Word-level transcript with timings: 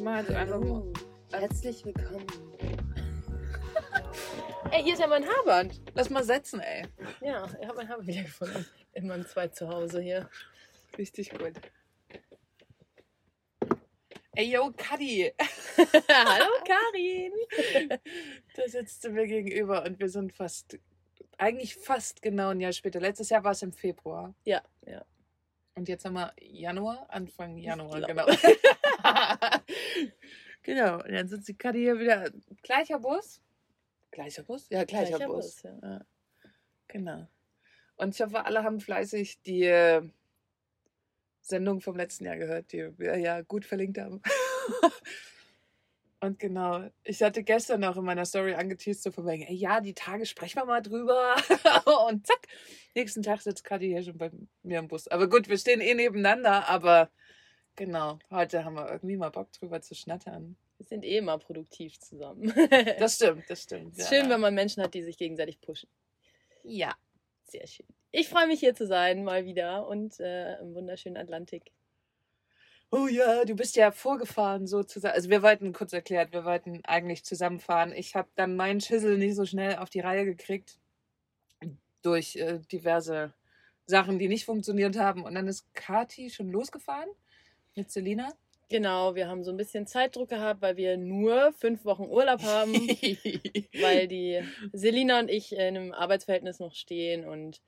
mache 0.00 0.20
jetzt 0.20 0.32
einfach. 0.32 0.82
Herzlich 1.32 1.84
willkommen. 1.84 2.26
Ey, 4.70 4.82
hier 4.82 4.94
ist 4.94 5.00
ja 5.00 5.06
mein 5.06 5.26
Haarband. 5.26 5.80
Lass 5.94 6.10
mal 6.10 6.24
setzen, 6.24 6.60
ey. 6.60 6.86
Ja, 7.20 7.46
ich 7.60 7.66
habe 7.66 7.76
mein 7.76 7.88
Haar 7.88 8.06
wiedergefunden. 8.06 8.66
In 8.92 9.06
meinem 9.06 9.26
Zweit-Zuhause 9.26 10.00
hier. 10.00 10.28
Richtig 10.96 11.30
gut. 11.30 11.54
Ey, 14.34 14.52
yo, 14.52 14.72
Kadi. 14.76 15.32
Hallo 16.08 16.46
Karin. 16.64 17.32
Da 18.54 18.68
sitzt 18.68 19.04
du 19.04 19.10
mir 19.10 19.26
gegenüber 19.26 19.84
und 19.84 19.98
wir 19.98 20.08
sind 20.08 20.32
fast, 20.32 20.78
eigentlich 21.38 21.76
fast 21.76 22.22
genau 22.22 22.50
ein 22.50 22.60
Jahr 22.60 22.72
später. 22.72 23.00
Letztes 23.00 23.30
Jahr 23.30 23.44
war 23.44 23.52
es 23.52 23.62
im 23.62 23.72
Februar. 23.72 24.34
Ja, 24.44 24.62
ja. 24.86 25.04
Und 25.74 25.88
jetzt 25.88 26.04
haben 26.04 26.14
wir 26.14 26.32
Januar, 26.40 27.06
Anfang 27.08 27.56
Januar, 27.56 28.02
genau. 28.02 28.26
genau, 30.62 30.94
und 30.96 31.12
dann 31.12 31.28
sitzt 31.28 31.48
die 31.48 31.56
Kadi 31.56 31.80
hier 31.80 31.98
wieder. 31.98 32.30
Gleicher 32.62 32.98
Bus? 32.98 33.40
Gleicher 34.10 34.42
Bus? 34.42 34.68
Ja, 34.68 34.84
gleicher, 34.84 35.16
Gleicher 35.16 35.26
Bus. 35.26 35.44
Bus, 35.44 35.62
ja. 35.62 35.78
ja. 35.82 36.00
Genau. 36.88 37.28
Und 37.96 38.14
ich 38.14 38.20
hoffe, 38.20 38.44
alle 38.44 38.64
haben 38.64 38.80
fleißig 38.80 39.40
die 39.42 39.64
äh, 39.64 40.02
Sendung 41.42 41.80
vom 41.80 41.96
letzten 41.96 42.24
Jahr 42.24 42.36
gehört, 42.36 42.72
die 42.72 42.98
wir 42.98 43.16
ja 43.18 43.42
gut 43.42 43.64
verlinkt 43.64 43.98
haben. 43.98 44.22
Und 46.22 46.38
genau, 46.38 46.86
ich 47.02 47.22
hatte 47.22 47.42
gestern 47.42 47.80
noch 47.80 47.96
in 47.96 48.04
meiner 48.04 48.26
Story 48.26 48.52
angeteased, 48.52 49.02
so 49.02 49.10
von 49.10 49.26
wegen, 49.26 49.42
ey, 49.42 49.54
ja, 49.54 49.80
die 49.80 49.94
Tage 49.94 50.26
sprechen 50.26 50.56
wir 50.56 50.66
mal 50.66 50.82
drüber. 50.82 51.34
Und 52.08 52.26
zack, 52.26 52.46
nächsten 52.94 53.22
Tag 53.22 53.40
sitzt 53.40 53.64
Kadi 53.64 53.88
hier 53.88 54.02
schon 54.02 54.18
bei 54.18 54.30
mir 54.62 54.80
im 54.80 54.88
Bus. 54.88 55.08
Aber 55.08 55.30
gut, 55.30 55.48
wir 55.48 55.56
stehen 55.56 55.80
eh 55.80 55.94
nebeneinander, 55.94 56.68
aber 56.68 57.10
genau, 57.74 58.18
heute 58.30 58.64
haben 58.64 58.74
wir 58.74 58.90
irgendwie 58.90 59.16
mal 59.16 59.30
Bock 59.30 59.50
drüber 59.52 59.80
zu 59.80 59.94
schnattern. 59.94 60.56
Wir 60.76 60.86
sind 60.86 61.04
eh 61.04 61.18
immer 61.18 61.38
produktiv 61.38 61.98
zusammen. 61.98 62.52
Das 62.98 63.16
stimmt, 63.16 63.44
das 63.48 63.62
stimmt. 63.62 63.92
Es 63.92 64.04
ist 64.04 64.08
schön, 64.10 64.28
wenn 64.28 64.40
man 64.40 64.54
Menschen 64.54 64.82
hat, 64.82 64.92
die 64.92 65.02
sich 65.02 65.16
gegenseitig 65.16 65.60
pushen. 65.60 65.88
Ja. 66.64 66.94
Sehr 67.44 67.66
schön. 67.66 67.86
Ich 68.12 68.28
freue 68.28 68.46
mich 68.46 68.60
hier 68.60 68.74
zu 68.74 68.86
sein, 68.86 69.24
mal 69.24 69.44
wieder 69.44 69.86
und 69.88 70.20
äh, 70.20 70.58
im 70.60 70.74
wunderschönen 70.74 71.16
Atlantik. 71.16 71.72
Oh 72.92 73.06
ja, 73.06 73.44
du 73.44 73.54
bist 73.54 73.76
ja 73.76 73.92
vorgefahren 73.92 74.66
sozusagen. 74.66 75.14
Also 75.14 75.30
wir 75.30 75.42
wollten 75.42 75.72
kurz 75.72 75.92
erklärt, 75.92 76.32
wir 76.32 76.44
wollten 76.44 76.80
eigentlich 76.84 77.24
zusammenfahren. 77.24 77.92
Ich 77.92 78.16
habe 78.16 78.28
dann 78.34 78.56
meinen 78.56 78.80
Schissel 78.80 79.16
nicht 79.16 79.36
so 79.36 79.46
schnell 79.46 79.76
auf 79.76 79.90
die 79.90 80.00
Reihe 80.00 80.24
gekriegt 80.24 80.78
durch 82.02 82.36
äh, 82.36 82.58
diverse 82.72 83.32
Sachen, 83.86 84.18
die 84.18 84.28
nicht 84.28 84.44
funktioniert 84.44 84.96
haben. 84.98 85.22
Und 85.22 85.34
dann 85.34 85.46
ist 85.46 85.72
Kati 85.74 86.30
schon 86.30 86.50
losgefahren 86.50 87.10
mit 87.76 87.92
Selina. 87.92 88.32
Genau, 88.68 89.14
wir 89.14 89.28
haben 89.28 89.44
so 89.44 89.50
ein 89.50 89.56
bisschen 89.56 89.86
Zeitdruck 89.86 90.28
gehabt, 90.28 90.62
weil 90.62 90.76
wir 90.76 90.96
nur 90.96 91.52
fünf 91.52 91.84
Wochen 91.84 92.04
Urlaub 92.04 92.42
haben, 92.42 92.72
weil 93.80 94.06
die 94.08 94.42
Selina 94.72 95.18
und 95.18 95.28
ich 95.28 95.52
in 95.52 95.60
einem 95.60 95.92
Arbeitsverhältnis 95.92 96.60
noch 96.60 96.74
stehen 96.74 97.24
und 97.24 97.60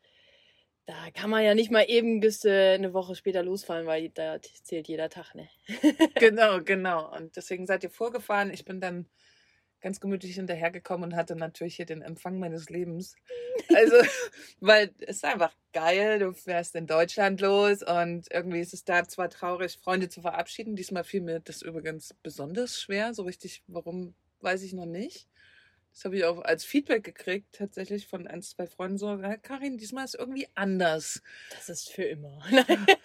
da 0.93 1.11
kann 1.11 1.31
man 1.31 1.43
ja 1.43 1.55
nicht 1.55 1.71
mal 1.71 1.85
eben 1.89 2.21
bis 2.21 2.45
äh, 2.45 2.75
eine 2.75 2.93
Woche 2.93 3.15
später 3.15 3.43
losfahren, 3.43 3.87
weil 3.87 4.11
da 4.11 4.39
zählt 4.63 4.89
jeder 4.89 5.09
Tag, 5.09 5.35
ne? 5.35 5.49
genau, 6.17 6.61
genau. 6.63 7.11
Und 7.17 7.35
deswegen 7.35 7.67
seid 7.67 7.83
ihr 7.83 7.89
vorgefahren. 7.89 8.53
Ich 8.53 8.67
bin 8.67 8.79
dann 8.79 9.07
ganz 9.81 10.01
gemütlich 10.01 10.35
hinterhergekommen 10.35 11.11
und 11.11 11.17
hatte 11.17 11.35
natürlich 11.35 11.77
hier 11.77 11.87
den 11.87 12.03
Empfang 12.03 12.39
meines 12.39 12.69
Lebens. 12.69 13.17
Also, 13.75 13.97
weil 14.61 14.91
es 14.99 15.17
ist 15.17 15.25
einfach 15.25 15.57
geil, 15.73 16.19
du 16.19 16.35
fährst 16.35 16.75
in 16.75 16.87
Deutschland 16.87 17.41
los 17.41 17.83
und 17.83 18.31
irgendwie 18.31 18.61
ist 18.61 18.75
es 18.75 18.85
da 18.85 19.09
zwar 19.09 19.31
traurig, 19.31 19.79
Freunde 19.83 20.11
zu 20.11 20.21
verabschieden. 20.21 20.77
Diesmal 20.77 21.05
fiel 21.05 21.23
mir 21.23 21.41
das 21.41 21.63
übrigens 21.63 22.15
besonders 22.23 22.79
schwer. 22.79 23.15
So 23.15 23.23
richtig, 23.23 23.63
warum, 23.67 24.15
weiß 24.41 24.63
ich 24.63 24.75
noch 24.75 24.87
nicht. 24.87 25.27
Das 25.93 26.05
habe 26.07 26.17
ich 26.17 26.25
auch 26.25 26.41
als 26.41 26.65
Feedback 26.65 27.05
gekriegt, 27.05 27.53
tatsächlich 27.53 28.07
von 28.07 28.27
ein, 28.27 28.41
zwei 28.43 28.67
Freunden 28.67 28.97
so, 28.97 29.15
"Ja, 29.15 29.37
Karin, 29.37 29.77
diesmal 29.77 30.05
ist 30.07 30.15
irgendwie 30.15 30.49
anders. 30.55 31.23
Das 31.51 31.69
ist 31.69 31.91
für 31.91 32.05
immer. 32.05 32.43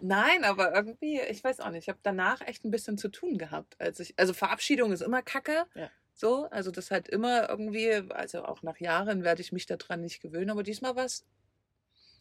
Nein, 0.00 0.44
aber 0.44 0.74
irgendwie, 0.74 1.20
ich 1.20 1.44
weiß 1.44 1.60
auch 1.60 1.70
nicht, 1.70 1.84
ich 1.84 1.88
habe 1.88 2.00
danach 2.02 2.40
echt 2.40 2.64
ein 2.64 2.70
bisschen 2.70 2.98
zu 2.98 3.08
tun 3.08 3.38
gehabt. 3.38 3.80
Als 3.80 4.00
ich, 4.00 4.14
also 4.18 4.34
Verabschiedung 4.34 4.92
ist 4.92 5.02
immer 5.02 5.22
Kacke. 5.22 5.66
Ja. 5.74 5.90
So, 6.12 6.44
also 6.50 6.70
das 6.70 6.90
halt 6.90 7.08
immer 7.08 7.48
irgendwie, 7.48 7.90
also 8.10 8.44
auch 8.44 8.62
nach 8.62 8.78
Jahren 8.78 9.24
werde 9.24 9.42
ich 9.42 9.52
mich 9.52 9.66
daran 9.66 10.00
nicht 10.00 10.20
gewöhnen, 10.20 10.50
aber 10.50 10.62
diesmal 10.62 10.96
war 10.96 11.04
es, 11.04 11.24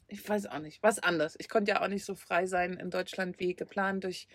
ich 0.08 0.28
weiß 0.28 0.48
auch 0.48 0.60
nicht, 0.60 0.84
was 0.84 1.00
anders. 1.00 1.36
Ich 1.40 1.50
konnte 1.50 1.72
ja 1.72 1.82
auch 1.82 1.88
nicht 1.88 2.06
so 2.06 2.16
frei 2.16 2.46
sein 2.46 2.74
in 2.74 2.90
Deutschland 2.90 3.40
wie 3.40 3.56
geplant 3.56 4.04
durch 4.04 4.28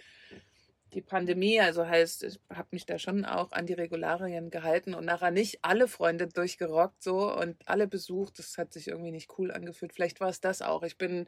die 0.94 1.02
Pandemie. 1.02 1.60
Also 1.60 1.86
heißt, 1.86 2.24
ich 2.24 2.40
habe 2.50 2.68
mich 2.70 2.86
da 2.86 2.98
schon 2.98 3.24
auch 3.24 3.52
an 3.52 3.66
die 3.66 3.74
Regularien 3.74 4.50
gehalten 4.50 4.94
und 4.94 5.04
nachher 5.04 5.30
nicht 5.30 5.58
alle 5.62 5.88
Freunde 5.88 6.26
durchgerockt 6.28 7.02
so 7.02 7.32
und 7.32 7.56
alle 7.66 7.86
besucht. 7.86 8.38
Das 8.38 8.58
hat 8.58 8.72
sich 8.72 8.88
irgendwie 8.88 9.12
nicht 9.12 9.38
cool 9.38 9.50
angefühlt. 9.50 9.92
Vielleicht 9.92 10.20
war 10.20 10.28
es 10.28 10.40
das 10.40 10.62
auch. 10.62 10.82
Ich 10.82 10.98
bin 10.98 11.26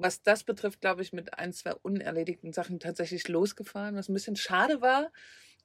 was 0.00 0.22
das 0.22 0.44
betrifft, 0.44 0.80
glaube 0.80 1.02
ich, 1.02 1.12
mit 1.12 1.38
ein, 1.38 1.52
zwei 1.52 1.74
unerledigten 1.74 2.52
Sachen 2.52 2.80
tatsächlich 2.80 3.26
losgefahren, 3.28 3.96
was 3.96 4.08
ein 4.08 4.14
bisschen 4.14 4.36
schade 4.36 4.80
war. 4.80 5.10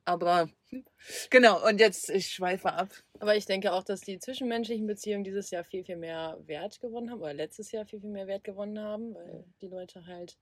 Aber 0.06 0.50
genau, 1.30 1.66
und 1.68 1.80
jetzt, 1.80 2.09
ich 2.09 2.30
schweife 2.30 2.74
ab. 2.74 2.90
Aber 3.19 3.36
ich 3.36 3.46
denke 3.46 3.72
auch, 3.72 3.84
dass 3.84 4.02
die 4.02 4.19
zwischenmenschlichen 4.19 4.86
Beziehungen 4.86 5.24
dieses 5.24 5.50
Jahr 5.52 5.63
viel, 5.63 5.84
viel 5.86 5.96
mehr 5.96 6.38
Wert 6.46 6.81
gewonnen 6.81 7.09
haben 7.09 7.22
oder 7.22 7.34
letztes 7.34 7.72
Jahr 7.72 7.86
viel, 7.86 8.02
viel 8.02 8.09
mehr 8.09 8.28
Wert 8.28 8.44
gewonnen 8.44 8.80
haben, 8.80 9.13
weil 9.13 9.46
die 9.62 9.68
Leute 9.68 10.06
halt 10.06 10.38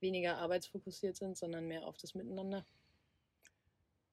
weniger 0.00 0.38
arbeitsfokussiert 0.38 1.16
sind, 1.16 1.36
sondern 1.36 1.66
mehr 1.66 1.86
auf 1.86 1.96
das 1.96 2.14
Miteinander. 2.14 2.66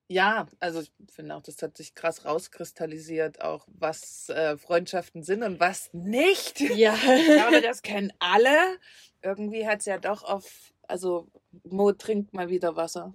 Ja, 0.10 0.48
also 0.60 0.82
ich 0.82 0.92
finde 1.10 1.36
auch, 1.36 1.42
das 1.42 1.62
hat 1.62 1.78
sich 1.78 1.96
krass 1.96 2.26
rauskristallisiert, 2.26 3.42
auch 3.42 3.66
was 3.72 4.30
äh, 4.30 4.58
Freundschaften 4.58 5.24
sind 5.24 5.44
und 5.44 5.60
was 5.60 5.90
nicht. 5.94 6.60
Ja. 6.60 6.94
Ich 7.18 7.26
glaube, 7.26 7.62
das 7.62 7.82
kennen 7.84 8.12
alle. 8.20 8.80
Irgendwie 9.22 9.66
hat 9.66 9.80
es 9.80 9.86
ja 9.86 9.98
doch 9.98 10.24
auf, 10.24 10.74
also 10.88 11.28
Mo 11.64 11.94
trinkt 11.94 12.34
mal 12.34 12.50
wieder 12.50 12.76
Wasser. 12.76 13.14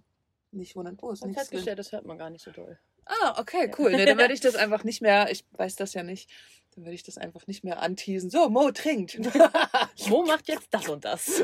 Nicht 0.50 0.76
wundern. 0.76 0.96
Oh, 1.02 1.10
ist 1.12 1.22
Und 1.22 1.28
nichts 1.30 1.44
drin. 1.44 1.58
festgestellt, 1.58 1.78
das 1.78 1.92
hört 1.92 2.06
man 2.06 2.16
gar 2.18 2.30
nicht 2.30 2.42
so 2.42 2.50
doll. 2.50 2.78
Ah, 3.08 3.40
okay, 3.40 3.70
cool. 3.78 3.90
Nee, 3.90 4.04
dann 4.04 4.18
werde 4.18 4.34
ich 4.34 4.40
das 4.40 4.54
einfach 4.56 4.84
nicht 4.84 5.00
mehr, 5.00 5.30
ich 5.30 5.44
weiß 5.52 5.76
das 5.76 5.94
ja 5.94 6.02
nicht, 6.02 6.30
dann 6.74 6.84
werde 6.84 6.94
ich 6.94 7.02
das 7.02 7.16
einfach 7.16 7.46
nicht 7.46 7.64
mehr 7.64 7.80
anteasen. 7.80 8.30
So, 8.30 8.50
Mo 8.50 8.70
trinkt. 8.70 9.18
Mo 10.08 10.24
macht 10.24 10.46
jetzt 10.48 10.68
das 10.70 10.88
und 10.88 11.04
das. 11.04 11.42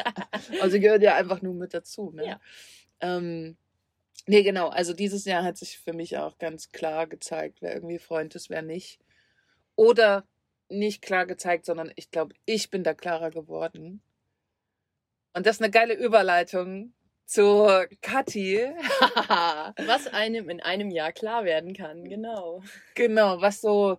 also 0.60 0.80
gehört 0.80 1.02
ja 1.02 1.14
einfach 1.14 1.42
nur 1.42 1.54
mit 1.54 1.74
dazu. 1.74 2.10
Ne? 2.12 2.26
Ja. 2.26 2.40
Ähm, 3.00 3.56
nee, 4.26 4.42
genau. 4.42 4.68
Also 4.68 4.94
dieses 4.94 5.26
Jahr 5.26 5.44
hat 5.44 5.58
sich 5.58 5.78
für 5.78 5.92
mich 5.92 6.16
auch 6.16 6.38
ganz 6.38 6.72
klar 6.72 7.06
gezeigt, 7.06 7.58
wer 7.60 7.74
irgendwie 7.74 7.98
Freund 7.98 8.34
ist, 8.34 8.48
wer 8.48 8.62
nicht. 8.62 8.98
Oder 9.76 10.26
nicht 10.68 11.02
klar 11.02 11.26
gezeigt, 11.26 11.66
sondern 11.66 11.92
ich 11.96 12.10
glaube, 12.10 12.34
ich 12.46 12.70
bin 12.70 12.82
da 12.82 12.94
klarer 12.94 13.30
geworden. 13.30 14.00
Und 15.34 15.46
das 15.46 15.56
ist 15.56 15.62
eine 15.62 15.70
geile 15.70 15.94
Überleitung 15.94 16.94
zu 17.24 17.86
Kathi. 18.00 18.58
Was 19.86 20.06
einem 20.08 20.48
in 20.48 20.60
einem 20.60 20.90
Jahr 20.90 21.12
klar 21.12 21.44
werden 21.44 21.74
kann, 21.74 22.04
genau. 22.04 22.62
Genau, 22.94 23.40
was 23.40 23.60
so, 23.60 23.98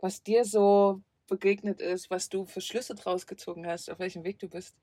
was 0.00 0.22
dir 0.22 0.44
so 0.44 1.00
begegnet 1.28 1.80
ist, 1.80 2.10
was 2.10 2.28
du 2.28 2.44
für 2.44 2.60
Schlüsse 2.60 2.94
draus 2.94 3.26
gezogen 3.26 3.66
hast, 3.66 3.90
auf 3.90 3.98
welchem 3.98 4.24
Weg 4.24 4.38
du 4.38 4.48
bist. 4.48 4.76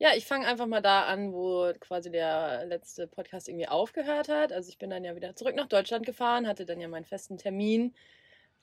Ja, 0.00 0.10
ich 0.14 0.26
fange 0.26 0.46
einfach 0.46 0.66
mal 0.66 0.80
da 0.80 1.06
an, 1.06 1.32
wo 1.32 1.72
quasi 1.80 2.10
der 2.10 2.64
letzte 2.66 3.08
Podcast 3.08 3.48
irgendwie 3.48 3.66
aufgehört 3.66 4.28
hat. 4.28 4.52
Also 4.52 4.68
ich 4.68 4.78
bin 4.78 4.90
dann 4.90 5.02
ja 5.02 5.16
wieder 5.16 5.34
zurück 5.34 5.56
nach 5.56 5.66
Deutschland 5.66 6.06
gefahren, 6.06 6.46
hatte 6.46 6.64
dann 6.66 6.80
ja 6.80 6.86
meinen 6.86 7.04
festen 7.04 7.36
Termin, 7.36 7.94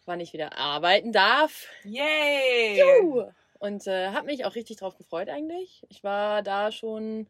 wann 0.06 0.22
ich 0.22 0.32
wieder 0.32 0.58
arbeiten 0.58 1.12
darf. 1.12 1.68
Yay! 1.84 2.80
Juhu! 2.80 3.26
Und 3.60 3.88
äh, 3.88 4.10
habe 4.10 4.28
mich 4.28 4.46
auch 4.46 4.56
richtig 4.56 4.78
drauf 4.78 4.96
gefreut 4.96 5.28
eigentlich. 5.28 5.86
Ich 5.90 6.04
war 6.04 6.42
da 6.42 6.72
schon, 6.72 7.28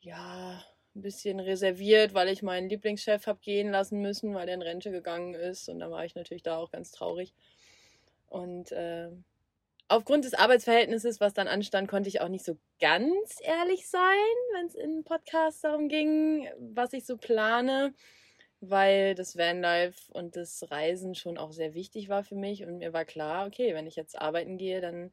ja, 0.00 0.62
ein 0.94 1.02
bisschen 1.02 1.40
reserviert, 1.40 2.14
weil 2.14 2.28
ich 2.28 2.42
meinen 2.42 2.68
Lieblingschef 2.68 3.26
habe 3.26 3.40
gehen 3.40 3.70
lassen 3.70 4.00
müssen, 4.00 4.34
weil 4.34 4.46
der 4.46 4.56
in 4.56 4.62
Rente 4.62 4.90
gegangen 4.90 5.34
ist. 5.34 5.68
Und 5.68 5.80
da 5.80 5.90
war 5.90 6.04
ich 6.04 6.14
natürlich 6.14 6.42
da 6.42 6.56
auch 6.56 6.70
ganz 6.70 6.90
traurig. 6.90 7.32
Und 8.28 8.72
äh, 8.72 9.10
aufgrund 9.88 10.24
des 10.24 10.34
Arbeitsverhältnisses, 10.34 11.20
was 11.20 11.34
dann 11.34 11.48
anstand, 11.48 11.88
konnte 11.88 12.08
ich 12.08 12.20
auch 12.20 12.28
nicht 12.28 12.44
so 12.44 12.56
ganz 12.80 13.38
ehrlich 13.42 13.88
sein, 13.88 14.36
wenn 14.54 14.66
es 14.66 14.74
in 14.74 15.04
Podcasts 15.04 15.60
darum 15.60 15.88
ging, 15.88 16.48
was 16.58 16.92
ich 16.92 17.04
so 17.06 17.16
plane, 17.16 17.94
weil 18.60 19.14
das 19.14 19.36
Vanlife 19.36 20.12
und 20.12 20.36
das 20.36 20.70
Reisen 20.70 21.14
schon 21.14 21.38
auch 21.38 21.52
sehr 21.52 21.74
wichtig 21.74 22.08
war 22.08 22.24
für 22.24 22.36
mich 22.36 22.64
und 22.64 22.78
mir 22.78 22.92
war 22.92 23.04
klar, 23.04 23.46
okay, 23.46 23.74
wenn 23.74 23.86
ich 23.86 23.96
jetzt 23.96 24.20
arbeiten 24.20 24.58
gehe, 24.58 24.80
dann 24.80 25.12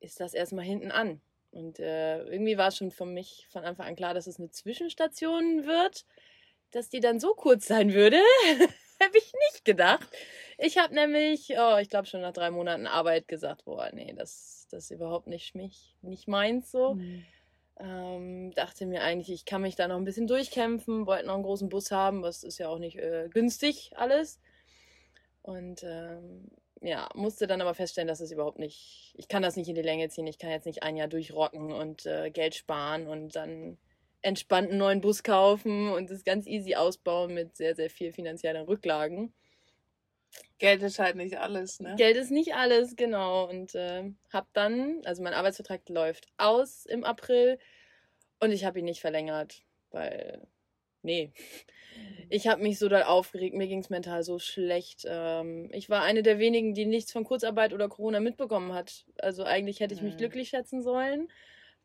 ist 0.00 0.20
das 0.20 0.34
erstmal 0.34 0.64
hinten 0.64 0.90
an. 0.90 1.20
Und 1.56 1.80
äh, 1.80 2.22
irgendwie 2.24 2.58
war 2.58 2.68
es 2.68 2.76
schon 2.76 2.90
für 2.90 3.06
mich 3.06 3.46
von 3.50 3.64
Anfang 3.64 3.86
an 3.86 3.96
klar, 3.96 4.12
dass 4.12 4.26
es 4.26 4.38
eine 4.38 4.50
Zwischenstation 4.50 5.66
wird, 5.66 6.04
dass 6.70 6.90
die 6.90 7.00
dann 7.00 7.18
so 7.18 7.32
kurz 7.32 7.66
sein 7.66 7.94
würde. 7.94 8.20
habe 9.02 9.18
ich 9.18 9.32
nicht 9.50 9.64
gedacht. 9.64 10.08
Ich 10.58 10.78
habe 10.78 10.94
nämlich, 10.94 11.54
oh, 11.58 11.78
ich 11.78 11.88
glaube 11.88 12.06
schon 12.06 12.20
nach 12.20 12.32
drei 12.32 12.50
Monaten 12.50 12.86
Arbeit 12.86 13.28
gesagt, 13.28 13.64
boah, 13.64 13.90
nee, 13.92 14.14
das, 14.16 14.66
das 14.70 14.84
ist 14.84 14.90
überhaupt 14.90 15.28
nicht 15.28 15.54
mich, 15.54 15.96
nicht 16.02 16.28
meins 16.28 16.70
so. 16.70 16.94
Mhm. 16.94 17.24
Ähm, 17.78 18.52
dachte 18.54 18.86
mir 18.86 19.02
eigentlich, 19.02 19.30
ich 19.30 19.44
kann 19.44 19.62
mich 19.62 19.76
da 19.76 19.88
noch 19.88 19.96
ein 19.96 20.04
bisschen 20.04 20.26
durchkämpfen, 20.26 21.06
wollte 21.06 21.26
noch 21.26 21.34
einen 21.34 21.42
großen 21.42 21.68
Bus 21.68 21.90
haben, 21.90 22.22
was 22.22 22.42
ist 22.42 22.58
ja 22.58 22.68
auch 22.68 22.78
nicht 22.78 22.96
äh, 22.96 23.28
günstig 23.30 23.92
alles. 23.96 24.40
Und 25.42 25.82
ähm, 25.84 26.50
ja, 26.86 27.08
musste 27.14 27.46
dann 27.46 27.60
aber 27.60 27.74
feststellen, 27.74 28.08
dass 28.08 28.20
es 28.20 28.30
überhaupt 28.30 28.58
nicht, 28.58 29.12
ich 29.16 29.28
kann 29.28 29.42
das 29.42 29.56
nicht 29.56 29.68
in 29.68 29.74
die 29.74 29.82
Länge 29.82 30.08
ziehen, 30.08 30.26
ich 30.26 30.38
kann 30.38 30.50
jetzt 30.50 30.66
nicht 30.66 30.82
ein 30.82 30.96
Jahr 30.96 31.08
durchrocken 31.08 31.72
und 31.72 32.06
äh, 32.06 32.30
Geld 32.30 32.54
sparen 32.54 33.08
und 33.08 33.34
dann 33.34 33.76
entspannt 34.22 34.70
einen 34.70 34.78
neuen 34.78 35.00
Bus 35.00 35.22
kaufen 35.22 35.90
und 35.90 36.10
das 36.10 36.24
ganz 36.24 36.46
easy 36.46 36.76
ausbauen 36.76 37.34
mit 37.34 37.56
sehr, 37.56 37.74
sehr 37.74 37.90
viel 37.90 38.12
finanziellen 38.12 38.64
Rücklagen. 38.64 39.34
Geld 40.58 40.82
ist 40.82 40.98
halt 40.98 41.16
nicht 41.16 41.38
alles, 41.38 41.80
ne? 41.80 41.94
Geld 41.96 42.16
ist 42.16 42.30
nicht 42.30 42.54
alles, 42.54 42.96
genau. 42.96 43.48
Und 43.48 43.74
äh, 43.74 44.10
hab 44.32 44.52
dann, 44.52 45.00
also 45.04 45.22
mein 45.22 45.34
Arbeitsvertrag 45.34 45.88
läuft 45.88 46.28
aus 46.36 46.86
im 46.86 47.04
April 47.04 47.58
und 48.40 48.52
ich 48.52 48.64
habe 48.64 48.78
ihn 48.78 48.84
nicht 48.84 49.00
verlängert, 49.00 49.62
weil, 49.90 50.46
nee. 51.06 51.32
Ich 52.28 52.46
habe 52.48 52.62
mich 52.62 52.78
so 52.78 52.88
doll 52.88 53.04
aufgeregt, 53.04 53.54
mir 53.54 53.68
ging 53.68 53.78
es 53.78 53.88
mental 53.88 54.22
so 54.22 54.38
schlecht. 54.38 55.06
Ähm, 55.08 55.70
ich 55.72 55.88
war 55.88 56.02
eine 56.02 56.22
der 56.22 56.38
wenigen, 56.38 56.74
die 56.74 56.84
nichts 56.84 57.12
von 57.12 57.24
Kurzarbeit 57.24 57.72
oder 57.72 57.88
Corona 57.88 58.20
mitbekommen 58.20 58.74
hat. 58.74 59.06
Also 59.18 59.44
eigentlich 59.44 59.80
hätte 59.80 59.94
ich 59.94 60.02
mich 60.02 60.14
mhm. 60.14 60.18
glücklich 60.18 60.48
schätzen 60.48 60.82
sollen 60.82 61.28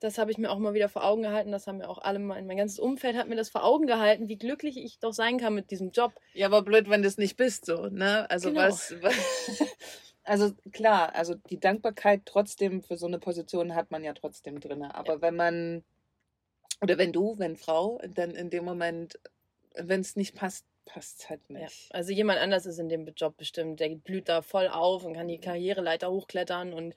das 0.01 0.17
habe 0.17 0.31
ich 0.31 0.39
mir 0.39 0.49
auch 0.49 0.57
mal 0.57 0.73
wieder 0.73 0.89
vor 0.89 1.05
Augen 1.05 1.21
gehalten. 1.21 1.51
Das 1.51 1.67
haben 1.67 1.77
mir 1.77 1.87
auch 1.87 1.99
alle 1.99 2.17
mein, 2.17 2.47
mein 2.47 2.57
ganzes 2.57 2.79
Umfeld 2.79 3.15
hat 3.15 3.29
mir 3.29 3.35
das 3.35 3.49
vor 3.49 3.63
Augen 3.63 3.85
gehalten, 3.85 4.27
wie 4.27 4.37
glücklich 4.37 4.77
ich 4.77 4.97
doch 4.99 5.13
sein 5.13 5.37
kann 5.37 5.53
mit 5.53 5.69
diesem 5.69 5.91
Job. 5.91 6.11
Ja, 6.33 6.47
aber 6.47 6.63
blöd, 6.63 6.89
wenn 6.89 7.03
du 7.03 7.07
es 7.07 7.19
nicht 7.19 7.37
bist, 7.37 7.67
so, 7.67 7.85
ne? 7.85 8.29
Also 8.29 8.49
genau. 8.49 8.63
was, 8.63 8.95
was 9.01 9.13
also 10.23 10.53
klar, 10.71 11.13
also 11.13 11.35
die 11.35 11.59
Dankbarkeit 11.59 12.23
trotzdem 12.25 12.81
für 12.81 12.97
so 12.97 13.05
eine 13.05 13.19
Position 13.19 13.75
hat 13.75 13.91
man 13.91 14.03
ja 14.03 14.13
trotzdem 14.13 14.59
drin. 14.59 14.83
Aber 14.83 15.13
ja. 15.13 15.21
wenn 15.21 15.35
man 15.35 15.83
oder 16.81 16.97
wenn 16.97 17.13
du, 17.13 17.37
wenn 17.37 17.55
Frau, 17.55 18.01
dann 18.07 18.31
in 18.31 18.49
dem 18.49 18.65
Moment, 18.65 19.19
wenn 19.75 20.01
es 20.01 20.15
nicht 20.15 20.35
passt, 20.35 20.65
passt 20.85 21.21
es 21.21 21.29
halt 21.29 21.49
nicht. 21.49 21.89
Ja. 21.89 21.95
Also 21.95 22.11
jemand 22.11 22.39
anders 22.39 22.65
ist 22.65 22.79
in 22.79 22.89
dem 22.89 23.07
Job 23.15 23.37
bestimmt, 23.37 23.79
der 23.79 23.89
blüht 23.89 24.27
da 24.27 24.41
voll 24.41 24.67
auf 24.67 25.05
und 25.05 25.13
kann 25.13 25.27
die 25.27 25.37
mhm. 25.37 25.41
Karriereleiter 25.41 26.11
hochklettern 26.11 26.73
und 26.73 26.95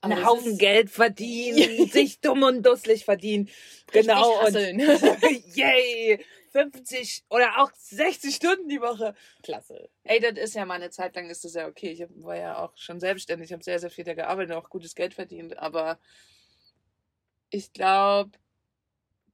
einen 0.00 0.24
Haufen 0.24 0.58
Geld 0.58 0.90
verdienen, 0.90 1.88
sich 1.88 2.20
dumm 2.20 2.42
und 2.42 2.64
dusselig 2.64 3.04
verdienen. 3.04 3.48
Genau. 3.92 4.46
Und 4.46 4.54
yay! 5.54 6.24
50 6.52 7.24
oder 7.30 7.58
auch 7.58 7.72
60 7.74 8.36
Stunden 8.36 8.68
die 8.68 8.80
Woche. 8.80 9.14
Klasse. 9.42 9.90
Ey, 10.04 10.20
das 10.20 10.38
ist 10.38 10.54
ja 10.54 10.64
mal 10.64 10.74
eine 10.74 10.90
Zeit 10.90 11.16
lang 11.16 11.28
ist 11.28 11.44
das 11.44 11.54
ja 11.54 11.66
okay. 11.66 11.90
Ich 11.90 12.06
war 12.24 12.36
ja 12.36 12.58
auch 12.58 12.76
schon 12.76 13.00
selbstständig, 13.00 13.52
habe 13.52 13.64
sehr, 13.64 13.80
sehr 13.80 13.90
viel 13.90 14.04
da 14.04 14.14
gearbeitet, 14.14 14.54
auch 14.54 14.70
gutes 14.70 14.94
Geld 14.94 15.14
verdient. 15.14 15.58
Aber 15.58 15.98
ich 17.50 17.72
glaube, 17.72 18.38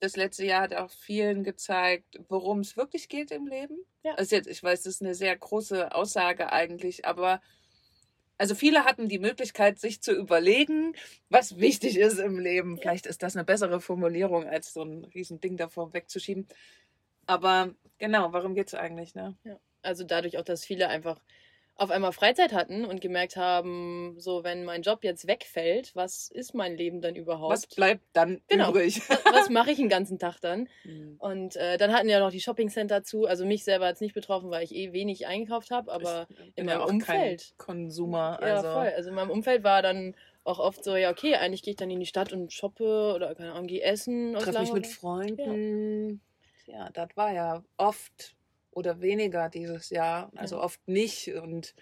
das 0.01 0.17
letzte 0.17 0.45
Jahr 0.45 0.63
hat 0.63 0.75
auch 0.75 0.91
vielen 0.91 1.45
gezeigt, 1.45 2.19
worum 2.29 2.61
es 2.61 2.77
wirklich 2.77 3.09
geht 3.09 3.31
im 3.31 3.47
Leben. 3.47 3.77
Ja. 4.03 4.15
Also 4.15 4.35
jetzt, 4.35 4.49
ich 4.49 4.63
weiß, 4.63 4.83
das 4.83 4.95
ist 4.95 5.03
eine 5.03 5.15
sehr 5.15 5.37
große 5.37 5.95
Aussage 5.95 6.53
eigentlich, 6.53 7.05
aber 7.05 7.41
also 8.39 8.55
viele 8.55 8.87
hatten 8.87 9.09
die 9.09 9.19
Möglichkeit, 9.19 9.79
sich 9.79 10.01
zu 10.01 10.13
überlegen, 10.13 10.95
was 11.29 11.59
wichtig 11.59 11.99
ist 11.99 12.19
im 12.19 12.39
Leben. 12.39 12.79
Vielleicht 12.79 13.05
ist 13.05 13.23
das 13.23 13.37
eine 13.37 13.45
bessere 13.45 13.83
Formulierung, 13.83 14.49
als 14.49 14.73
so 14.73 14.83
ein 14.83 15.05
Riesending 15.05 15.59
davor 15.59 15.93
wegzuschieben. 15.93 16.49
Aber 17.27 17.75
genau, 17.99 18.33
warum 18.33 18.55
geht 18.55 18.69
es 18.69 18.75
eigentlich? 18.75 19.15
Ne? 19.15 19.37
Ja. 19.45 19.61
Also 19.83 20.05
dadurch 20.05 20.39
auch, 20.39 20.45
dass 20.45 20.65
viele 20.65 20.89
einfach 20.89 21.21
auf 21.81 21.91
einmal 21.91 22.13
Freizeit 22.13 22.53
hatten 22.53 22.85
und 22.85 23.01
gemerkt 23.01 23.37
haben, 23.37 24.15
so 24.19 24.45
wenn 24.45 24.67
mein 24.67 24.83
Job 24.83 25.03
jetzt 25.03 25.27
wegfällt, 25.27 25.97
was 25.97 26.29
ist 26.29 26.55
mein 26.55 26.77
Leben 26.77 27.01
dann 27.01 27.17
überhaupt? 27.17 27.55
Was 27.55 27.67
bleibt 27.67 28.05
dann 28.13 28.43
genau. 28.49 28.69
übrig? 28.69 29.01
was, 29.09 29.25
was 29.25 29.49
mache 29.49 29.71
ich 29.71 29.79
den 29.79 29.89
ganzen 29.89 30.19
Tag 30.19 30.41
dann? 30.43 30.69
Mhm. 30.85 31.17
Und 31.19 31.57
äh, 31.57 31.79
dann 31.79 31.95
hatten 31.95 32.11
ja 32.11 32.21
noch 32.21 32.33
die 32.33 32.41
Shoppingcenter 32.43 33.03
zu. 33.03 33.25
Also 33.25 33.47
mich 33.47 33.65
selber 33.65 33.89
jetzt 33.89 34.03
nicht 34.03 34.13
betroffen, 34.13 34.51
weil 34.51 34.63
ich 34.63 34.75
eh 34.75 34.93
wenig 34.93 35.27
eingekauft 35.27 35.71
habe, 35.71 35.91
aber 35.91 36.29
in 36.55 36.67
meinem 36.67 36.81
ja 36.81 36.85
Umfeld. 36.85 37.55
Konsumer. 37.57 38.39
Also. 38.43 38.67
Ja, 38.67 38.75
voll. 38.75 38.93
Also 38.95 39.09
in 39.09 39.15
meinem 39.15 39.31
Umfeld 39.31 39.65
war 39.65 39.81
dann 39.81 40.15
auch 40.45 40.59
oft 40.59 40.85
so, 40.85 40.97
ja, 40.97 41.11
okay, 41.11 41.37
eigentlich 41.37 41.63
gehe 41.63 41.73
ich 41.73 41.79
dann 41.79 41.91
in 41.91 42.01
die 42.01 42.07
Stadt 42.07 42.35
und 42.35 42.53
shoppe 42.53 43.15
oder 43.15 43.35
keine 43.35 43.53
Ahnung, 43.53 43.69
gehe 43.69 43.83
essen. 43.83 44.35
Treffe 44.35 44.61
mich 44.61 44.73
mit 44.75 44.87
Freunden. 44.87 46.21
Ja. 46.67 46.75
ja, 46.75 46.91
das 46.91 47.09
war 47.17 47.33
ja 47.33 47.65
oft 47.79 48.37
oder 48.71 49.01
weniger 49.01 49.49
dieses 49.49 49.91
Jahr, 49.91 50.31
also 50.37 50.57
ja. 50.57 50.63
oft 50.63 50.87
nicht. 50.87 51.29
Und 51.35 51.75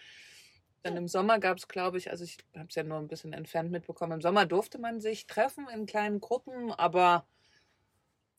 dann 0.82 0.96
im 0.96 1.08
Sommer 1.08 1.38
gab 1.38 1.58
es, 1.58 1.68
glaube 1.68 1.98
ich, 1.98 2.10
also 2.10 2.24
ich 2.24 2.38
habe 2.54 2.68
es 2.68 2.74
ja 2.74 2.82
nur 2.82 2.98
ein 2.98 3.08
bisschen 3.08 3.32
entfernt 3.32 3.70
mitbekommen, 3.70 4.12
im 4.12 4.20
Sommer 4.20 4.46
durfte 4.46 4.78
man 4.78 5.00
sich 5.00 5.26
treffen 5.26 5.66
in 5.72 5.86
kleinen 5.86 6.20
Gruppen, 6.20 6.72
aber 6.72 7.26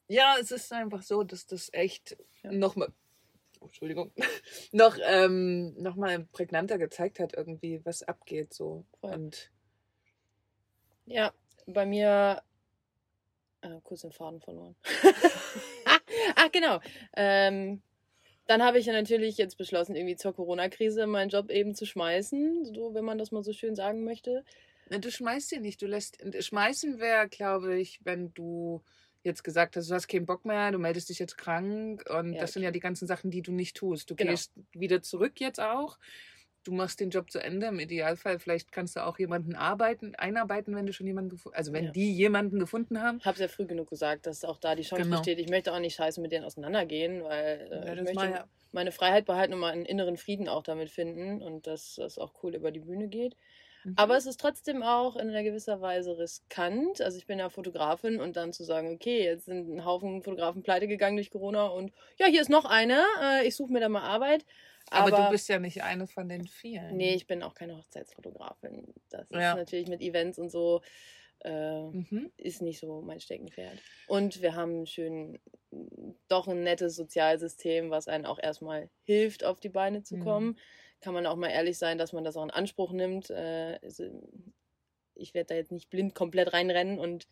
ja, 0.08 0.38
es 0.40 0.52
ist 0.52 0.74
einfach 0.74 1.04
so, 1.04 1.24
dass 1.24 1.46
das 1.46 1.70
echt 1.72 2.18
ja. 2.44 2.52
nochmal, 2.52 2.92
oh, 3.60 3.66
Entschuldigung, 3.66 4.12
noch, 4.72 4.98
ähm, 5.04 5.76
noch 5.82 5.96
mal 5.96 6.26
prägnanter 6.32 6.78
gezeigt 6.78 7.20
hat, 7.20 7.34
irgendwie, 7.36 7.82
was 7.86 8.04
abgeht 8.04 8.54
so. 8.54 8.86
Voll. 9.00 9.14
Und 9.14 9.52
ja, 11.06 11.32
bei 11.68 11.86
mir 11.86 12.42
äh, 13.62 13.80
kurz 13.84 14.02
den 14.02 14.12
Faden 14.12 14.42
verloren. 14.42 14.76
Ach, 16.36 16.50
genau. 16.52 16.80
Ähm, 17.16 17.82
dann 18.50 18.64
habe 18.64 18.80
ich 18.80 18.88
ja 18.88 18.94
natürlich 18.94 19.38
jetzt 19.38 19.60
beschlossen, 19.60 19.96
irgendwie 19.96 20.16
zur 20.16 20.34
Corona-Krise 20.34 21.06
meinen 21.06 21.30
Job 21.30 21.52
eben 21.52 21.76
zu 21.76 21.86
schmeißen, 21.86 22.66
so 22.66 22.96
wenn 22.96 23.06
man 23.06 23.20
das 23.20 23.32
mal 23.32 23.44
so 23.44 23.54
schön 23.54 23.76
sagen 23.76 24.04
möchte. 24.04 24.44
Du 24.90 25.12
schmeißt 25.12 25.52
ihn 25.52 25.62
nicht. 25.62 25.80
Du 25.84 25.86
lässt. 25.86 26.18
Schmeißen 26.44 27.00
wäre, 27.00 27.30
glaube 27.30 27.80
ich, 27.80 28.00
wenn 28.06 28.34
du 28.34 28.82
jetzt 29.22 29.44
gesagt 29.44 29.76
hast, 29.76 29.92
du 29.92 29.94
hast 29.94 30.08
keinen 30.08 30.26
Bock 30.26 30.46
mehr, 30.46 30.72
du 30.72 30.80
meldest 30.80 31.10
dich 31.10 31.20
jetzt 31.20 31.38
krank 31.38 32.10
und 32.10 32.34
ja, 32.34 32.42
das 32.42 32.54
sind 32.54 32.64
ja 32.64 32.72
die 32.72 32.80
ganzen 32.80 33.06
Sachen, 33.06 33.30
die 33.30 33.44
du 33.44 33.52
nicht 33.52 33.78
tust. 33.78 34.10
Du 34.10 34.16
genau. 34.16 34.32
gehst 34.32 34.52
wieder 34.72 35.04
zurück 35.04 35.40
jetzt 35.40 35.60
auch 35.60 36.00
du 36.64 36.74
machst 36.74 37.00
den 37.00 37.10
Job 37.10 37.32
zu 37.32 37.40
Ende. 37.40 37.68
Im 37.68 37.80
Idealfall, 37.80 38.40
vielleicht 38.40 38.72
kannst 38.72 38.96
du 38.96 39.06
auch 39.06 39.18
jemanden 39.20 39.56
arbeiten, 39.56 40.16
einarbeiten, 40.16 40.76
wenn 40.76 40.86
du 40.86 40.94
schon 40.94 41.08
jemanden 41.08 41.30
gefunden 41.30 41.58
Also 41.58 41.74
wenn 41.74 41.86
ja. 41.86 41.92
die 41.92 42.14
jemanden 42.14 42.60
gefunden 42.60 43.02
haben. 43.02 43.18
Ich 43.20 43.26
habe 43.26 43.38
sehr 43.38 43.50
früh 43.50 43.66
genug 43.66 43.90
gesagt, 43.90 44.26
dass 44.26 44.44
auch 44.44 44.58
da 44.58 44.76
die 44.76 44.84
Chance 44.84 45.04
genau. 45.04 45.18
besteht. 45.18 45.40
Ich 45.40 45.50
möchte 45.50 45.74
auch 45.74 45.80
nicht 45.80 45.96
scheiße 45.96 46.22
mit 46.22 46.32
denen 46.32 46.46
auseinandergehen, 46.46 47.24
weil 47.24 47.70
äh, 47.72 47.88
ja, 47.88 47.94
ich 47.94 48.02
möchte 48.02 48.26
ja. 48.26 48.46
meine 48.72 48.92
Freiheit 48.92 49.26
behalten 49.26 49.54
und 49.54 49.60
meinen 49.60 49.86
inneren 49.86 50.18
Frieden 50.18 50.48
auch 50.48 50.64
damit 50.64 50.90
finden 50.90 51.42
und 51.42 51.68
dass 51.68 51.96
das 51.96 52.18
auch 52.18 52.34
cool 52.44 52.56
über 52.56 52.72
die 52.72 52.82
Bühne 52.82 53.08
geht. 53.08 53.36
Mhm. 53.84 53.94
Aber 53.96 54.18
es 54.18 54.26
ist 54.26 54.40
trotzdem 54.40 54.84
auch 54.84 55.16
in 55.16 55.30
einer 55.30 55.44
gewisser 55.44 55.82
Weise 55.82 56.18
riskant. 56.18 57.02
Also 57.02 57.18
ich 57.18 57.26
bin 57.26 57.40
ja 57.40 57.50
Fotografin 57.50 58.20
und 58.20 58.36
dann 58.36 58.54
zu 58.54 58.64
sagen, 58.64 58.94
okay, 58.94 59.24
jetzt 59.24 59.46
sind 59.46 59.70
ein 59.70 59.86
Haufen 59.86 60.22
Fotografen 60.22 60.64
pleite 60.64 60.88
gegangen 60.88 61.16
durch 61.16 61.32
Corona 61.32 61.68
und 61.68 61.94
ja, 62.18 62.28
hier 62.28 62.42
ist 62.42 62.50
noch 62.50 62.66
einer, 62.66 63.06
äh, 63.22 63.48
ich 63.48 63.56
suche 63.56 63.72
mir 63.72 63.80
da 63.80 63.90
mal 63.90 64.02
Arbeit. 64.02 64.46
Aber, 64.92 65.08
aber, 65.08 65.26
du 65.26 65.32
bist 65.32 65.50
ja 65.50 65.60
nicht 65.60 65.84
eine 65.84 66.08
von 66.08 66.30
den 66.30 66.48
vielen. 66.48 66.98
Nee, 66.98 67.16
ich 67.16 67.28
bin 67.28 67.44
auch 67.44 67.54
keine 67.54 67.78
Hochzeitsfotografin. 67.78 68.94
Das 69.10 69.30
ja. 69.30 69.52
ist 69.52 69.58
natürlich 69.58 69.88
mit 69.88 70.02
Events 70.02 70.40
und 70.40 70.50
so 70.50 70.82
äh, 71.42 71.84
mhm. 71.84 72.32
ist 72.38 72.62
nicht 72.62 72.80
so 72.80 73.02
mein 73.02 73.20
Steckenpferd. 73.20 73.78
Und 74.08 74.42
wir 74.42 74.56
haben 74.56 74.86
schön 74.86 75.40
doch 76.28 76.48
ein 76.48 76.64
nettes 76.64 76.96
Sozialsystem, 76.96 77.92
was 77.92 78.08
einen 78.08 78.26
auch 78.26 78.40
erstmal 78.40 78.90
hilft, 79.04 79.44
auf 79.44 79.60
die 79.60 79.70
Beine 79.70 80.04
zu 80.04 80.18
kommen. 80.20 80.48
Mhm. 80.48 80.58
Kann 81.02 81.14
man 81.14 81.26
auch 81.26 81.38
mal 81.38 81.50
ehrlich 81.50 81.78
sein, 81.78 81.98
dass 81.98 82.12
man 82.12 82.24
das 82.24 82.36
auch 82.36 82.44
in 82.44 82.52
Anspruch 82.52 82.92
nimmt. 82.92 83.30
Äh, 83.30 83.80
also 83.82 84.04
ich 85.16 85.34
werde 85.34 85.48
da 85.48 85.56
jetzt 85.56 85.72
nicht 85.72 85.90
blind 85.90 86.16
komplett 86.16 86.54
reinrennen 86.54 87.00
und 87.00 87.28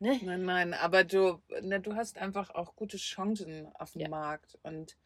Ne? 0.00 0.20
Nein, 0.22 0.44
nein, 0.44 0.74
aber 0.74 1.02
du, 1.02 1.42
ne, 1.60 1.80
du 1.80 1.96
hast 1.96 2.18
einfach 2.18 2.50
auch 2.50 2.76
gute 2.76 2.98
Chancen 2.98 3.68
auf 3.74 3.92
dem 3.92 4.02
ja. 4.02 4.08
Markt 4.08 4.56
und 4.62 4.96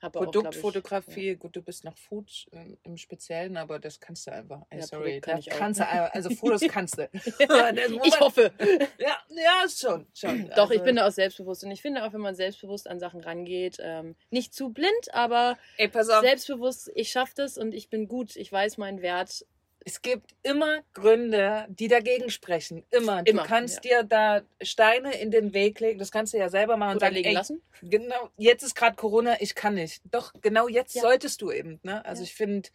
habe 0.00 0.18
Produktfotografie, 0.18 1.34
auch, 1.34 1.40
gut, 1.40 1.56
du 1.56 1.62
bist 1.62 1.84
noch 1.84 1.96
Food 1.96 2.46
äh, 2.52 2.76
im 2.84 2.96
Speziellen, 2.96 3.56
aber 3.56 3.78
das 3.78 3.98
kannst 3.98 4.26
du 4.26 4.32
einfach. 4.32 4.62
Ey, 4.70 4.80
ja, 4.80 4.86
sorry, 4.86 5.20
kann 5.20 5.36
das 5.36 5.46
kannst 5.46 5.80
du 5.80 5.88
einfach, 5.88 6.10
also 6.14 6.30
Fotos 6.30 6.62
kannst 6.68 6.98
du. 6.98 7.08
ich 8.04 8.20
hoffe. 8.20 8.52
Ja, 8.98 9.16
ja, 9.30 9.68
schon, 9.68 10.06
schon. 10.14 10.48
Doch, 10.50 10.70
also, 10.70 10.74
ich 10.74 10.82
bin 10.82 10.96
da 10.96 11.06
auch 11.06 11.12
selbstbewusst 11.12 11.64
und 11.64 11.70
ich 11.70 11.82
finde 11.82 12.04
auch, 12.04 12.12
wenn 12.12 12.20
man 12.20 12.34
selbstbewusst 12.34 12.88
an 12.88 12.98
Sachen 13.00 13.20
rangeht, 13.20 13.78
ähm, 13.80 14.16
nicht 14.30 14.54
zu 14.54 14.70
blind, 14.70 15.12
aber 15.12 15.56
ey, 15.76 15.90
selbstbewusst, 15.92 16.90
ich 16.94 17.10
schaffe 17.10 17.32
das 17.36 17.58
und 17.58 17.74
ich 17.74 17.90
bin 17.90 18.08
gut, 18.08 18.36
ich 18.36 18.50
weiß 18.50 18.78
meinen 18.78 19.02
Wert 19.02 19.44
es 19.88 20.02
gibt 20.02 20.34
immer 20.42 20.80
Gründe, 20.92 21.64
die 21.70 21.88
dagegen 21.88 22.28
sprechen. 22.28 22.84
Immer. 22.90 23.26
immer 23.26 23.42
du 23.42 23.48
kannst 23.48 23.86
ja. 23.86 24.02
dir 24.02 24.06
da 24.06 24.42
Steine 24.60 25.18
in 25.18 25.30
den 25.30 25.54
Weg 25.54 25.80
legen. 25.80 25.98
Das 25.98 26.10
kannst 26.10 26.34
du 26.34 26.36
ja 26.36 26.50
selber 26.50 26.76
machen 26.76 26.94
und 26.94 27.00
sagen, 27.00 27.14
legen 27.14 27.28
ey, 27.28 27.34
lassen. 27.34 27.62
Genau, 27.80 28.28
jetzt 28.36 28.62
ist 28.62 28.74
gerade 28.74 28.96
Corona, 28.96 29.40
ich 29.40 29.54
kann 29.54 29.76
nicht. 29.76 30.02
Doch, 30.10 30.34
genau 30.42 30.68
jetzt 30.68 30.94
ja. 30.94 31.00
solltest 31.00 31.40
du 31.40 31.50
eben. 31.50 31.80
Ne? 31.82 32.04
Also 32.04 32.20
ja. 32.20 32.24
ich 32.24 32.34
finde, 32.34 32.68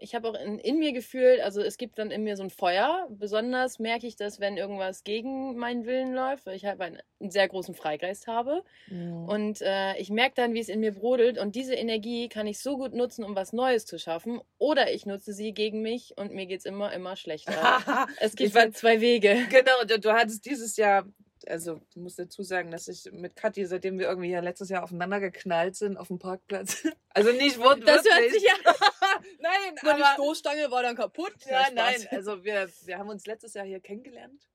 ich 0.00 0.14
habe 0.14 0.28
auch 0.28 0.34
in, 0.34 0.58
in 0.58 0.78
mir 0.78 0.92
gefühlt, 0.92 1.40
also 1.40 1.60
es 1.60 1.76
gibt 1.76 1.98
dann 1.98 2.12
in 2.12 2.22
mir 2.22 2.36
so 2.36 2.44
ein 2.44 2.50
Feuer. 2.50 3.08
Besonders 3.10 3.80
merke 3.80 4.06
ich 4.06 4.14
das, 4.14 4.38
wenn 4.38 4.56
irgendwas 4.56 5.02
gegen 5.02 5.56
meinen 5.56 5.86
Willen 5.86 6.14
läuft, 6.14 6.46
weil 6.46 6.54
ich 6.54 6.64
halt 6.64 6.80
einen, 6.80 6.98
einen 7.20 7.30
sehr 7.32 7.48
großen 7.48 7.74
Freigeist 7.74 8.28
habe. 8.28 8.62
Mhm. 8.88 9.24
Und 9.24 9.60
äh, 9.60 9.96
ich 9.98 10.10
merke 10.10 10.34
dann, 10.36 10.54
wie 10.54 10.60
es 10.60 10.68
in 10.68 10.80
mir 10.80 10.92
brodelt. 10.92 11.36
Und 11.36 11.56
diese 11.56 11.74
Energie 11.74 12.28
kann 12.28 12.46
ich 12.46 12.60
so 12.60 12.76
gut 12.76 12.94
nutzen, 12.94 13.24
um 13.24 13.34
was 13.34 13.52
Neues 13.52 13.86
zu 13.86 13.98
schaffen. 13.98 14.40
Oder 14.58 14.92
ich 14.92 15.04
nutze 15.04 15.32
sie 15.32 15.52
gegen 15.52 15.82
mich 15.82 16.14
und 16.16 16.32
mir 16.32 16.46
geht 16.46 16.60
es 16.60 16.64
immer, 16.64 16.92
immer 16.92 17.16
schlechter. 17.16 18.06
es 18.20 18.36
gibt 18.36 18.54
halt 18.54 18.76
zwei 18.76 19.00
Wege. 19.00 19.46
Genau, 19.50 19.82
du, 19.86 19.98
du 19.98 20.12
hattest 20.12 20.46
dieses 20.46 20.76
Jahr, 20.76 21.06
also 21.46 21.80
du 21.94 22.00
musst 22.00 22.18
dazu 22.18 22.42
sagen, 22.42 22.70
dass 22.70 22.88
ich 22.88 23.10
mit 23.12 23.36
Kathi, 23.36 23.64
seitdem 23.66 23.98
wir 23.98 24.08
irgendwie 24.08 24.30
ja 24.30 24.40
letztes 24.40 24.68
Jahr 24.68 24.82
aufeinander 24.82 25.20
geknallt 25.20 25.76
sind 25.76 25.96
auf 25.96 26.08
dem 26.08 26.18
Parkplatz. 26.18 26.84
Also 27.10 27.32
nicht 27.32 27.58
wortwörtlich. 27.58 28.04
Das 28.04 28.04
hört 28.16 28.30
sich 28.30 28.42
ja. 28.44 28.54
Nein, 29.40 29.74
Meine 29.82 30.04
aber 30.04 30.14
Stoßstange 30.14 30.70
war 30.70 30.84
dann 30.84 30.94
kaputt. 30.94 31.34
ja, 31.46 31.64
Spaß. 31.64 31.74
nein, 31.74 32.06
also 32.12 32.44
wir, 32.44 32.68
wir 32.84 32.98
haben 32.98 33.08
uns 33.08 33.26
letztes 33.26 33.54
Jahr 33.54 33.64
hier 33.64 33.80
kennengelernt. 33.80 34.48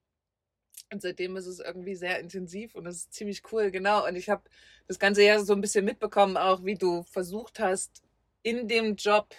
Und 0.94 1.02
seitdem 1.02 1.36
ist 1.36 1.48
es 1.48 1.60
irgendwie 1.60 1.96
sehr 1.96 2.20
intensiv 2.20 2.76
und 2.76 2.86
es 2.86 2.98
ist 2.98 3.14
ziemlich 3.14 3.42
cool, 3.52 3.70
genau. 3.70 4.08
Und 4.08 4.16
ich 4.16 4.30
habe 4.30 4.44
das 4.88 4.98
ganze 4.98 5.24
Jahr 5.24 5.44
so 5.44 5.52
ein 5.52 5.60
bisschen 5.60 5.84
mitbekommen, 5.84 6.38
auch 6.38 6.64
wie 6.64 6.76
du 6.76 7.04
versucht 7.04 7.60
hast, 7.60 8.02
in 8.44 8.70
dem 8.70 8.96
Job 8.96 9.36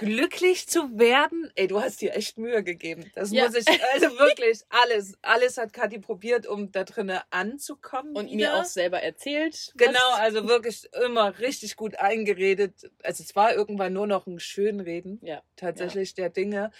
glücklich 0.00 0.66
zu 0.66 0.98
werden. 0.98 1.52
Ey, 1.56 1.66
du 1.68 1.80
hast 1.80 2.00
dir 2.00 2.14
echt 2.14 2.38
Mühe 2.38 2.64
gegeben. 2.64 3.10
Das 3.14 3.30
Ja. 3.30 3.44
muss 3.46 3.54
ich, 3.54 3.66
also 3.92 4.06
wirklich, 4.18 4.62
alles, 4.70 5.12
alles 5.20 5.58
hat 5.58 5.72
Kathi 5.74 5.98
probiert, 5.98 6.46
um 6.46 6.72
da 6.72 6.84
drinnen 6.84 7.20
anzukommen. 7.28 8.16
Und 8.16 8.26
wieder. 8.30 8.36
mir 8.36 8.54
auch 8.60 8.64
selber 8.64 9.02
erzählt. 9.02 9.72
Genau, 9.76 10.12
also 10.14 10.48
wirklich 10.48 10.88
immer 11.04 11.38
richtig 11.38 11.76
gut 11.76 11.96
eingeredet. 11.96 12.90
Also 13.02 13.22
es 13.22 13.36
war 13.36 13.54
irgendwann 13.54 13.92
nur 13.92 14.06
noch 14.06 14.26
ein 14.26 14.40
Schönreden 14.40 15.20
Ja. 15.22 15.42
tatsächlich 15.56 16.14
der 16.14 16.30
Dinge. 16.30 16.70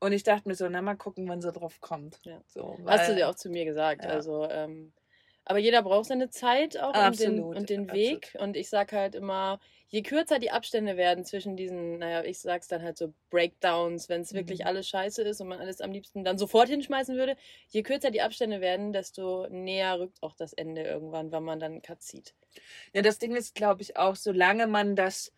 Und 0.00 0.12
ich 0.12 0.24
dachte 0.24 0.48
mir 0.48 0.56
so, 0.56 0.68
na 0.68 0.82
mal 0.82 0.96
gucken, 0.96 1.28
wann 1.28 1.40
sie 1.40 1.52
drauf 1.52 1.80
kommt. 1.80 2.18
Ja. 2.24 2.42
So, 2.48 2.76
Hast 2.86 3.04
du 3.06 3.12
weil- 3.12 3.16
dir 3.16 3.28
auch 3.28 3.36
zu 3.36 3.48
mir 3.50 3.64
gesagt. 3.64 4.02
Ja. 4.04 4.10
Also, 4.10 4.48
ähm, 4.50 4.92
aber 5.44 5.58
jeder 5.58 5.82
braucht 5.82 6.06
seine 6.06 6.28
Zeit 6.30 6.76
auch 6.78 6.88
und 6.88 6.94
den, 6.96 7.04
Absolut, 7.04 7.56
und 7.56 7.70
den 7.70 7.82
absolut. 7.82 7.94
Weg. 8.04 8.36
Und 8.40 8.56
ich 8.56 8.68
sag 8.68 8.92
halt 8.92 9.14
immer, 9.14 9.60
je 9.94 10.02
kürzer 10.02 10.40
die 10.40 10.50
Abstände 10.50 10.96
werden 10.96 11.24
zwischen 11.24 11.56
diesen, 11.56 11.98
naja, 11.98 12.24
ich 12.24 12.40
sag's 12.40 12.66
dann 12.66 12.82
halt 12.82 12.98
so 12.98 13.14
Breakdowns, 13.30 14.08
wenn 14.08 14.22
es 14.22 14.34
wirklich 14.34 14.60
Mhm. 14.60 14.66
alles 14.66 14.88
scheiße 14.88 15.22
ist 15.22 15.40
und 15.40 15.46
man 15.46 15.60
alles 15.60 15.80
am 15.80 15.92
liebsten 15.92 16.24
dann 16.24 16.36
sofort 16.36 16.68
hinschmeißen 16.68 17.16
würde, 17.16 17.36
je 17.68 17.84
kürzer 17.84 18.10
die 18.10 18.20
Abstände 18.20 18.60
werden, 18.60 18.92
desto 18.92 19.46
näher 19.50 20.00
rückt 20.00 20.20
auch 20.20 20.34
das 20.34 20.52
Ende 20.52 20.82
irgendwann, 20.82 21.30
wenn 21.30 21.44
man 21.44 21.60
dann 21.60 21.80
Cut 21.80 22.02
zieht. 22.02 22.34
Ja, 22.92 23.02
das 23.02 23.18
Ding 23.20 23.36
ist, 23.36 23.54
glaube 23.54 23.82
ich, 23.82 23.96
auch, 23.96 24.16
solange 24.16 24.66
man 24.66 24.96
das 24.96 25.32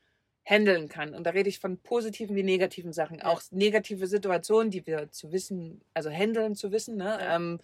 handeln 0.46 0.88
kann. 0.88 1.14
Und 1.14 1.24
da 1.24 1.30
rede 1.30 1.50
ich 1.50 1.58
von 1.58 1.78
positiven 1.82 2.34
wie 2.34 2.42
negativen 2.42 2.94
Sachen. 2.94 3.18
Ja. 3.18 3.26
Auch 3.26 3.42
negative 3.50 4.06
Situationen, 4.06 4.70
die 4.70 4.86
wir 4.86 5.10
zu 5.10 5.32
wissen, 5.32 5.82
also 5.92 6.08
handeln 6.08 6.54
zu 6.54 6.72
wissen, 6.72 6.96
ne? 6.96 7.18
Ja. 7.20 7.36
Ähm, 7.36 7.60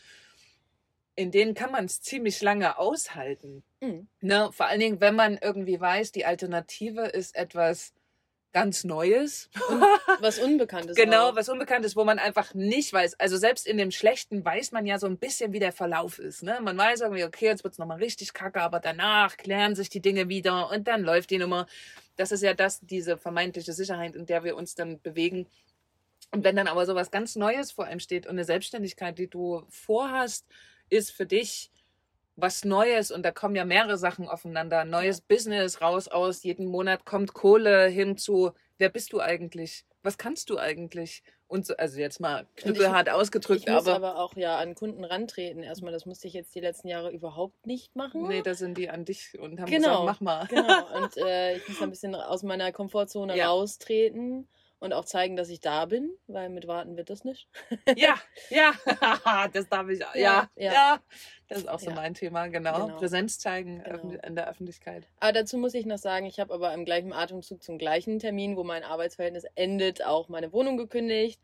in 1.14 1.30
denen 1.30 1.54
kann 1.54 1.70
man 1.70 1.84
es 1.84 2.00
ziemlich 2.00 2.40
lange 2.42 2.78
aushalten. 2.78 3.62
Mhm. 3.80 4.08
Ne? 4.20 4.50
Vor 4.52 4.66
allen 4.66 4.80
Dingen, 4.80 5.00
wenn 5.00 5.14
man 5.14 5.38
irgendwie 5.40 5.80
weiß, 5.80 6.12
die 6.12 6.24
Alternative 6.24 7.02
ist 7.02 7.36
etwas 7.36 7.92
ganz 8.52 8.84
Neues. 8.84 9.48
Was 10.20 10.38
Unbekanntes. 10.38 10.96
Genau, 10.96 11.30
auch. 11.30 11.36
was 11.36 11.48
unbekannt 11.48 11.84
ist, 11.84 11.96
wo 11.96 12.04
man 12.04 12.18
einfach 12.18 12.54
nicht 12.54 12.92
weiß. 12.92 13.18
Also 13.18 13.36
selbst 13.36 13.66
in 13.66 13.78
dem 13.78 13.90
Schlechten 13.90 14.44
weiß 14.44 14.72
man 14.72 14.86
ja 14.86 14.98
so 14.98 15.06
ein 15.06 15.16
bisschen, 15.16 15.52
wie 15.52 15.58
der 15.58 15.72
Verlauf 15.72 16.18
ist. 16.18 16.42
Ne? 16.42 16.58
Man 16.62 16.76
weiß 16.76 17.00
irgendwie, 17.00 17.24
okay, 17.24 17.46
jetzt 17.46 17.64
wird's 17.64 17.78
nochmal 17.78 17.98
richtig 17.98 18.34
kacke, 18.34 18.60
aber 18.60 18.78
danach 18.78 19.36
klären 19.36 19.74
sich 19.74 19.88
die 19.88 20.00
Dinge 20.00 20.28
wieder 20.28 20.70
und 20.70 20.86
dann 20.86 21.02
läuft 21.02 21.30
die 21.30 21.38
Nummer. 21.38 21.66
Das 22.16 22.30
ist 22.30 22.42
ja 22.42 22.54
das, 22.54 22.80
diese 22.80 23.16
vermeintliche 23.16 23.72
Sicherheit, 23.72 24.14
in 24.14 24.26
der 24.26 24.44
wir 24.44 24.54
uns 24.54 24.74
dann 24.74 25.00
bewegen. 25.00 25.46
Und 26.30 26.44
wenn 26.44 26.56
dann 26.56 26.68
aber 26.68 26.86
so 26.86 26.94
was 26.94 27.10
ganz 27.10 27.36
Neues 27.36 27.72
vor 27.72 27.86
einem 27.86 28.00
steht 28.00 28.26
und 28.26 28.32
eine 28.32 28.44
Selbstständigkeit, 28.44 29.18
die 29.18 29.28
du 29.28 29.64
vorhast, 29.70 30.46
ist 30.92 31.10
für 31.10 31.26
dich 31.26 31.70
was 32.36 32.64
Neues 32.64 33.10
und 33.10 33.22
da 33.24 33.30
kommen 33.30 33.54
ja 33.56 33.64
mehrere 33.64 33.98
Sachen 33.98 34.28
aufeinander. 34.28 34.84
Neues 34.84 35.20
Business 35.20 35.80
raus 35.80 36.08
aus, 36.08 36.42
jeden 36.44 36.66
Monat 36.66 37.04
kommt 37.04 37.34
Kohle 37.34 37.86
hinzu. 37.88 38.52
Wer 38.78 38.88
bist 38.88 39.12
du 39.12 39.20
eigentlich? 39.20 39.84
Was 40.02 40.18
kannst 40.18 40.50
du 40.50 40.58
eigentlich? 40.58 41.22
Und 41.46 41.66
so, 41.66 41.76
also 41.76 42.00
jetzt 42.00 42.18
mal 42.18 42.46
knüppelhart 42.56 43.10
ausgedrückt, 43.10 43.60
Ich 43.60 43.66
muss 43.68 43.86
aber, 43.86 43.96
aber 43.96 44.18
auch 44.18 44.34
ja 44.36 44.58
an 44.58 44.74
Kunden 44.74 45.04
rantreten. 45.04 45.62
Erstmal, 45.62 45.92
das 45.92 46.06
musste 46.06 46.26
ich 46.26 46.32
jetzt 46.32 46.54
die 46.54 46.60
letzten 46.60 46.88
Jahre 46.88 47.10
überhaupt 47.12 47.66
nicht 47.66 47.94
machen. 47.94 48.26
nee, 48.26 48.40
da 48.42 48.54
sind 48.54 48.78
die 48.78 48.88
an 48.88 49.04
dich 49.04 49.38
und 49.38 49.60
haben 49.60 49.70
Genau. 49.70 50.04
gesagt, 50.04 50.04
mach 50.06 50.20
mal. 50.22 50.46
Genau, 50.48 50.96
und 50.96 51.16
äh, 51.18 51.56
ich 51.58 51.68
muss 51.68 51.82
ein 51.82 51.90
bisschen 51.90 52.14
aus 52.14 52.42
meiner 52.42 52.72
Komfortzone 52.72 53.36
Ja. 53.36 53.50
raustreten 53.50 54.48
und 54.82 54.92
auch 54.92 55.04
zeigen, 55.04 55.36
dass 55.36 55.48
ich 55.48 55.60
da 55.60 55.84
bin, 55.86 56.10
weil 56.26 56.48
mit 56.48 56.66
Warten 56.66 56.96
wird 56.96 57.08
das 57.08 57.22
nicht. 57.24 57.46
Ja, 57.96 58.16
ja, 58.50 58.72
das 59.52 59.68
darf 59.68 59.88
ich. 59.88 60.00
Ja, 60.00 60.50
ja, 60.56 60.72
ja. 60.72 61.00
Das 61.48 61.58
ist 61.58 61.68
auch 61.68 61.78
so 61.78 61.90
Ja. 61.90 61.94
mein 61.96 62.14
Thema, 62.14 62.48
genau. 62.48 62.86
Genau. 62.86 62.98
Präsenz 62.98 63.38
zeigen 63.38 63.82
Genau. 63.84 64.10
in 64.26 64.34
der 64.34 64.48
Öffentlichkeit. 64.50 65.06
Aber 65.20 65.32
dazu 65.32 65.56
muss 65.56 65.74
ich 65.74 65.86
noch 65.86 65.98
sagen, 65.98 66.26
ich 66.26 66.40
habe 66.40 66.52
aber 66.52 66.74
im 66.74 66.84
gleichen 66.84 67.12
Atemzug 67.12 67.62
zum 67.62 67.78
gleichen 67.78 68.18
Termin, 68.18 68.56
wo 68.56 68.64
mein 68.64 68.82
Arbeitsverhältnis 68.82 69.44
endet, 69.54 70.04
auch 70.04 70.28
meine 70.28 70.52
Wohnung 70.52 70.76
gekündigt. 70.76 71.40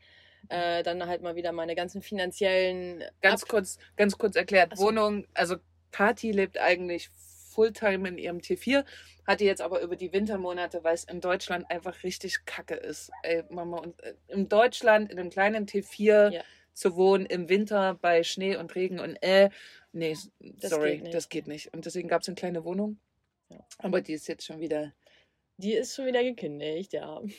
Äh, 0.48 0.82
dann 0.82 1.06
halt 1.06 1.22
mal 1.22 1.36
wieder 1.36 1.52
meine 1.52 1.74
ganzen 1.76 2.02
finanziellen 2.02 3.04
Ganz 3.20 3.42
Ab 3.44 3.48
kurz, 3.50 3.78
ganz 3.96 4.18
kurz 4.18 4.34
erklärt. 4.34 4.70
Ach 4.72 4.78
so. 4.78 4.86
Wohnung, 4.86 5.26
also 5.34 5.56
Kati 5.92 6.32
lebt 6.32 6.58
eigentlich 6.58 7.10
Fulltime 7.58 8.08
in 8.08 8.18
ihrem 8.18 8.38
T4, 8.38 8.84
hatte 9.26 9.42
jetzt 9.44 9.60
aber 9.60 9.80
über 9.80 9.96
die 9.96 10.12
Wintermonate, 10.12 10.84
weil 10.84 10.94
es 10.94 11.02
in 11.02 11.20
Deutschland 11.20 11.68
einfach 11.72 12.04
richtig 12.04 12.44
kacke 12.44 12.74
ist. 12.76 13.10
Ey, 13.24 13.42
Mama, 13.50 13.78
und 13.78 14.00
äh, 14.04 14.14
in 14.28 14.48
Deutschland, 14.48 15.10
in 15.10 15.18
einem 15.18 15.30
kleinen 15.30 15.66
T4 15.66 16.30
Ja. 16.30 16.42
zu 16.72 16.94
wohnen, 16.94 17.26
im 17.26 17.48
Winter 17.48 17.98
bei 18.00 18.22
Schnee 18.22 18.54
und 18.54 18.76
Regen 18.76 19.00
und 19.00 19.16
äh, 19.22 19.50
nee, 19.92 20.16
Das 20.40 20.70
sorry, 20.70 20.98
geht 20.98 21.14
das 21.14 21.28
geht 21.28 21.48
nicht. 21.48 21.74
Und 21.74 21.84
deswegen 21.84 22.06
gab 22.06 22.22
es 22.22 22.28
eine 22.28 22.36
kleine 22.36 22.62
Wohnung. 22.64 23.00
Ja. 23.48 23.58
Aber 23.78 24.00
die 24.02 24.12
ist 24.12 24.28
jetzt 24.28 24.44
schon 24.46 24.60
wieder. 24.60 24.92
Die 25.56 25.74
ist 25.74 25.96
schon 25.96 26.06
wieder 26.06 26.22
gekündigt, 26.22 26.92
ja. 26.92 27.20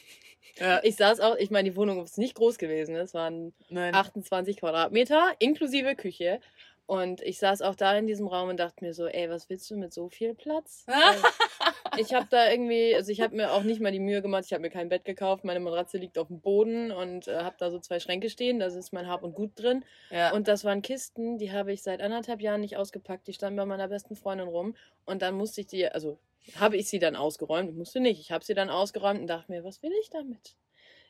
Ja, 0.59 0.81
Ich 0.83 0.95
saß 0.97 1.19
auch, 1.21 1.37
ich 1.37 1.51
meine, 1.51 1.69
die 1.69 1.75
Wohnung 1.77 2.03
ist 2.03 2.17
nicht 2.17 2.35
groß 2.35 2.57
gewesen. 2.57 2.95
Es 2.95 3.13
waren 3.13 3.53
nein. 3.69 3.93
28 3.95 4.57
Quadratmeter 4.57 5.33
inklusive 5.39 5.95
Küche. 5.95 6.41
Und 6.89 7.21
ich 7.21 7.37
saß 7.37 7.61
auch 7.61 7.75
da 7.75 7.95
in 7.95 8.07
diesem 8.07 8.25
Raum 8.25 8.49
und 8.49 8.59
dachte 8.59 8.83
mir 8.83 8.95
so, 8.95 9.05
ey, 9.05 9.29
was 9.29 9.47
willst 9.47 9.69
du 9.69 9.77
mit 9.77 9.93
so 9.93 10.09
viel 10.09 10.33
Platz? 10.33 10.87
Äh, 10.87 10.91
ich 12.01 12.15
habe 12.15 12.25
da 12.31 12.49
irgendwie, 12.49 12.95
also 12.95 13.11
ich 13.11 13.21
habe 13.21 13.35
mir 13.35 13.53
auch 13.53 13.61
nicht 13.61 13.79
mal 13.79 13.91
die 13.91 13.99
Mühe 13.99 14.23
gemacht, 14.23 14.45
ich 14.47 14.53
habe 14.53 14.63
mir 14.63 14.71
kein 14.71 14.89
Bett 14.89 15.05
gekauft, 15.05 15.43
meine 15.43 15.59
Matratze 15.59 15.99
liegt 15.99 16.17
auf 16.17 16.29
dem 16.29 16.41
Boden 16.41 16.89
und 16.89 17.27
äh, 17.27 17.43
habe 17.43 17.55
da 17.59 17.69
so 17.69 17.77
zwei 17.77 17.99
Schränke 17.99 18.31
stehen, 18.31 18.57
da 18.57 18.65
ist 18.65 18.91
mein 18.91 19.07
Hab 19.07 19.21
und 19.21 19.35
Gut 19.35 19.51
drin. 19.53 19.85
ja. 20.09 20.33
Und 20.33 20.47
das 20.47 20.65
waren 20.65 20.81
Kisten, 20.81 21.37
die 21.37 21.51
habe 21.51 21.71
ich 21.71 21.83
seit 21.83 22.01
anderthalb 22.01 22.41
Jahren 22.41 22.61
nicht 22.61 22.75
ausgepackt, 22.75 23.27
die 23.27 23.33
standen 23.33 23.57
bei 23.57 23.67
meiner 23.67 23.87
besten 23.87 24.15
Freundin 24.15 24.47
rum. 24.47 24.75
Und 25.05 25.21
dann 25.21 25.35
musste 25.35 25.61
ich 25.61 25.67
die, 25.67 25.87
also 25.87 26.17
habe 26.55 26.75
ich 26.75 26.89
sie 26.89 26.97
dann 26.97 27.15
ausgeräumt, 27.15 27.77
musste 27.77 27.99
nicht, 27.99 28.19
ich 28.19 28.31
habe 28.31 28.43
sie 28.43 28.55
dann 28.55 28.71
ausgeräumt 28.71 29.19
und 29.19 29.27
dachte 29.27 29.51
mir, 29.51 29.63
was 29.63 29.83
will 29.83 29.93
ich 30.01 30.09
damit? 30.09 30.55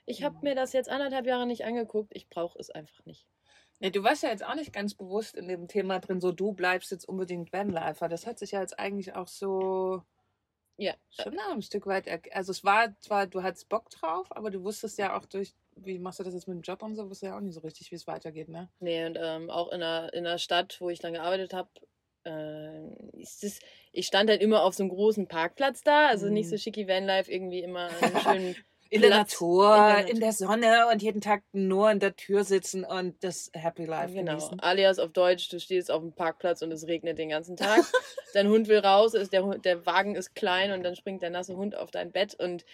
Ich 0.06 0.24
habe 0.24 0.40
mir 0.42 0.56
das 0.56 0.74
jetzt 0.74 0.90
anderthalb 0.90 1.26
Jahre 1.26 1.48
nicht 1.48 1.64
angeguckt, 1.64 2.12
ich 2.14 2.28
brauche 2.28 2.60
es 2.60 2.70
einfach 2.70 3.06
nicht. 3.06 3.26
Nee, 3.80 3.92
du 3.92 4.04
warst 4.04 4.24
ja 4.24 4.30
jetzt 4.30 4.44
auch 4.46 4.56
nicht 4.56 4.74
ganz 4.74 4.94
bewusst 4.94 5.36
in 5.36 5.48
dem 5.48 5.68
Thema 5.68 6.00
drin, 6.00 6.20
so 6.22 6.32
du 6.32 6.54
bleibst 6.54 6.92
jetzt 6.92 7.08
unbedingt 7.08 7.54
Vanlifer. 7.54 8.10
Das 8.10 8.26
hat 8.26 8.40
sich 8.40 8.52
ja 8.52 8.62
jetzt 8.62 8.78
eigentlich 8.80 9.14
auch 9.16 9.28
so 9.28 10.04
Ja, 10.78 10.96
schon 11.12 11.38
auch 11.40 11.52
ein 11.54 11.62
Stück 11.62 11.86
weit. 11.88 12.08
Also 12.34 12.52
es 12.52 12.64
war 12.64 12.98
zwar, 13.00 13.28
du 13.28 13.44
hattest 13.44 13.70
Bock 13.70 13.90
drauf, 13.90 14.28
aber 14.36 14.50
du 14.52 14.64
wusstest 14.64 14.98
ja 14.98 15.18
auch 15.18 15.26
durch, 15.26 15.56
wie 15.76 16.00
machst 16.00 16.20
du 16.20 16.24
das 16.24 16.34
jetzt 16.34 16.48
mit 16.48 16.56
dem 16.56 16.62
Job 16.62 16.82
und 16.84 16.96
so, 16.96 17.04
wusstest 17.10 17.24
ja 17.32 17.38
auch 17.38 17.42
nicht 17.42 17.54
so 17.56 17.62
richtig, 17.62 17.92
wie 17.92 17.96
es 17.96 18.08
weitergeht, 18.08 18.50
ne? 18.50 18.70
Nee, 18.82 19.06
und 19.06 19.18
ähm, 19.20 19.50
auch 19.50 19.70
in 19.72 19.82
der, 19.82 20.14
in 20.14 20.24
der 20.24 20.38
Stadt, 20.38 20.78
wo 20.80 20.90
ich 20.90 21.00
dann 21.00 21.14
gearbeitet 21.14 21.54
habe, 21.54 21.70
äh, 22.26 23.20
ist 23.20 23.44
es, 23.44 23.60
ich 23.92 24.08
stand 24.08 24.30
halt 24.30 24.42
immer 24.42 24.64
auf 24.64 24.74
so 24.74 24.84
einem 24.84 24.90
großen 24.92 25.28
Parkplatz 25.28 25.82
da, 25.84 26.08
also 26.08 26.30
nicht 26.30 26.48
Mhm. 26.48 26.50
so 26.50 26.58
schicki 26.58 26.88
Vanlife, 26.88 27.30
irgendwie 27.32 27.62
immer 27.62 27.90
einen 27.90 28.18
schönen 28.20 28.56
In 28.92 29.02
der 29.02 29.12
Natur, 29.12 29.76
in 29.76 29.86
der 29.86 30.08
in 30.10 30.20
der 30.20 30.32
Sonne 30.34 30.88
und 30.92 31.02
jeden 31.02 31.22
Tag 31.22 31.44
nur 31.52 31.92
in 31.92 32.00
der 32.00 32.16
Tür 32.16 32.44
sitzen 32.44 32.84
und 32.84 33.24
das 33.24 33.52
Happy 33.54 33.86
Life 33.86 34.14
Genau. 34.14 34.32
genießen. 34.32 34.60
Alias 34.62 34.98
auf 35.00 35.12
Deutsch, 35.12 35.50
du 35.50 35.60
stehst 35.60 35.92
auf 35.92 36.02
dem 36.02 36.14
Parkplatz 36.14 36.62
und 36.64 36.72
es 36.72 36.88
regnet 36.88 37.20
den 37.20 37.30
ganzen 37.30 37.56
Tag. 37.56 37.84
dein 38.34 38.48
Hund 38.48 38.68
will 38.68 38.80
raus, 38.80 39.14
ist 39.14 39.32
der, 39.32 39.44
der 39.60 39.86
Wagen 39.86 40.16
ist 40.16 40.34
klein 40.34 40.72
und 40.72 40.84
dann 40.84 40.96
springt 40.96 41.22
der 41.22 41.30
nasse 41.30 41.56
Hund 41.56 41.76
auf 41.76 41.92
dein 41.92 42.12
Bett 42.12 42.34
und 42.36 42.66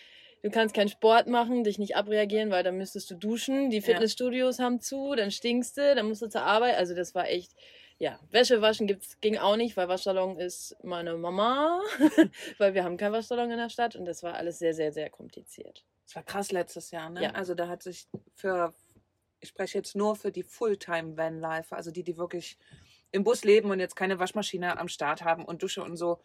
du 0.42 0.50
kannst 0.52 0.74
keinen 0.74 0.90
Sport 0.90 1.28
machen, 1.28 1.64
dich 1.66 1.80
nicht 1.80 1.96
abreagieren, 1.98 2.50
weil 2.50 2.64
dann 2.64 2.78
müsstest 2.78 3.10
du 3.12 3.16
duschen. 3.16 3.70
Die 3.70 3.78
Ja. 3.78 3.84
Fitnessstudios 3.84 4.60
haben 4.60 4.80
zu, 4.80 5.16
dann 5.16 5.32
stinkst 5.32 5.78
du, 5.78 5.96
dann 5.96 6.08
musst 6.08 6.22
du 6.22 6.28
zur 6.28 6.44
Arbeit. 6.44 6.78
Also 6.78 6.96
das 6.96 7.14
war 7.14 7.28
echt. 7.28 7.52
Ja, 7.98 8.20
Wäsche 8.30 8.62
waschen 8.62 8.88
gibt's, 8.88 9.20
ging 9.22 9.38
auch 9.38 9.56
nicht, 9.56 9.78
weil 9.78 9.88
Waschsalon 9.88 10.38
ist 10.38 10.76
meine 10.84 11.16
Mama, 11.16 11.82
weil 12.58 12.74
wir 12.74 12.84
haben 12.84 12.98
keinen 12.98 13.14
Waschsalon 13.14 13.50
in 13.52 13.58
der 13.58 13.70
Stadt 13.70 13.96
und 13.96 14.04
das 14.06 14.22
war 14.22 14.34
alles 14.36 14.60
sehr, 14.60 14.74
sehr, 14.74 14.92
sehr 14.92 15.10
kompliziert. 15.10 15.86
Das 16.06 16.16
war 16.16 16.24
krass 16.24 16.52
letztes 16.52 16.92
Jahr, 16.92 17.10
ne? 17.10 17.24
Ja. 17.24 17.32
Also 17.32 17.56
da 17.56 17.68
hat 17.68 17.84
sich 17.84 18.08
für, 18.34 18.74
ich 19.40 19.50
spreche 19.50 19.78
jetzt 19.78 19.96
nur 19.96 20.16
für 20.16 20.32
die 20.32 20.44
Fulltime-Vanlifer, 20.44 21.76
also 21.76 21.92
die, 21.92 22.04
die 22.04 22.18
wirklich 22.18 22.58
im 23.12 23.24
Bus 23.24 23.44
leben 23.44 23.72
und 23.72 23.80
jetzt 23.80 23.96
keine 23.96 24.20
Waschmaschine 24.20 24.78
am 24.78 24.88
Start 24.88 25.24
haben 25.24 25.46
und 25.46 25.64
Dusche 25.64 25.84
und 25.84 25.98
so. 25.98 26.20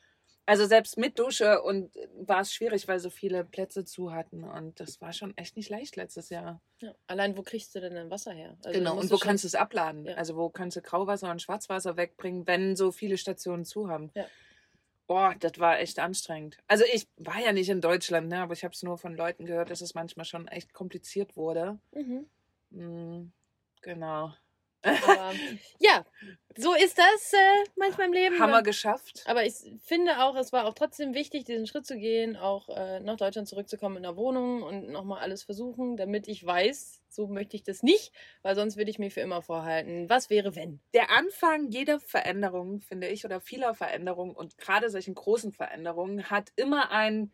Also 0.46 0.66
selbst 0.66 0.98
mit 0.98 1.18
Dusche 1.18 1.62
und 1.62 1.94
war 2.14 2.40
es 2.40 2.52
schwierig, 2.52 2.88
weil 2.88 2.98
so 2.98 3.08
viele 3.08 3.44
Plätze 3.44 3.84
zu 3.84 4.12
hatten. 4.12 4.42
Und 4.42 4.80
das 4.80 5.00
war 5.00 5.12
schon 5.12 5.36
echt 5.36 5.56
nicht 5.56 5.70
leicht 5.70 5.94
letztes 5.94 6.28
Jahr. 6.28 6.60
Ja. 6.80 6.92
Allein, 7.06 7.36
wo 7.36 7.42
kriegst 7.42 7.74
du 7.74 7.80
denn 7.80 7.94
dein 7.94 8.10
Wasser 8.10 8.32
her? 8.32 8.56
Also, 8.64 8.76
genau, 8.76 8.98
und 8.98 9.10
wo 9.12 9.18
kannst 9.18 9.44
du 9.44 9.48
es 9.48 9.54
abladen? 9.54 10.06
Ja. 10.06 10.14
Also 10.14 10.36
wo 10.36 10.48
kannst 10.48 10.76
du 10.76 10.82
Grauwasser 10.82 11.30
und 11.30 11.40
Schwarzwasser 11.40 11.96
wegbringen, 11.96 12.46
wenn 12.48 12.74
so 12.74 12.90
viele 12.90 13.16
Stationen 13.16 13.64
zu 13.64 13.88
haben? 13.88 14.10
Ja. 14.14 14.26
Boah, 15.10 15.34
das 15.40 15.58
war 15.58 15.80
echt 15.80 15.98
anstrengend. 15.98 16.56
Also 16.68 16.84
ich 16.94 17.08
war 17.16 17.40
ja 17.40 17.50
nicht 17.50 17.68
in 17.68 17.80
Deutschland, 17.80 18.28
ne, 18.28 18.42
aber 18.42 18.52
ich 18.52 18.62
habe 18.62 18.72
es 18.72 18.84
nur 18.84 18.96
von 18.96 19.16
Leuten 19.16 19.44
gehört, 19.44 19.68
dass 19.68 19.80
es 19.80 19.96
manchmal 19.96 20.24
schon 20.24 20.46
echt 20.46 20.72
kompliziert 20.72 21.36
wurde. 21.36 21.80
Mhm. 21.92 22.26
Mm, 22.70 23.32
genau. 23.82 24.32
Aber 24.82 25.32
ja, 25.78 26.04
so 26.56 26.74
ist 26.74 26.98
das 26.98 27.32
äh, 27.32 27.68
manchmal 27.76 28.06
im 28.08 28.12
Leben. 28.12 28.38
Haben 28.38 28.52
wir 28.52 28.62
geschafft. 28.62 29.22
Aber 29.26 29.44
ich 29.44 29.54
finde 29.84 30.22
auch, 30.22 30.36
es 30.36 30.52
war 30.52 30.66
auch 30.66 30.74
trotzdem 30.74 31.14
wichtig, 31.14 31.44
diesen 31.44 31.66
Schritt 31.66 31.86
zu 31.86 31.96
gehen, 31.96 32.36
auch 32.36 32.68
äh, 32.68 33.00
nach 33.00 33.16
Deutschland 33.16 33.48
zurückzukommen 33.48 33.96
in 33.98 34.02
der 34.02 34.16
Wohnung 34.16 34.62
und 34.62 34.88
nochmal 34.88 35.20
alles 35.20 35.42
versuchen, 35.42 35.96
damit 35.96 36.28
ich 36.28 36.44
weiß, 36.44 37.00
so 37.08 37.26
möchte 37.26 37.56
ich 37.56 37.62
das 37.62 37.82
nicht, 37.82 38.12
weil 38.42 38.54
sonst 38.54 38.76
würde 38.76 38.90
ich 38.90 38.98
mir 38.98 39.10
für 39.10 39.20
immer 39.20 39.42
vorhalten, 39.42 40.08
was 40.08 40.30
wäre, 40.30 40.56
wenn. 40.56 40.80
Der 40.94 41.10
Anfang 41.10 41.70
jeder 41.70 42.00
Veränderung, 42.00 42.80
finde 42.80 43.08
ich, 43.08 43.24
oder 43.24 43.40
vieler 43.40 43.74
Veränderungen 43.74 44.34
und 44.34 44.58
gerade 44.58 44.90
solchen 44.90 45.14
großen 45.14 45.52
Veränderungen 45.52 46.30
hat 46.30 46.50
immer 46.56 46.90
ein, 46.90 47.32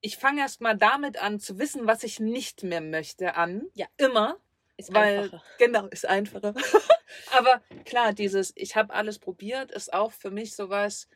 ich 0.00 0.16
fange 0.16 0.40
erst 0.40 0.60
mal 0.60 0.76
damit 0.76 1.22
an 1.22 1.40
zu 1.40 1.58
wissen, 1.58 1.86
was 1.86 2.04
ich 2.04 2.20
nicht 2.20 2.62
mehr 2.62 2.80
möchte, 2.80 3.34
an. 3.34 3.68
Ja. 3.74 3.86
Immer. 3.96 4.38
Ist 4.76 4.92
Weil, 4.92 5.24
einfacher. 5.24 5.42
genau, 5.58 5.86
ist 5.86 6.06
einfacher. 6.06 6.54
Aber 7.32 7.62
klar, 7.84 8.12
dieses, 8.12 8.52
ich 8.56 8.76
habe 8.76 8.92
alles 8.92 9.18
probiert, 9.18 9.70
ist 9.70 9.92
auch 9.92 10.12
für 10.12 10.30
mich 10.30 10.54
sowas, 10.54 11.08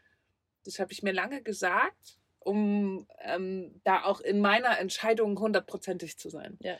das 0.64 0.78
habe 0.78 0.92
ich 0.92 1.02
mir 1.02 1.12
lange 1.12 1.42
gesagt, 1.42 2.18
um 2.38 3.06
ähm, 3.20 3.80
da 3.84 4.04
auch 4.04 4.20
in 4.20 4.40
meiner 4.40 4.78
Entscheidung 4.78 5.38
hundertprozentig 5.38 6.18
zu 6.18 6.30
sein. 6.30 6.58
Ja. 6.60 6.78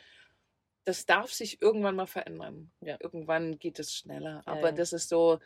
Das 0.85 1.05
darf 1.05 1.31
sich 1.31 1.61
irgendwann 1.61 1.95
mal 1.95 2.07
verändern. 2.07 2.71
Ja. 2.81 2.97
Irgendwann 2.99 3.59
geht 3.59 3.77
es 3.77 3.93
schneller. 3.93 4.41
Aber 4.45 4.69
ja. 4.69 4.71
das 4.71 4.93
ist 4.93 5.09
so 5.09 5.39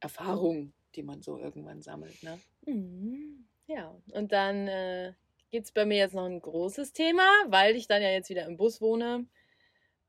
Erfahrung, 0.00 0.72
die 0.96 1.04
man 1.04 1.22
so 1.22 1.38
irgendwann 1.38 1.82
sammelt. 1.82 2.20
Ne? 2.24 2.40
Mhm. 2.66 3.46
Ja, 3.66 3.94
und 4.12 4.32
dann 4.32 4.66
äh, 4.66 5.12
gibt 5.50 5.66
es 5.66 5.72
bei 5.72 5.84
mir 5.84 5.98
jetzt 5.98 6.14
noch 6.14 6.26
ein 6.26 6.40
großes 6.40 6.92
Thema, 6.92 7.28
weil 7.46 7.76
ich 7.76 7.86
dann 7.86 8.02
ja 8.02 8.10
jetzt 8.10 8.28
wieder 8.28 8.46
im 8.46 8.56
Bus 8.56 8.80
wohne. 8.80 9.26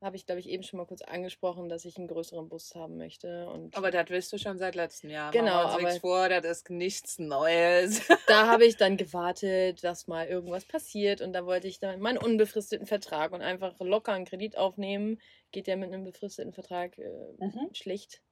Habe 0.02 0.16
ich, 0.16 0.26
glaube 0.26 0.40
ich, 0.40 0.48
eben 0.48 0.64
schon 0.64 0.78
mal 0.78 0.86
kurz 0.86 1.00
angesprochen, 1.02 1.68
dass 1.68 1.84
ich 1.84 1.96
einen 1.96 2.08
größeren 2.08 2.48
Bus 2.48 2.74
haben 2.74 2.96
möchte. 2.96 3.46
Und 3.48 3.76
Aber 3.76 3.92
das 3.92 4.10
willst 4.10 4.32
du 4.32 4.38
schon 4.38 4.58
seit 4.58 4.74
letztem 4.74 5.10
Jahr. 5.10 5.30
Genau, 5.30 5.64
uns 5.66 5.76
nichts 5.76 5.92
aber- 5.92 6.00
vor, 6.00 6.28
das 6.28 6.44
ist 6.44 6.70
nichts 6.70 7.20
Neues. 7.20 8.02
da 8.26 8.48
habe 8.48 8.64
ich 8.66 8.76
dann 8.76 8.96
gewartet, 8.96 9.84
dass 9.84 10.08
mal 10.08 10.26
irgendwas 10.26 10.64
passiert. 10.64 11.20
Und 11.20 11.32
da 11.32 11.46
wollte 11.46 11.68
ich 11.68 11.78
dann 11.78 12.00
meinen 12.00 12.18
unbefristeten 12.18 12.86
Vertrag 12.88 13.30
und 13.32 13.42
einfach 13.42 13.78
locker 13.78 14.12
einen 14.12 14.24
Kredit 14.24 14.58
aufnehmen. 14.58 15.20
Geht 15.52 15.68
ja 15.68 15.76
mit 15.76 15.92
einem 15.92 16.02
befristeten 16.04 16.52
Vertrag 16.52 16.98
äh, 16.98 17.08
Mhm. 17.38 17.68
schlecht. 17.72 18.22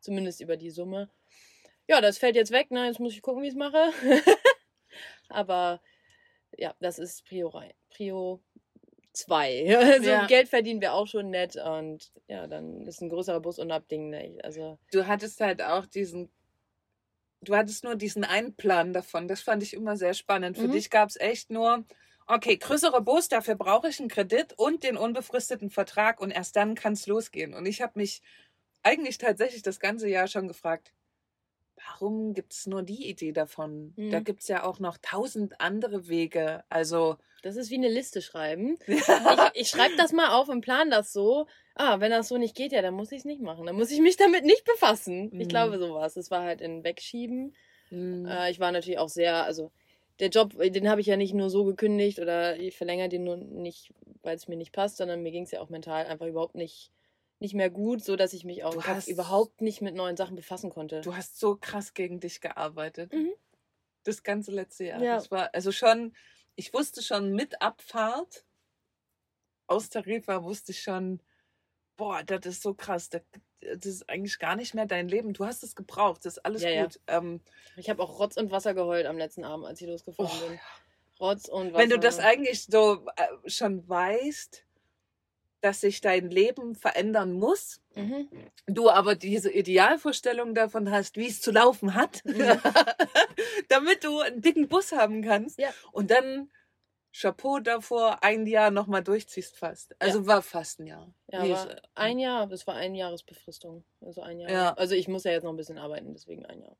Zumindest 0.00 0.42
über 0.42 0.58
die 0.58 0.70
Summe. 0.70 1.08
Ja, 1.88 2.02
das 2.02 2.18
fällt 2.18 2.36
jetzt 2.36 2.52
weg. 2.52 2.70
Ne? 2.70 2.86
Jetzt 2.86 3.00
muss 3.00 3.14
ich 3.14 3.22
gucken, 3.22 3.42
wie 3.42 3.46
ich 3.46 3.54
es 3.54 3.58
mache. 3.58 3.92
Aber 5.28 5.80
ja, 6.56 6.74
das 6.80 6.98
ist 6.98 7.24
Prio, 7.26 7.50
Prio 7.90 8.42
2. 9.14 9.64
Also 10.00 10.10
Ja. 10.10 10.26
Geld 10.26 10.48
verdienen 10.48 10.80
wir 10.80 10.94
auch 10.94 11.06
schon 11.06 11.30
nett. 11.30 11.56
Und 11.56 12.12
ja, 12.28 12.46
dann 12.46 12.86
ist 12.86 13.00
ein 13.02 13.08
größerer 13.08 13.40
Bus 13.40 13.58
unabdinglich. 13.58 14.44
Also 14.44 14.78
du 14.92 15.06
hattest 15.06 15.40
halt 15.40 15.62
auch 15.62 15.86
diesen, 15.86 16.30
du 17.42 17.54
hattest 17.56 17.84
nur 17.84 17.96
diesen 17.96 18.24
einen 18.24 18.54
Plan 18.56 18.92
davon. 18.92 19.28
Das 19.28 19.40
fand 19.42 19.62
ich 19.62 19.74
immer 19.74 19.96
sehr 19.96 20.14
spannend. 20.14 20.56
Für 20.58 20.68
Mhm. 20.68 20.72
dich 20.72 20.90
gab 20.90 21.08
es 21.10 21.16
echt 21.16 21.50
nur, 21.50 21.84
okay, 22.26 22.56
größere 22.56 23.02
Bus, 23.02 23.28
dafür 23.28 23.54
brauche 23.56 23.88
ich 23.88 24.00
einen 24.00 24.08
Kredit 24.08 24.54
und 24.58 24.82
den 24.84 24.96
unbefristeten 24.96 25.70
Vertrag 25.70 26.20
und 26.20 26.30
erst 26.30 26.56
dann 26.56 26.74
kann 26.74 26.94
es 26.94 27.06
losgehen. 27.06 27.54
Und 27.54 27.66
ich 27.66 27.82
habe 27.82 27.92
mich 27.98 28.22
eigentlich 28.82 29.18
tatsächlich 29.18 29.62
das 29.62 29.80
ganze 29.80 30.08
Jahr 30.08 30.28
schon 30.28 30.48
gefragt, 30.48 30.92
warum 31.88 32.34
gibt 32.34 32.52
es 32.52 32.66
nur 32.66 32.82
die 32.82 33.08
Idee 33.08 33.32
davon? 33.32 33.92
Mhm. 33.96 34.10
Da 34.10 34.20
gibt 34.20 34.42
es 34.42 34.48
ja 34.48 34.64
auch 34.64 34.78
noch 34.78 34.96
tausend 34.98 35.60
andere 35.60 36.08
Wege. 36.08 36.64
Also, 36.68 37.16
das 37.42 37.56
ist 37.56 37.70
wie 37.70 37.74
eine 37.76 37.88
Liste 37.88 38.22
schreiben. 38.22 38.78
ich, 38.86 38.98
ich 39.54 39.68
schreibe 39.68 39.96
das 39.96 40.12
mal 40.12 40.30
auf 40.34 40.48
und 40.48 40.60
plan 40.62 40.90
das 40.90 41.12
so. 41.12 41.46
Ah, 41.74 42.00
wenn 42.00 42.10
das 42.10 42.28
so 42.28 42.38
nicht 42.38 42.54
geht, 42.56 42.72
ja, 42.72 42.82
dann 42.82 42.94
muss 42.94 43.12
ich 43.12 43.18
es 43.18 43.24
nicht 43.24 43.42
machen. 43.42 43.66
Dann 43.66 43.76
muss 43.76 43.90
ich 43.90 44.00
mich 44.00 44.16
damit 44.16 44.44
nicht 44.44 44.64
befassen. 44.64 45.26
Ich 45.38 45.46
Mhm. 45.46 45.48
glaube 45.48 45.78
sowas. 45.78 46.16
Es 46.16 46.30
war 46.30 46.42
halt 46.42 46.60
in 46.60 46.84
Wegschieben. 46.84 47.54
mm, 47.90 48.26
Äh, 48.26 48.50
ich 48.50 48.60
war 48.60 48.72
natürlich 48.72 48.98
auch 48.98 49.08
sehr, 49.08 49.44
also 49.44 49.70
der 50.20 50.28
Job, 50.28 50.54
den 50.56 50.88
habe 50.88 51.00
ich 51.00 51.08
ja 51.08 51.16
nicht 51.16 51.34
nur 51.34 51.50
so 51.50 51.64
gekündigt 51.64 52.20
oder 52.20 52.56
ich 52.56 52.76
verlängere 52.76 53.08
den 53.08 53.24
nur 53.24 53.36
nicht, 53.36 53.92
weil 54.22 54.36
es 54.36 54.46
mir 54.46 54.56
nicht 54.56 54.72
passt, 54.72 54.96
sondern 54.98 55.22
mir 55.22 55.32
ging 55.32 55.42
es 55.42 55.50
ja 55.50 55.60
auch 55.60 55.68
mental 55.68 56.06
einfach 56.06 56.26
überhaupt 56.26 56.54
nicht, 56.54 56.92
nicht 57.40 57.54
mehr 57.54 57.70
gut, 57.70 58.02
so 58.04 58.16
dass 58.16 58.32
ich 58.32 58.44
mich 58.44 58.64
auch 58.64 58.84
hast- 58.84 59.08
überhaupt 59.08 59.60
nicht 59.60 59.80
mit 59.82 59.94
neuen 59.94 60.16
Sachen 60.16 60.36
befassen 60.36 60.70
konnte. 60.70 61.00
du 61.02 61.14
hast 61.16 61.38
so 61.38 61.56
krass 61.56 61.92
gegen 61.94 62.20
dich 62.20 62.40
gearbeitet. 62.40 63.12
Mhm. 63.12 63.32
Das 64.04 64.22
ganze 64.22 64.50
letzte 64.50 64.84
Jahr. 64.84 65.02
Ja. 65.02 65.16
Das 65.16 65.30
war 65.30 65.50
also 65.54 65.72
schon, 65.72 66.14
ich 66.56 66.72
wusste 66.74 67.02
schon 67.02 67.32
mit 67.32 67.60
Abfahrt 67.62 68.44
aus 69.66 69.88
Tarifa, 69.88 70.42
wusste 70.44 70.72
ich 70.72 70.82
schon, 70.82 71.20
boah, 71.96 72.22
das 72.22 72.44
ist 72.46 72.62
so 72.62 72.74
krass. 72.74 73.08
Das, 73.08 73.22
das 73.60 73.86
ist 73.86 74.08
eigentlich 74.10 74.38
gar 74.38 74.56
nicht 74.56 74.74
mehr 74.74 74.84
dein 74.86 75.08
Leben. 75.08 75.32
Du 75.32 75.46
hast 75.46 75.62
es 75.62 75.74
gebraucht, 75.74 76.24
das 76.26 76.36
ist 76.36 76.44
alles 76.44 76.62
Ja, 76.62 76.68
ja. 76.70 76.82
gut. 76.84 77.00
Ähm, 77.06 77.40
Ich 77.76 77.88
habe 77.88 78.02
auch 78.02 78.18
Rotz 78.18 78.36
und 78.36 78.50
Wasser 78.50 78.74
geheult 78.74 79.06
am 79.06 79.16
letzten 79.16 79.44
Abend, 79.44 79.64
als 79.66 79.80
ich 79.80 79.86
losgefahren 79.88 80.30
Oh, 80.44 80.48
bin. 80.48 80.60
Rotz 81.20 81.48
und 81.48 81.72
Wasser. 81.72 81.78
wenn 81.82 81.90
du 81.90 81.98
das 81.98 82.18
eigentlich 82.18 82.64
so 82.64 83.06
äh, 83.16 83.48
schon 83.50 83.88
weißt, 83.88 84.64
dass 85.64 85.80
sich 85.80 86.00
dein 86.02 86.28
Leben 86.30 86.74
verändern 86.74 87.32
muss, 87.32 87.80
Mhm. 87.94 88.28
du 88.66 88.90
aber 88.90 89.14
diese 89.14 89.50
Idealvorstellung 89.50 90.54
davon 90.54 90.90
hast, 90.90 91.16
wie 91.16 91.26
es 91.28 91.40
zu 91.40 91.50
laufen 91.52 91.94
hat, 91.94 92.20
Mhm. 92.24 92.34
damit 93.68 94.04
du 94.04 94.20
einen 94.20 94.42
dicken 94.42 94.68
Bus 94.68 94.92
haben 94.92 95.22
kannst 95.22 95.58
Ja. 95.58 95.70
und 95.92 96.10
dann 96.10 96.50
Chapeau 97.16 97.60
davor 97.60 98.22
ein 98.24 98.44
Jahr 98.46 98.70
nochmal 98.72 99.02
durchziehst 99.02 99.56
fast. 99.56 99.94
Also 100.00 100.26
war 100.26 100.42
fast 100.42 100.80
ein 100.80 100.86
Jahr. 100.88 101.14
Ja, 101.30 101.42
Nee, 101.44 101.56
ein 101.94 102.18
Jahr, 102.18 102.46
das 102.48 102.66
war 102.66 102.74
ein 102.74 102.94
Jahresbefristung. 102.96 103.84
Also 104.00 104.20
ein 104.20 104.40
Jahr. 104.40 104.50
Ja. 104.50 104.74
Also 104.74 104.96
ich 104.96 105.06
muss 105.06 105.22
ja 105.24 105.30
jetzt 105.30 105.44
noch 105.44 105.52
ein 105.52 105.56
bisschen 105.56 105.78
arbeiten, 105.78 106.12
deswegen 106.12 106.44
ein 106.44 106.60
Jahr. 106.60 106.76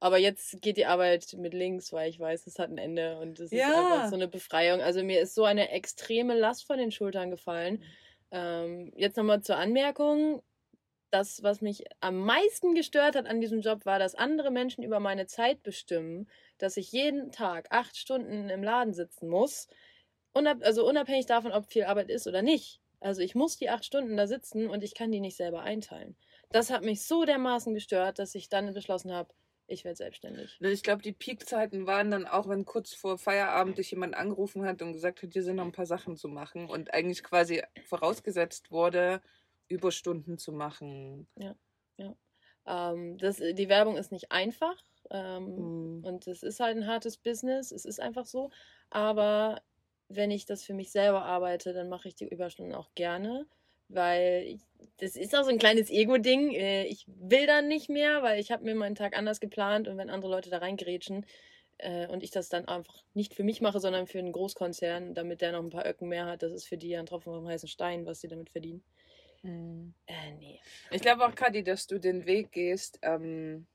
Aber 0.00 0.18
jetzt 0.18 0.60
geht 0.60 0.76
die 0.76 0.84
Arbeit 0.84 1.32
mit 1.38 1.54
links, 1.54 1.90
weil 1.90 2.10
ich 2.10 2.20
weiß, 2.20 2.46
es 2.46 2.58
hat 2.58 2.68
ein 2.68 2.76
Ende 2.76 3.18
und 3.20 3.40
es 3.40 3.50
Ja. 3.52 3.70
ist 3.70 3.74
einfach 3.76 4.08
so 4.10 4.16
eine 4.16 4.28
Befreiung. 4.28 4.82
Also 4.82 5.02
mir 5.02 5.20
ist 5.22 5.34
so 5.34 5.44
eine 5.44 5.70
extreme 5.70 6.34
Last 6.38 6.66
von 6.66 6.76
den 6.76 6.90
Schultern 6.92 7.30
gefallen. 7.30 7.82
Ähm, 8.34 8.92
jetzt 8.96 9.16
nochmal 9.16 9.42
zur 9.42 9.56
Anmerkung. 9.56 10.42
Das, 11.10 11.42
was 11.44 11.60
mich 11.60 11.84
am 12.00 12.18
meisten 12.18 12.74
gestört 12.74 13.14
hat 13.16 13.26
an 13.26 13.40
diesem 13.40 13.60
Job, 13.60 13.86
war, 13.86 14.00
dass 14.00 14.16
andere 14.16 14.50
Menschen 14.50 14.82
über 14.82 15.00
meine 15.00 15.26
Zeit 15.28 15.62
bestimmen, 15.62 16.28
dass 16.58 16.76
ich 16.76 16.90
jeden 16.92 17.30
Tag 17.30 17.68
acht 17.70 17.96
Stunden 17.96 18.50
im 18.50 18.64
Laden 18.64 18.92
sitzen 18.94 19.28
muss. 19.28 19.68
Unab 20.32 20.58
also 20.64 20.86
unabhängig 20.88 21.26
davon, 21.26 21.52
ob 21.52 21.66
viel 21.66 21.84
Arbeit 21.84 22.10
ist 22.10 22.26
oder 22.26 22.42
nicht. 22.42 22.80
Also 23.00 23.22
ich 23.22 23.36
muss 23.36 23.56
die 23.58 23.70
acht 23.70 23.84
Stunden 23.84 24.16
da 24.16 24.26
sitzen 24.26 24.68
und 24.68 24.82
ich 24.82 24.94
kann 24.94 25.12
die 25.12 25.20
nicht 25.20 25.36
selber 25.36 25.62
einteilen. 25.62 26.16
Das 26.50 26.70
hat 26.70 26.84
mich 26.84 27.04
so 27.06 27.24
dermaßen 27.24 27.74
gestört, 27.74 28.18
dass 28.18 28.34
ich 28.34 28.48
dann 28.48 28.74
beschlossen 28.74 29.12
habe, 29.12 29.32
ich 29.66 29.84
werde 29.84 29.96
selbstständig. 29.96 30.58
Ich 30.60 30.82
glaube, 30.82 31.02
die 31.02 31.12
Peakzeiten 31.12 31.86
waren 31.86 32.10
dann 32.10 32.26
auch, 32.26 32.48
wenn 32.48 32.64
kurz 32.64 32.92
vor 32.94 33.18
Feierabend 33.18 33.78
dich 33.78 33.90
jemand 33.90 34.14
angerufen 34.14 34.64
hat 34.64 34.82
und 34.82 34.92
gesagt 34.92 35.22
hat, 35.22 35.32
hier 35.32 35.42
sind 35.42 35.56
noch 35.56 35.64
ein 35.64 35.72
paar 35.72 35.86
Sachen 35.86 36.16
zu 36.16 36.28
machen 36.28 36.68
und 36.68 36.92
eigentlich 36.92 37.22
quasi 37.22 37.62
vorausgesetzt 37.86 38.70
wurde, 38.70 39.22
Überstunden 39.68 40.38
zu 40.38 40.52
machen. 40.52 41.26
Ähm, 42.66 43.18
das, 43.18 43.36
die 43.36 43.68
Werbung 43.68 43.96
ist 43.96 44.12
nicht 44.12 44.32
einfach. 44.32 44.76
Ähm, 45.10 45.56
Mhm. 45.56 46.04
Und 46.04 46.26
es 46.26 46.42
ist 46.42 46.60
halt 46.60 46.76
ein 46.76 46.86
hartes 46.86 47.16
Business, 47.16 47.72
es 47.72 47.84
ist 47.84 48.00
einfach 48.00 48.26
so. 48.26 48.50
Aber 48.90 49.62
wenn 50.08 50.30
ich 50.30 50.46
das 50.46 50.64
für 50.64 50.74
mich 50.74 50.92
selber 50.92 51.24
arbeite, 51.24 51.72
dann 51.72 51.88
mache 51.88 52.08
ich 52.08 52.14
die 52.14 52.28
Überstunden 52.28 52.74
auch 52.74 52.94
gerne, 52.94 53.46
weil 53.88 54.44
ich, 54.46 54.60
das 54.98 55.16
ist 55.16 55.34
auch 55.34 55.44
so 55.44 55.50
ein 55.50 55.58
kleines 55.58 55.90
Ego-Ding. 55.90 56.52
Äh, 56.52 56.86
Ich 56.86 57.06
will 57.06 57.46
dann 57.46 57.68
nicht 57.68 57.88
mehr, 57.88 58.22
weil 58.22 58.40
ich 58.40 58.50
habe 58.50 58.64
mir 58.64 58.74
meinen 58.74 58.94
Tag 58.94 59.16
anders 59.16 59.40
geplant 59.40 59.88
und 59.88 59.96
wenn 59.96 60.10
andere 60.10 60.30
Leute 60.30 60.50
da 60.50 60.58
reingrätschen 60.58 61.26
äh, 61.78 62.06
und 62.08 62.22
ich 62.22 62.30
das 62.30 62.48
dann 62.48 62.66
einfach 62.66 63.02
nicht 63.14 63.34
für 63.34 63.44
mich 63.44 63.60
mache, 63.60 63.80
sondern 63.80 64.06
für 64.06 64.18
einen 64.18 64.32
Großkonzern, 64.32 65.14
damit 65.14 65.40
der 65.40 65.52
noch 65.52 65.62
ein 65.62 65.70
paar 65.70 65.86
Öcken 65.86 66.08
mehr 66.08 66.26
hat, 66.26 66.42
das 66.42 66.52
ist 66.52 66.66
für 66.66 66.78
die 66.78 66.88
ja 66.88 67.00
ein 67.00 67.06
Tropfen 67.06 67.32
vom 67.32 67.46
heißen 67.48 67.68
Stein, 67.68 68.06
was 68.06 68.20
sie 68.20 68.28
damit 68.28 68.50
verdienen. 68.50 68.84
Mhm. 69.42 69.94
Äh, 70.06 70.32
nee. 70.38 70.60
Ich 70.90 71.02
glaube 71.02 71.24
auch, 71.24 71.34
Kadi, 71.34 71.62
dass 71.62 71.86
du 71.86 71.98
den 71.98 72.26
Weg 72.26 72.52
gehst, 72.52 72.98
ähm, 73.02 73.66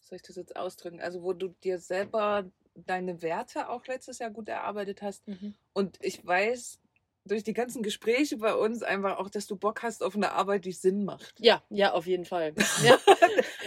wie 0.00 0.06
soll 0.06 0.16
ich 0.16 0.22
das 0.22 0.36
jetzt 0.36 0.56
ausdrücken? 0.56 1.00
Also, 1.00 1.22
wo 1.22 1.32
du 1.32 1.48
dir 1.62 1.78
selber 1.78 2.50
deine 2.74 3.22
Werte 3.22 3.68
auch 3.68 3.86
letztes 3.86 4.18
Jahr 4.18 4.30
gut 4.30 4.48
erarbeitet 4.48 5.00
hast. 5.00 5.26
Mhm. 5.28 5.54
Und 5.72 5.98
ich 6.00 6.26
weiß 6.26 6.80
durch 7.24 7.42
die 7.42 7.54
ganzen 7.54 7.82
Gespräche 7.82 8.36
bei 8.36 8.54
uns 8.54 8.82
einfach 8.82 9.18
auch, 9.18 9.30
dass 9.30 9.46
du 9.46 9.56
Bock 9.56 9.82
hast 9.82 10.02
auf 10.02 10.14
eine 10.14 10.32
Arbeit, 10.32 10.64
die 10.64 10.72
Sinn 10.72 11.04
macht. 11.04 11.34
Ja, 11.38 11.62
ja, 11.70 11.92
auf 11.92 12.06
jeden 12.06 12.24
Fall. 12.24 12.54
Ja. 12.84 12.98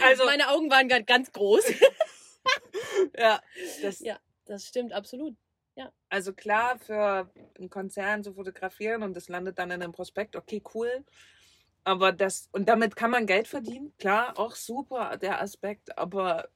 Also, 0.04 0.26
Meine 0.26 0.50
Augen 0.50 0.70
waren 0.70 0.88
gerade 0.88 1.04
ganz 1.04 1.32
groß. 1.32 1.64
ja, 3.18 3.42
das, 3.82 4.00
Ja, 4.00 4.20
das 4.46 4.66
stimmt 4.66 4.94
absolut. 4.94 5.36
also 6.10 6.34
klar, 6.34 6.80
für 6.80 7.30
einen 7.58 7.70
Konzern 7.70 8.24
zu 8.24 8.34
fotografieren 8.34 9.04
und 9.04 9.14
das 9.14 9.28
landet 9.28 9.60
dann 9.60 9.72
in 9.72 9.82
einem 9.82 9.92
Prospekt, 9.92 10.36
okay, 10.36 10.62
cool. 10.74 11.04
Aber 11.84 12.12
das, 12.12 12.50
und 12.52 12.70
damit 12.70 12.96
kann 12.96 13.12
man 13.12 13.26
Geld 13.26 13.48
verdienen, 13.48 13.94
klar, 13.98 14.38
auch 14.38 14.56
super, 14.56 15.18
der 15.18 15.42
Aspekt, 15.42 15.98
aber 15.98 16.50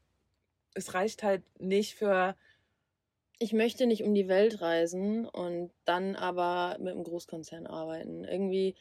es 0.74 0.94
reicht 0.94 1.24
halt 1.24 1.44
nicht 1.60 1.96
für, 1.96 2.36
Ich 3.42 3.54
möchte 3.54 3.88
nicht 3.88 4.04
um 4.04 4.14
die 4.14 4.28
Welt 4.28 4.62
reisen 4.62 5.26
und 5.26 5.72
dann 5.86 6.16
aber 6.16 6.78
mit 6.80 6.94
einem 6.94 7.04
Großkonzern 7.04 7.66
arbeiten. 7.66 8.24
Irgendwie, 8.24 8.76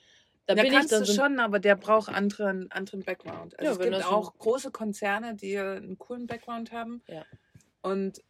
da 0.46 0.54
da 0.54 0.62
bin 0.62 0.72
ich 0.72 0.78
kannst 0.78 0.92
du 0.92 1.04
so. 1.06 1.14
schon, 1.14 1.38
aber 1.40 1.60
der 1.60 1.76
braucht 1.76 2.10
anderen, 2.10 2.70
anderen 2.70 3.02
Background. 3.02 3.58
Also 3.58 3.64
Ja, 3.64 3.70
es 3.72 3.78
gibt 3.78 4.04
auch 4.04 4.36
große 4.36 4.70
Konzerne, 4.70 5.34
die 5.34 5.58
einen 5.58 5.96
coolen 5.98 6.26
Background 6.26 6.72
haben. 6.72 7.02
Ja. 7.08 7.24
Und 7.82 8.22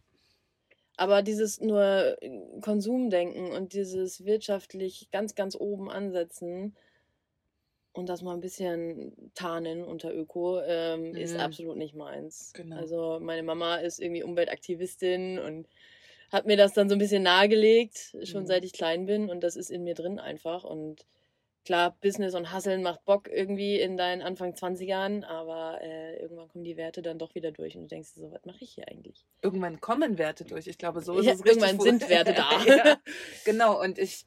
Aber 0.97 1.23
dieses 1.23 1.61
nur 1.61 2.17
Konsumdenken 2.61 3.51
und 3.53 3.73
dieses 3.73 4.25
wirtschaftlich 4.25 5.09
ganz, 5.11 5.35
ganz 5.35 5.57
oben 5.57 5.91
ansetzen 5.91 6.77
und 7.93 8.09
das 8.09 8.23
mal 8.23 8.35
ein 8.35 8.41
bisschen 8.41 9.33
tarnen 9.35 9.83
unter 9.83 10.15
Öko, 10.15 10.61
ähm, 10.61 11.15
ist 11.17 11.35
Mhm. 11.35 11.41
absolut 11.41 11.77
nicht 11.77 11.95
meins. 11.95 12.53
Genau. 12.53 12.77
Also 12.77 13.19
meine 13.21 13.43
Mama 13.43 13.77
ist 13.77 13.99
irgendwie 13.99 14.23
Umweltaktivistin 14.23 15.39
und 15.39 15.69
hat 16.31 16.47
mir 16.47 16.57
das 16.57 16.73
dann 16.75 16.89
so 16.89 16.95
ein 16.95 16.99
bisschen 16.99 17.23
nahegelegt, 17.23 18.17
schon 18.25 18.43
Mhm. 18.43 18.47
seit 18.47 18.65
ich 18.65 18.73
klein 18.73 19.07
bin 19.07 19.31
und 19.31 19.43
das 19.43 19.57
ist 19.57 19.71
in 19.71 19.85
mir 19.85 19.95
drin 19.95 20.19
einfach 20.19 20.65
und 20.65 21.07
klar, 21.65 21.97
Business 22.01 22.35
und 22.35 22.53
Hasseln 22.53 22.83
macht 22.83 23.05
Bock 23.05 23.29
irgendwie 23.29 23.79
in 23.81 23.97
deinen 23.97 24.23
Anfang 24.23 24.55
20ern, 24.55 25.25
aber 25.25 25.81
äh, 25.83 26.19
irgendwann 26.21 26.49
kommen 26.49 26.65
die 26.65 26.77
Werte 26.77 27.03
dann 27.03 27.19
doch 27.19 27.35
wieder 27.35 27.53
durch 27.53 27.77
und 27.77 27.83
du 27.83 27.89
denkst 27.89 28.15
dir 28.15 28.21
so, 28.21 28.33
was 28.33 28.45
mache 28.45 28.65
ich 28.65 28.73
hier 28.73 28.89
eigentlich? 28.89 29.27
irgendwann 29.43 29.81
kommen 29.81 30.19
Werte 30.19 30.45
durch. 30.45 30.67
Ich 30.67 30.79
glaube, 30.79 31.01
so 31.01 31.19
ist 31.19 31.27
Ja, 31.27 31.33
es 31.33 31.45
richtig. 31.45 31.63
irgendwann 31.63 31.81
sind 31.81 32.09
Werte 32.09 32.35
da. 32.35 32.51
ja, 32.65 33.01
genau. 33.45 33.81
Und 33.83 33.99
ich 33.99 34.27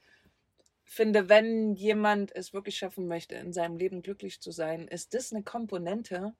finde, 0.85 1.29
wenn 1.29 1.73
jemand 1.75 2.35
es 2.35 2.53
wirklich 2.53 2.77
schaffen 2.77 3.07
möchte, 3.07 3.35
in 3.35 3.53
seinem 3.53 3.77
Leben 3.77 4.01
glücklich 4.01 4.41
zu 4.41 4.51
sein, 4.51 4.87
ist 4.87 5.13
das 5.13 5.31
eine 5.33 5.43
Komponente, 5.43 6.33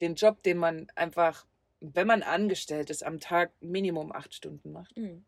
den 0.00 0.14
Job, 0.14 0.42
den 0.42 0.58
man 0.58 0.86
einfach, 0.94 1.46
wenn 1.92 2.06
man 2.06 2.22
angestellt 2.22 2.90
ist, 2.90 3.04
am 3.04 3.20
Tag 3.20 3.52
Minimum 3.60 4.12
acht 4.12 4.34
Stunden 4.34 4.72
macht. 4.72 4.96
Mhm. 4.96 5.24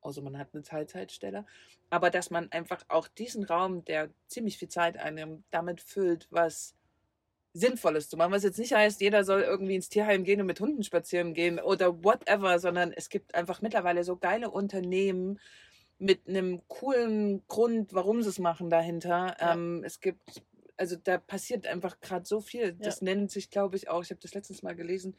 Außer 0.00 0.22
man 0.22 0.38
hat 0.38 0.48
eine 0.54 0.62
Teilzeitstelle. 0.62 1.44
Aber 1.90 2.10
dass 2.10 2.30
man 2.30 2.50
einfach 2.52 2.84
auch 2.88 3.06
diesen 3.06 3.44
Raum, 3.44 3.84
der 3.84 4.10
ziemlich 4.26 4.56
viel 4.58 4.68
Zeit 4.68 4.96
einnimmt, 4.96 5.44
damit 5.50 5.80
füllt, 5.80 6.26
was 6.30 6.74
Sinnvolles 7.52 8.08
zu 8.08 8.16
machen. 8.16 8.32
Was 8.32 8.44
jetzt 8.44 8.58
nicht 8.58 8.72
heißt, 8.72 9.00
jeder 9.00 9.24
soll 9.24 9.42
irgendwie 9.42 9.74
ins 9.74 9.88
Tierheim 9.88 10.24
gehen 10.24 10.40
und 10.40 10.46
mit 10.46 10.60
Hunden 10.60 10.84
spazieren 10.84 11.34
gehen 11.34 11.58
oder 11.58 12.04
whatever, 12.04 12.58
sondern 12.58 12.92
es 12.92 13.08
gibt 13.08 13.34
einfach 13.34 13.60
mittlerweile 13.60 14.04
so 14.04 14.16
geile 14.16 14.50
Unternehmen 14.50 15.40
mit 15.98 16.28
einem 16.28 16.62
coolen 16.68 17.42
Grund, 17.48 17.92
warum 17.92 18.22
sie 18.22 18.28
es 18.28 18.38
machen 18.38 18.70
dahinter. 18.70 19.36
Ja. 19.38 19.52
Ähm, 19.52 19.82
es 19.84 20.00
gibt, 20.00 20.42
also 20.76 20.96
da 20.96 21.18
passiert 21.18 21.66
einfach 21.66 22.00
gerade 22.00 22.24
so 22.24 22.40
viel. 22.40 22.72
Das 22.72 23.02
nennt 23.02 23.30
sich, 23.30 23.50
glaube 23.50 23.76
ich, 23.76 23.88
auch, 23.88 24.02
ich 24.02 24.10
habe 24.10 24.20
das 24.20 24.32
letztens 24.32 24.62
mal 24.62 24.76
gelesen, 24.76 25.16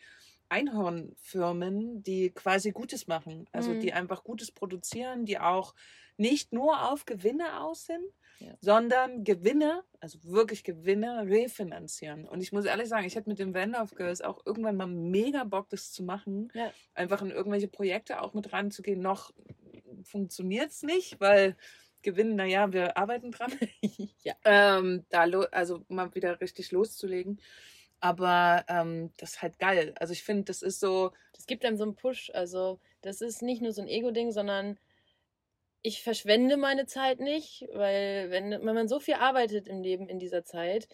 Einhornfirmen, 0.51 2.03
die 2.03 2.29
quasi 2.31 2.71
Gutes 2.71 3.07
machen. 3.07 3.47
Also 3.51 3.71
Mhm. 3.71 3.79
die 3.79 3.93
einfach 3.93 4.23
Gutes 4.23 4.51
produzieren, 4.51 5.25
die 5.25 5.39
auch 5.39 5.73
nicht 6.17 6.53
nur 6.53 6.91
auf 6.91 7.05
Gewinne 7.05 7.61
aus 7.61 7.85
sind, 7.85 8.03
Ja. 8.39 8.53
sondern 8.59 9.23
Gewinne, 9.23 9.83
also 9.99 10.19
wirklich 10.23 10.63
Gewinne, 10.63 11.25
refinanzieren. 11.27 12.27
Und 12.27 12.41
ich 12.41 12.51
muss 12.51 12.65
ehrlich 12.65 12.89
sagen, 12.89 13.05
ich 13.05 13.15
hätte 13.15 13.29
mit 13.29 13.39
dem 13.39 13.53
Van 13.53 13.71
Love 13.71 13.95
Girls 13.95 14.21
auch 14.21 14.45
irgendwann 14.45 14.75
mal 14.77 14.87
mega 14.87 15.43
Bock, 15.43 15.69
das 15.69 15.91
zu 15.91 16.03
machen. 16.03 16.51
Ja. 16.53 16.71
Einfach 16.93 17.21
in 17.21 17.31
irgendwelche 17.31 17.67
Projekte 17.67 18.21
auch 18.21 18.33
mit 18.33 18.51
ranzugehen. 18.51 19.01
Noch 19.01 19.31
funktioniert 20.03 20.71
es 20.71 20.83
nicht, 20.83 21.19
weil 21.19 21.55
Gewinn, 22.01 22.35
naja, 22.35 22.73
wir 22.73 22.97
arbeiten 22.97 23.31
dran. 23.31 23.51
ja. 24.23 24.33
ähm, 24.43 25.05
da 25.09 25.21
also 25.51 25.85
mal 25.87 26.13
wieder 26.15 26.41
richtig 26.41 26.71
loszulegen. 26.71 27.39
Aber 28.01 28.65
ähm, 28.67 29.11
das 29.17 29.31
ist 29.31 29.41
halt 29.41 29.59
geil. 29.59 29.93
Also 29.97 30.13
ich 30.13 30.23
finde, 30.23 30.45
das 30.45 30.61
ist 30.61 30.79
so, 30.79 31.11
Das 31.33 31.45
gibt 31.45 31.65
einem 31.65 31.77
so 31.77 31.83
einen 31.83 31.95
Push. 31.95 32.31
Also, 32.33 32.79
das 33.01 33.21
ist 33.21 33.41
nicht 33.41 33.61
nur 33.61 33.73
so 33.73 33.81
ein 33.81 33.87
Ego-Ding, 33.87 34.31
sondern 34.31 34.79
ich 35.83 36.03
verschwende 36.03 36.57
meine 36.57 36.85
Zeit 36.85 37.19
nicht, 37.19 37.67
weil 37.73 38.29
wenn, 38.31 38.51
wenn 38.51 38.75
man 38.75 38.87
so 38.87 38.99
viel 38.99 39.15
arbeitet 39.15 39.67
im 39.67 39.81
Leben 39.81 40.09
in 40.09 40.19
dieser 40.19 40.43
Zeit, 40.43 40.87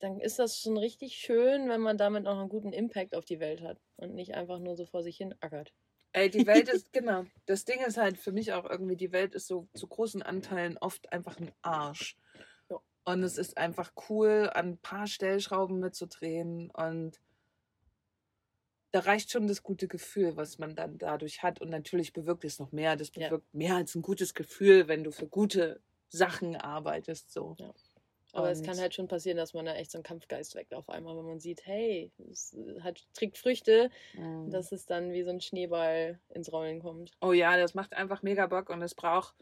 dann 0.00 0.20
ist 0.20 0.38
das 0.38 0.60
schon 0.60 0.76
richtig 0.78 1.16
schön, 1.16 1.68
wenn 1.68 1.80
man 1.80 1.98
damit 1.98 2.24
noch 2.24 2.38
einen 2.38 2.48
guten 2.48 2.72
Impact 2.72 3.14
auf 3.14 3.24
die 3.24 3.40
Welt 3.40 3.62
hat 3.62 3.78
und 3.96 4.14
nicht 4.14 4.34
einfach 4.34 4.58
nur 4.58 4.76
so 4.76 4.86
vor 4.86 5.02
sich 5.02 5.16
hin 5.16 5.34
ackert. 5.40 5.72
ey, 6.12 6.30
die 6.30 6.46
Welt 6.46 6.68
ist, 6.68 6.86
genau. 6.92 7.24
Das 7.46 7.64
Ding 7.64 7.80
ist 7.80 7.96
halt 7.96 8.18
für 8.18 8.32
mich 8.32 8.52
auch 8.52 8.64
irgendwie, 8.68 8.96
die 8.96 9.12
Welt 9.12 9.34
ist 9.34 9.46
so 9.46 9.68
zu 9.74 9.86
großen 9.86 10.22
Anteilen 10.22 10.78
oft 10.78 11.12
einfach 11.12 11.38
ein 11.38 11.52
Arsch. 11.62 12.16
Ja. 13.06 13.12
Und 13.12 13.22
es 13.22 13.38
ist 13.38 13.56
einfach 13.56 13.92
cool, 14.08 14.50
an 14.54 14.70
ein 14.70 14.78
paar 14.78 15.06
Stellschrauben 15.06 15.80
mitzudrehen 15.80 16.70
und 16.70 17.18
da 18.92 19.00
reicht 19.00 19.30
schon 19.30 19.46
das 19.46 19.62
gute 19.62 19.86
Gefühl, 19.86 20.36
was 20.36 20.58
man 20.58 20.74
dann 20.74 20.98
dadurch 20.98 21.42
hat. 21.44 21.60
Und 21.60 21.70
natürlich 21.70 22.12
bewirkt 22.12 22.44
es 22.44 22.58
noch 22.58 22.72
mehr. 22.72 22.96
Das 22.96 23.12
Ja. 23.14 23.28
bewirkt 23.28 23.54
mehr 23.54 23.76
als 23.76 23.94
ein 23.94 24.02
gutes 24.02 24.34
Gefühl, 24.34 24.88
wenn 24.88 25.04
du 25.04 25.12
für 25.12 25.28
gute 25.28 25.80
Sachen 26.08 26.56
arbeitest. 26.56 27.30
So. 27.32 27.54
Ja. 27.60 27.72
Aber 28.32 28.50
es 28.50 28.58
Und- 28.60 28.66
kann 28.66 28.78
halt 28.78 28.94
schon 28.94 29.06
passieren, 29.06 29.36
dass 29.36 29.54
man 29.54 29.64
da 29.66 29.74
echt 29.74 29.92
so 29.92 29.98
einen 29.98 30.02
Kampfgeist 30.04 30.56
weckt 30.56 30.74
auf 30.74 30.88
einmal, 30.88 31.16
wenn 31.16 31.24
man 31.24 31.38
sieht, 31.40 31.66
hey, 31.66 32.10
es 32.30 32.56
hat, 32.80 33.04
trägt 33.14 33.38
Früchte, 33.38 33.90
Mhm. 34.14 34.50
dass 34.50 34.72
es 34.72 34.86
dann 34.86 35.12
wie 35.12 35.22
so 35.22 35.30
ein 35.30 35.40
Schneeball 35.40 36.18
ins 36.30 36.52
Rollen 36.52 36.80
kommt. 36.80 37.12
Oh 37.20 37.32
ja, 37.32 37.56
das 37.56 37.74
macht 37.74 37.92
einfach 37.94 38.22
mega 38.22 38.46
Bock 38.48 38.70
und 38.70 38.82
es 38.82 38.94
braucht 38.96 39.34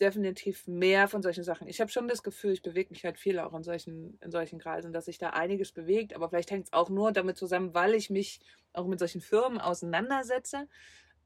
definitiv 0.00 0.66
mehr 0.66 1.08
von 1.08 1.22
solchen 1.22 1.44
Sachen. 1.44 1.68
Ich 1.68 1.80
habe 1.80 1.90
schon 1.90 2.08
das 2.08 2.22
Gefühl, 2.22 2.52
ich 2.52 2.62
bewege 2.62 2.90
mich 2.90 3.04
halt 3.04 3.18
viel 3.18 3.38
auch 3.38 3.54
in 3.54 3.62
solchen, 3.62 4.18
in 4.22 4.30
solchen 4.30 4.58
Kreisen, 4.58 4.92
dass 4.92 5.06
sich 5.06 5.18
da 5.18 5.30
einiges 5.30 5.72
bewegt, 5.72 6.14
aber 6.14 6.28
vielleicht 6.28 6.50
hängt 6.50 6.66
es 6.66 6.72
auch 6.72 6.90
nur 6.90 7.12
damit 7.12 7.36
zusammen, 7.38 7.74
weil 7.74 7.94
ich 7.94 8.10
mich 8.10 8.40
auch 8.72 8.86
mit 8.86 8.98
solchen 8.98 9.20
Firmen 9.20 9.60
auseinandersetze. 9.60 10.68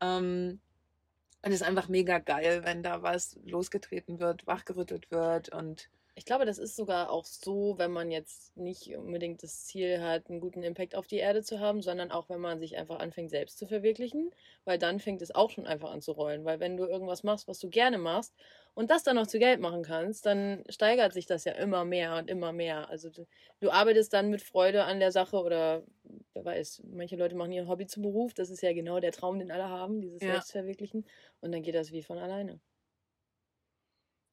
Ähm, 0.01 0.61
und 1.43 1.53
es 1.53 1.61
ist 1.63 1.67
einfach 1.67 1.89
mega 1.89 2.19
geil, 2.19 2.63
wenn 2.65 2.83
da 2.83 3.03
was 3.03 3.39
losgetreten 3.45 4.21
wird, 4.21 4.47
wachgerüttelt 4.47 5.11
wird 5.11 5.49
und 5.51 5.91
Ich 6.17 6.27
glaube, 6.27 6.45
das 6.45 6.59
ist 6.59 6.77
sogar 6.77 7.11
auch 7.11 7.25
so, 7.25 7.79
wenn 7.79 7.93
man 7.93 8.11
jetzt 8.11 8.55
nicht 8.57 8.95
unbedingt 8.97 9.43
das 9.43 9.65
Ziel 9.65 10.03
hat, 10.03 10.29
einen 10.29 10.41
guten 10.41 10.63
Impact 10.63 10.95
auf 10.95 11.07
die 11.07 11.17
Erde 11.17 11.43
zu 11.43 11.61
haben, 11.61 11.81
sondern 11.83 12.11
auch 12.11 12.29
wenn 12.29 12.41
man 12.41 12.59
sich 12.59 12.77
einfach 12.77 12.99
anfängt, 12.99 13.31
selbst 13.31 13.59
zu 13.59 13.67
verwirklichen, 13.67 14.31
weil 14.65 14.79
dann 14.79 15.01
fängt 15.01 15.23
es 15.23 15.35
auch 15.35 15.51
schon 15.51 15.67
einfach 15.67 15.91
an 15.91 16.03
zu 16.03 16.13
rollen. 16.13 16.45
Weil 16.45 16.61
wenn 16.61 16.77
du 16.77 16.85
irgendwas 16.85 17.23
machst, 17.23 17.49
was 17.49 17.59
du 17.59 17.71
gerne 17.71 17.97
machst 17.99 18.35
und 18.75 18.91
das 18.91 19.03
dann 19.03 19.17
noch 19.17 19.27
zu 19.27 19.39
Geld 19.39 19.61
machen 19.61 19.83
kannst, 19.83 20.27
dann 20.27 20.65
steigert 20.69 21.13
sich 21.13 21.27
das 21.27 21.45
ja 21.45 21.53
immer 21.53 21.85
mehr 21.85 22.17
und 22.17 22.29
immer 22.31 22.53
mehr. 22.53 22.89
Also 22.91 23.11
du, 23.11 23.27
du 23.61 23.71
arbeitest 23.71 24.13
dann 24.13 24.31
mit 24.31 24.43
Freude 24.43 24.85
an 24.85 25.01
der 25.01 25.13
Sache 25.13 25.37
oder 25.39 25.85
wer 26.35 26.45
weiß, 26.45 26.83
manche 26.87 27.17
Leute 27.17 27.37
machen 27.37 27.53
ihr 27.53 27.69
Hobby 27.69 27.87
zum 27.87 28.03
Beruf. 28.03 28.35
Das 28.35 28.51
ist 28.51 28.63
ja 28.63 28.73
genau 28.73 29.01
der 29.01 29.13
Traum, 29.13 29.39
den 29.39 29.51
alle 29.51 29.69
haben, 29.69 30.01
dieses 30.01 30.23
Ja. 30.23 30.27
Selbstverwirklichen. 30.27 31.07
Und 31.41 31.53
dann 31.53 31.63
geht 31.63 31.75
das 31.75 31.93
wie 31.93 32.03
von 32.03 32.19
alleine. 32.19 32.61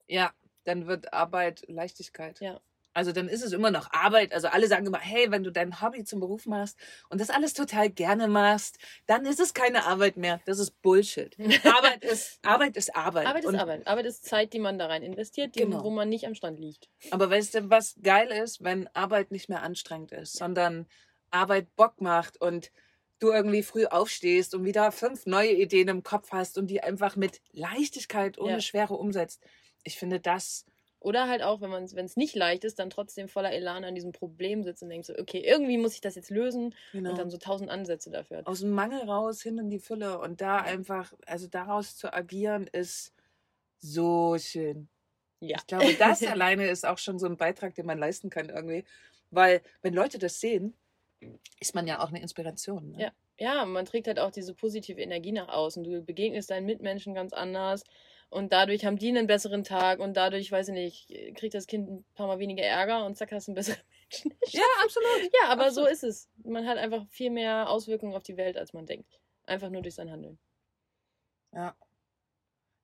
ja, 0.06 0.32
dann 0.64 0.86
wird 0.86 1.12
Arbeit 1.12 1.64
Leichtigkeit. 1.68 2.40
Ja. 2.40 2.60
Also 2.98 3.12
dann 3.12 3.28
ist 3.28 3.44
es 3.44 3.52
immer 3.52 3.70
noch 3.70 3.92
Arbeit. 3.92 4.32
Also 4.32 4.48
alle 4.48 4.66
sagen 4.66 4.84
immer, 4.84 4.98
hey, 4.98 5.30
wenn 5.30 5.44
du 5.44 5.52
dein 5.52 5.80
Hobby 5.80 6.02
zum 6.02 6.18
Beruf 6.18 6.46
machst 6.46 6.76
und 7.10 7.20
das 7.20 7.30
alles 7.30 7.54
total 7.54 7.90
gerne 7.90 8.26
machst, 8.26 8.78
dann 9.06 9.24
ist 9.24 9.38
es 9.38 9.54
keine 9.54 9.84
Arbeit 9.84 10.16
mehr. 10.16 10.40
Das 10.46 10.58
ist 10.58 10.82
Bullshit. 10.82 11.36
Arbeit 11.64 12.02
ist 12.04 12.40
Arbeit 12.44 12.76
ist 12.76 12.96
Arbeit. 12.96 13.26
Arbeit 13.28 13.44
ist 13.44 13.48
und, 13.48 13.54
Arbeit. 13.54 13.86
Arbeit 13.86 14.06
ist 14.06 14.24
Zeit, 14.24 14.52
die 14.52 14.58
man 14.58 14.80
da 14.80 14.86
rein 14.86 15.04
investiert, 15.04 15.54
die, 15.54 15.60
Genau. 15.60 15.84
wo 15.84 15.90
man 15.90 16.08
nicht 16.08 16.26
am 16.26 16.34
Stand 16.34 16.58
liegt. 16.58 16.88
Aber 17.12 17.30
weißt 17.30 17.54
du, 17.54 17.70
was 17.70 17.94
geil 18.02 18.32
ist, 18.32 18.64
wenn 18.64 18.88
Arbeit 18.94 19.30
nicht 19.30 19.48
mehr 19.48 19.62
anstrengend 19.62 20.10
ist, 20.10 20.32
sondern 20.36 20.86
Arbeit 21.30 21.76
Bock 21.76 22.00
macht 22.00 22.40
und 22.40 22.72
du 23.20 23.30
irgendwie 23.30 23.62
früh 23.62 23.86
aufstehst 23.86 24.56
und 24.56 24.64
wieder 24.64 24.90
fünf 24.90 25.24
neue 25.24 25.52
Ideen 25.52 25.86
im 25.86 26.02
Kopf 26.02 26.32
hast 26.32 26.58
und 26.58 26.66
die 26.66 26.82
einfach 26.82 27.14
mit 27.14 27.40
Leichtigkeit 27.52 28.38
ohne 28.38 28.54
Ja. 28.54 28.60
Schwere 28.60 28.94
umsetzt. 28.94 29.40
Ich 29.84 29.96
finde 29.98 30.18
das 30.18 30.64
Oder 31.00 31.28
halt 31.28 31.42
auch, 31.42 31.60
wenn 31.60 31.70
man 31.70 31.90
wenn 31.92 32.06
es 32.06 32.16
nicht 32.16 32.34
leicht 32.34 32.64
ist, 32.64 32.78
dann 32.78 32.90
trotzdem 32.90 33.28
voller 33.28 33.52
Elan 33.52 33.84
an 33.84 33.94
diesem 33.94 34.12
Problem 34.12 34.64
sitzt 34.64 34.82
und 34.82 34.88
denkt 34.88 35.06
so, 35.06 35.16
okay, 35.16 35.38
irgendwie 35.38 35.78
muss 35.78 35.94
ich 35.94 36.00
das 36.00 36.16
jetzt 36.16 36.30
lösen 36.30 36.74
genau. 36.92 37.10
und 37.10 37.18
dann 37.18 37.30
so 37.30 37.38
tausend 37.38 37.70
Ansätze 37.70 38.10
dafür 38.10 38.38
hat. 38.38 38.46
aus 38.46 38.60
dem 38.60 38.70
Mangel 38.70 39.02
raus 39.02 39.40
hin 39.40 39.58
in 39.58 39.70
die 39.70 39.78
Fülle 39.78 40.18
und 40.18 40.40
da 40.40 40.58
einfach, 40.58 41.12
also 41.26 41.46
daraus 41.46 41.96
zu 41.96 42.12
agieren, 42.12 42.66
ist 42.66 43.12
so 43.78 44.36
schön. 44.38 44.88
Ja. 45.40 45.58
Ich 45.58 45.66
glaube, 45.68 45.94
das 45.94 46.22
alleine 46.26 46.66
ist 46.66 46.84
auch 46.84 46.98
schon 46.98 47.20
so 47.20 47.26
ein 47.26 47.36
Beitrag, 47.36 47.74
den 47.74 47.86
man 47.86 47.98
leisten 47.98 48.28
kann 48.28 48.48
irgendwie. 48.48 48.84
Weil, 49.30 49.62
wenn 49.82 49.94
Leute 49.94 50.18
das 50.18 50.40
sehen, 50.40 50.74
ist 51.60 51.74
man 51.74 51.86
ja 51.86 52.02
auch 52.02 52.08
eine 52.08 52.20
Inspiration. 52.20 52.92
Ne? 52.92 53.02
Ja. 53.02 53.12
Ja, 53.40 53.64
man 53.66 53.86
trägt 53.86 54.08
halt 54.08 54.18
auch 54.18 54.32
diese 54.32 54.52
positive 54.52 55.00
Energie 55.00 55.30
nach 55.30 55.48
außen. 55.48 55.84
Du 55.84 56.02
begegnest 56.02 56.50
deinen 56.50 56.66
Mitmenschen 56.66 57.14
ganz 57.14 57.32
anders 57.32 57.84
und 58.30 58.52
dadurch 58.52 58.84
haben 58.84 58.98
die 58.98 59.08
einen 59.08 59.26
besseren 59.26 59.64
Tag 59.64 60.00
und 60.00 60.16
dadurch, 60.16 60.52
weiß 60.52 60.68
ich 60.68 60.74
nicht, 60.74 61.08
kriegt 61.36 61.54
das 61.54 61.66
Kind 61.66 61.88
ein 61.88 62.04
paar 62.14 62.26
Mal 62.26 62.38
weniger 62.38 62.62
Ärger 62.62 63.06
und 63.06 63.16
zack, 63.16 63.32
hast 63.32 63.48
du 63.48 63.52
einen 63.52 63.56
besseren 63.56 63.80
Menschen. 64.10 64.34
Ja, 64.48 64.62
absolut. 64.82 65.30
Ja, 65.40 65.48
aber 65.48 65.70
so 65.70 65.82
Absolut. 65.82 65.90
ist 65.90 66.02
es. 66.04 66.28
Man 66.44 66.66
hat 66.66 66.78
einfach 66.78 67.06
viel 67.08 67.30
mehr 67.30 67.70
Auswirkungen 67.70 68.14
auf 68.14 68.22
die 68.22 68.36
Welt, 68.36 68.56
als 68.56 68.72
man 68.72 68.86
denkt. 68.86 69.18
Einfach 69.46 69.70
nur 69.70 69.82
durch 69.82 69.94
sein 69.94 70.10
Handeln. 70.10 70.38
Ja. 71.54 71.74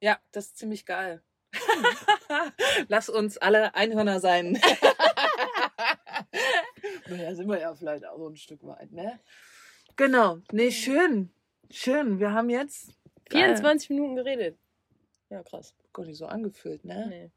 Ja, 0.01 0.19
das 0.33 0.47
ist 0.47 0.59
ziemlich 0.59 0.87
geil. 0.87 1.23
Lass 2.89 3.09
uns 3.09 3.39
alle 3.39 3.75
Einhörner 3.75 4.21
sein. 4.21 4.53
naja, 7.07 7.35
sind 7.35 7.49
wir 7.49 7.61
ja 7.61 7.75
vielleicht 7.75 8.07
auch 8.07 8.19
so 8.19 8.29
ein 8.29 8.37
Stück 8.37 8.65
weit, 8.65 8.93
ne? 8.93 9.21
Genau. 9.97 10.39
Nee, 10.53 10.71
schön. 10.71 11.33
Schön. 11.71 12.19
Wir 12.19 12.33
haben 12.33 12.51
jetzt. 12.51 12.89
Geil. 13.29 13.45
24 13.45 13.91
Minuten 13.91 14.17
geredet. 14.17 14.59
Ja, 15.35 15.43
krass. 15.43 15.75
Gott, 15.93 16.07
nicht 16.07 16.19
so 16.19 16.27
angefühlt, 16.27 16.85
ne? 16.85 17.07
Nee. 17.09 17.31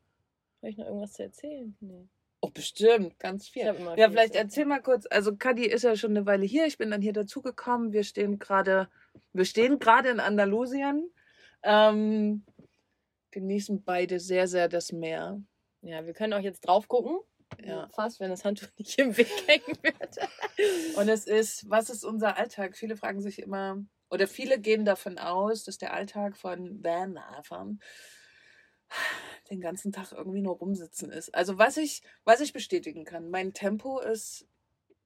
Habe 0.62 0.70
ich 0.70 0.78
noch 0.78 0.86
irgendwas 0.86 1.14
zu 1.14 1.24
erzählen? 1.24 1.76
Nee. 1.80 2.08
Oh, 2.42 2.52
bestimmt. 2.52 3.18
Ganz 3.18 3.48
viel. 3.48 3.64
Ja, 3.64 3.74
viel 3.74 3.86
vielleicht 3.96 4.34
zu 4.34 4.40
erzähl 4.40 4.66
mal 4.66 4.84
kurz. 4.84 5.08
Also 5.10 5.36
Kadi 5.36 5.66
ist 5.66 5.84
ja 5.84 5.96
schon 5.96 6.12
eine 6.12 6.28
Weile 6.28 6.46
hier. 6.46 6.68
Ich 6.68 6.78
bin 6.78 6.92
dann 6.92 7.02
hier 7.02 7.14
dazugekommen. 7.14 7.94
Wir 7.94 8.04
stehen 8.04 8.38
gerade, 8.38 8.88
wir 9.34 9.46
stehen 9.46 9.80
gerade 9.80 10.10
in 10.10 10.20
Andalusien. 10.20 11.10
Ähm, 11.64 12.46
genießen 13.32 13.84
beide 13.84 14.20
sehr, 14.20 14.48
sehr 14.48 14.70
das 14.70 14.92
Meer. 14.92 15.42
Ja, 15.82 16.06
wir 16.06 16.14
können 16.14 16.34
auch 16.34 16.42
jetzt 16.42 16.68
drauf 16.68 16.88
gucken. 16.88 17.18
Ja. 17.66 17.90
Fast, 17.96 18.20
wenn 18.20 18.30
das 18.30 18.46
Handtuch 18.46 18.68
nicht 18.78 19.00
im 19.00 19.18
Weg 19.18 19.32
hängen 19.48 19.76
wird. 19.82 20.98
Und 20.98 21.10
es 21.10 21.26
ist, 21.26 21.68
was 21.68 21.90
ist 21.90 22.04
unser 22.04 22.38
Alltag? 22.38 22.78
Viele 22.78 22.96
fragen 22.96 23.22
sich 23.22 23.40
immer, 23.40 23.84
oder 24.10 24.28
viele 24.28 24.60
gehen 24.60 24.86
davon 24.86 25.18
aus, 25.18 25.64
dass 25.64 25.78
der 25.78 25.94
Alltag 25.94 26.38
von 26.38 26.84
Vanlifern 26.84 27.80
den 29.50 29.62
ganzen 29.62 29.92
Tag 29.92 30.12
irgendwie 30.12 30.42
nur 30.42 30.56
rumsitzen 30.56 31.12
ist. 31.12 31.34
Also 31.36 31.58
was 31.58 31.78
ich, 31.78 32.02
was 32.24 32.42
ich 32.42 32.54
bestätigen 32.54 33.06
kann, 33.06 33.30
mein 33.30 33.54
Tempo 33.54 34.00
ist, 34.00 34.48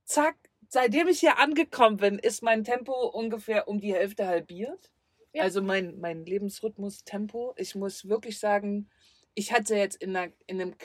zack, 0.03 0.35
seitdem 0.69 1.07
ich 1.07 1.19
hier 1.19 1.39
angekommen 1.39 1.97
bin, 1.97 2.19
ist 2.19 2.43
mein 2.43 2.63
Tempo 2.63 2.93
ungefähr 2.93 3.67
um 3.67 3.79
die 3.79 3.93
Hälfte 3.93 4.27
halbiert. 4.27 4.91
Ja. 5.33 5.43
Also 5.43 5.61
mein, 5.61 5.99
mein 5.99 6.25
Lebensrhythmus, 6.25 7.03
Tempo. 7.03 7.53
Ich 7.57 7.75
muss 7.75 8.07
wirklich 8.07 8.39
sagen, 8.39 8.89
ich 9.33 9.53
hatte 9.53 9.75
jetzt 9.75 9.95
in, 10.01 10.15
einer, 10.15 10.31
in 10.45 10.61
einem 10.61 10.75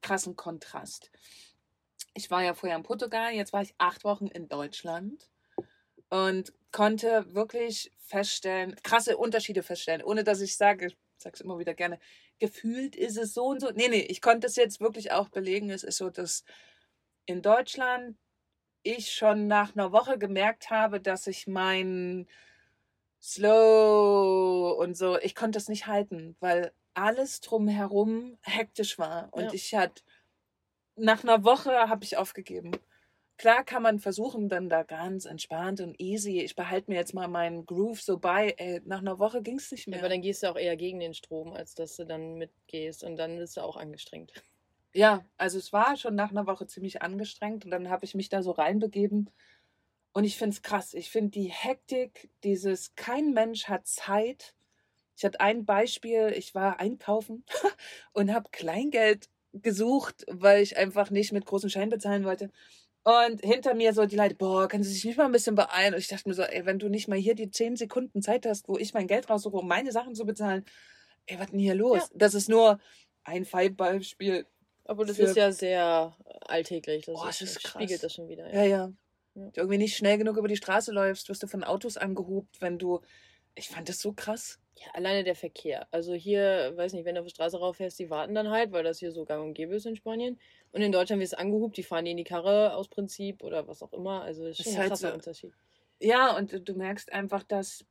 krassen 0.00 0.36
Kontrast. 0.36 1.10
Ich 2.14 2.30
war 2.30 2.42
ja 2.42 2.54
vorher 2.54 2.76
in 2.76 2.82
Portugal, 2.82 3.32
jetzt 3.32 3.52
war 3.52 3.62
ich 3.62 3.74
acht 3.78 4.04
Wochen 4.04 4.26
in 4.26 4.48
Deutschland 4.48 5.30
und 6.10 6.52
konnte 6.72 7.34
wirklich 7.34 7.92
feststellen, 7.98 8.76
krasse 8.82 9.16
Unterschiede 9.16 9.62
feststellen, 9.62 10.02
ohne 10.02 10.24
dass 10.24 10.40
ich 10.40 10.56
sage, 10.56 10.86
ich 10.88 10.96
sage 11.18 11.34
es 11.34 11.40
immer 11.40 11.58
wieder 11.58 11.74
gerne, 11.74 11.98
gefühlt 12.38 12.96
ist 12.96 13.18
es 13.18 13.34
so 13.34 13.46
und 13.46 13.60
so. 13.60 13.70
Nee, 13.72 13.88
nee, 13.88 14.00
ich 14.02 14.20
konnte 14.22 14.46
es 14.46 14.56
jetzt 14.56 14.80
wirklich 14.80 15.12
auch 15.12 15.28
belegen. 15.28 15.70
Es 15.70 15.84
ist 15.84 15.98
so, 15.98 16.10
dass 16.10 16.44
in 17.26 17.42
Deutschland 17.42 18.18
ich 18.84 19.12
schon 19.12 19.46
nach 19.48 19.74
einer 19.76 19.92
Woche 19.92 20.18
gemerkt 20.18 20.70
habe, 20.70 21.00
dass 21.00 21.26
ich 21.28 21.46
mein 21.46 22.28
Slow 23.22 24.76
und 24.78 24.96
so, 24.96 25.18
ich 25.20 25.34
konnte 25.34 25.58
es 25.58 25.68
nicht 25.68 25.86
halten, 25.86 26.36
weil 26.40 26.72
alles 26.94 27.40
drumherum 27.40 28.38
hektisch 28.42 28.98
war. 28.98 29.28
Und 29.32 29.42
Ja. 29.42 29.52
ich 29.52 29.74
hatte, 29.74 30.02
nach 30.96 31.24
einer 31.24 31.44
Woche 31.44 31.72
habe 31.88 32.04
ich 32.04 32.16
aufgegeben. 32.16 32.72
Klar 33.38 33.64
kann 33.64 33.82
man 33.82 33.98
versuchen, 33.98 34.48
dann 34.48 34.68
da 34.68 34.82
ganz 34.82 35.24
entspannt 35.24 35.80
und 35.80 35.98
easy, 36.00 36.40
ich 36.40 36.54
behalte 36.54 36.90
mir 36.90 36.96
jetzt 36.96 37.14
mal 37.14 37.28
meinen 37.28 37.66
Groove 37.66 38.00
so 38.00 38.18
bei. 38.18 38.54
Ey, 38.56 38.80
nach 38.84 39.00
einer 39.00 39.18
Woche 39.18 39.42
ging 39.42 39.58
es 39.58 39.70
nicht 39.72 39.88
mehr. 39.88 39.98
aber 39.98 40.08
dann 40.08 40.22
gehst 40.22 40.42
du 40.42 40.50
auch 40.50 40.56
eher 40.56 40.76
gegen 40.76 41.00
den 41.00 41.14
Strom, 41.14 41.52
als 41.52 41.74
dass 41.74 41.96
du 41.96 42.04
dann 42.04 42.34
mitgehst. 42.34 43.02
Und 43.02 43.16
dann 43.16 43.38
bist 43.38 43.56
du 43.56 43.62
auch 43.62 43.76
angestrengt. 43.76 44.32
Ja, 44.94 45.24
also 45.38 45.58
es 45.58 45.72
war 45.72 45.96
schon 45.96 46.14
nach 46.14 46.30
einer 46.30 46.46
Woche 46.46 46.66
ziemlich 46.66 47.02
angestrengt 47.02 47.64
und 47.64 47.70
dann 47.70 47.88
habe 47.88 48.04
ich 48.04 48.14
mich 48.14 48.28
da 48.28 48.42
so 48.42 48.50
reinbegeben. 48.50 49.30
Und 50.12 50.24
ich 50.24 50.36
finde 50.36 50.54
es 50.54 50.62
krass. 50.62 50.94
Ich 50.94 51.10
finde 51.10 51.30
die 51.30 51.48
Hektik, 51.48 52.30
dieses, 52.44 52.94
kein 52.94 53.32
Mensch 53.32 53.68
hat 53.68 53.86
Zeit. 53.86 54.54
Ich 55.16 55.24
hatte 55.24 55.40
ein 55.40 55.64
Beispiel, 55.64 56.32
ich 56.36 56.54
war 56.54 56.78
einkaufen 56.80 57.44
und 58.12 58.32
habe 58.32 58.50
Kleingeld 58.50 59.30
gesucht, 59.52 60.24
weil 60.28 60.62
ich 60.62 60.76
einfach 60.76 61.10
nicht 61.10 61.32
mit 61.32 61.46
großem 61.46 61.70
Schein 61.70 61.90
bezahlen 61.90 62.24
wollte. 62.24 62.50
Und 63.04 63.40
hinter 63.44 63.74
mir 63.74 63.92
so 63.94 64.06
die 64.06 64.16
Leute, 64.16 64.34
boah, 64.36 64.68
können 64.68 64.84
Sie 64.84 64.92
sich 64.92 65.04
nicht 65.04 65.16
mal 65.16 65.24
ein 65.24 65.32
bisschen 65.32 65.54
beeilen? 65.56 65.94
Und 65.94 66.00
ich 66.00 66.08
dachte 66.08 66.28
mir 66.28 66.34
so, 66.34 66.42
ey, 66.42 66.64
wenn 66.66 66.78
du 66.78 66.88
nicht 66.88 67.08
mal 67.08 67.18
hier 67.18 67.34
die 67.34 67.50
10 67.50 67.76
Sekunden 67.76 68.22
Zeit 68.22 68.46
hast, 68.46 68.68
wo 68.68 68.78
ich 68.78 68.94
mein 68.94 69.08
Geld 69.08 69.28
raussuche, 69.28 69.56
um 69.56 69.66
meine 69.66 69.90
Sachen 69.90 70.14
zu 70.14 70.24
bezahlen, 70.24 70.64
ey, 71.26 71.38
was 71.38 71.50
denn 71.50 71.58
hier 71.58 71.74
los? 71.74 71.98
Ja. 71.98 72.08
Das 72.14 72.34
ist 72.34 72.48
nur 72.48 72.78
ein 73.24 73.44
Fallbeispiel. 73.44 74.46
Aber 74.84 75.04
das 75.04 75.16
Für- 75.16 75.24
ist 75.24 75.36
ja 75.36 75.50
sehr 75.52 76.16
alltäglich. 76.46 77.06
Das, 77.06 77.16
Oh, 77.20 77.28
ist, 77.28 77.42
es 77.42 77.50
ist 77.56 77.62
krass. 77.64 77.82
spiegelt 77.82 78.02
das 78.02 78.12
schon 78.14 78.28
wieder. 78.28 78.52
Ja, 78.52 78.62
ja. 78.64 78.92
Ja. 79.34 79.42
Du 79.50 79.60
irgendwie 79.60 79.78
nicht 79.78 79.96
schnell 79.96 80.18
genug 80.18 80.36
über 80.36 80.48
die 80.48 80.56
Straße 80.56 80.92
läufst, 80.92 81.28
wirst 81.28 81.42
du 81.42 81.46
von 81.46 81.64
Autos 81.64 81.96
angehupt, 81.96 82.60
wenn 82.60 82.78
du. 82.78 83.00
Ich 83.54 83.68
fand 83.68 83.88
das 83.88 83.98
so 84.00 84.12
krass. 84.12 84.58
Ja, 84.76 84.86
alleine 84.94 85.24
der 85.24 85.34
Verkehr. 85.34 85.86
Also 85.90 86.14
hier, 86.14 86.72
weiß 86.76 86.92
nicht, 86.94 87.04
wenn 87.04 87.14
du 87.14 87.20
auf 87.20 87.26
die 87.26 87.34
Straße 87.34 87.58
rauffährst, 87.58 87.98
die 87.98 88.08
warten 88.10 88.34
dann 88.34 88.48
halt, 88.50 88.72
weil 88.72 88.82
das 88.84 88.98
hier 88.98 89.12
so 89.12 89.24
gang 89.26 89.44
und 89.44 89.52
gäbe 89.54 89.74
ist 89.74 89.84
in 89.86 89.94
Spanien. 89.96 90.38
Und 90.72 90.80
in 90.82 90.92
Deutschland 90.92 91.20
wirst 91.20 91.34
du 91.34 91.38
angehupt, 91.38 91.76
die 91.76 91.82
fahren 91.82 92.04
dir 92.06 92.12
in 92.12 92.16
die 92.16 92.24
Karre 92.24 92.74
aus 92.74 92.88
Prinzip 92.88 93.42
oder 93.44 93.68
was 93.68 93.82
auch 93.82 93.92
immer. 93.92 94.22
Also 94.22 94.44
das 94.44 94.58
ist 94.58 94.60
Ist 94.60 94.64
schon 94.66 94.74
ein 94.74 94.80
halt 94.80 94.88
krasser 94.90 95.08
so. 95.10 95.14
Unterschied. 95.14 95.52
Ja, 96.00 96.36
und 96.36 96.68
du- 96.68 96.74
merkst 96.74 97.12
einfach, 97.12 97.42
dass 97.42 97.84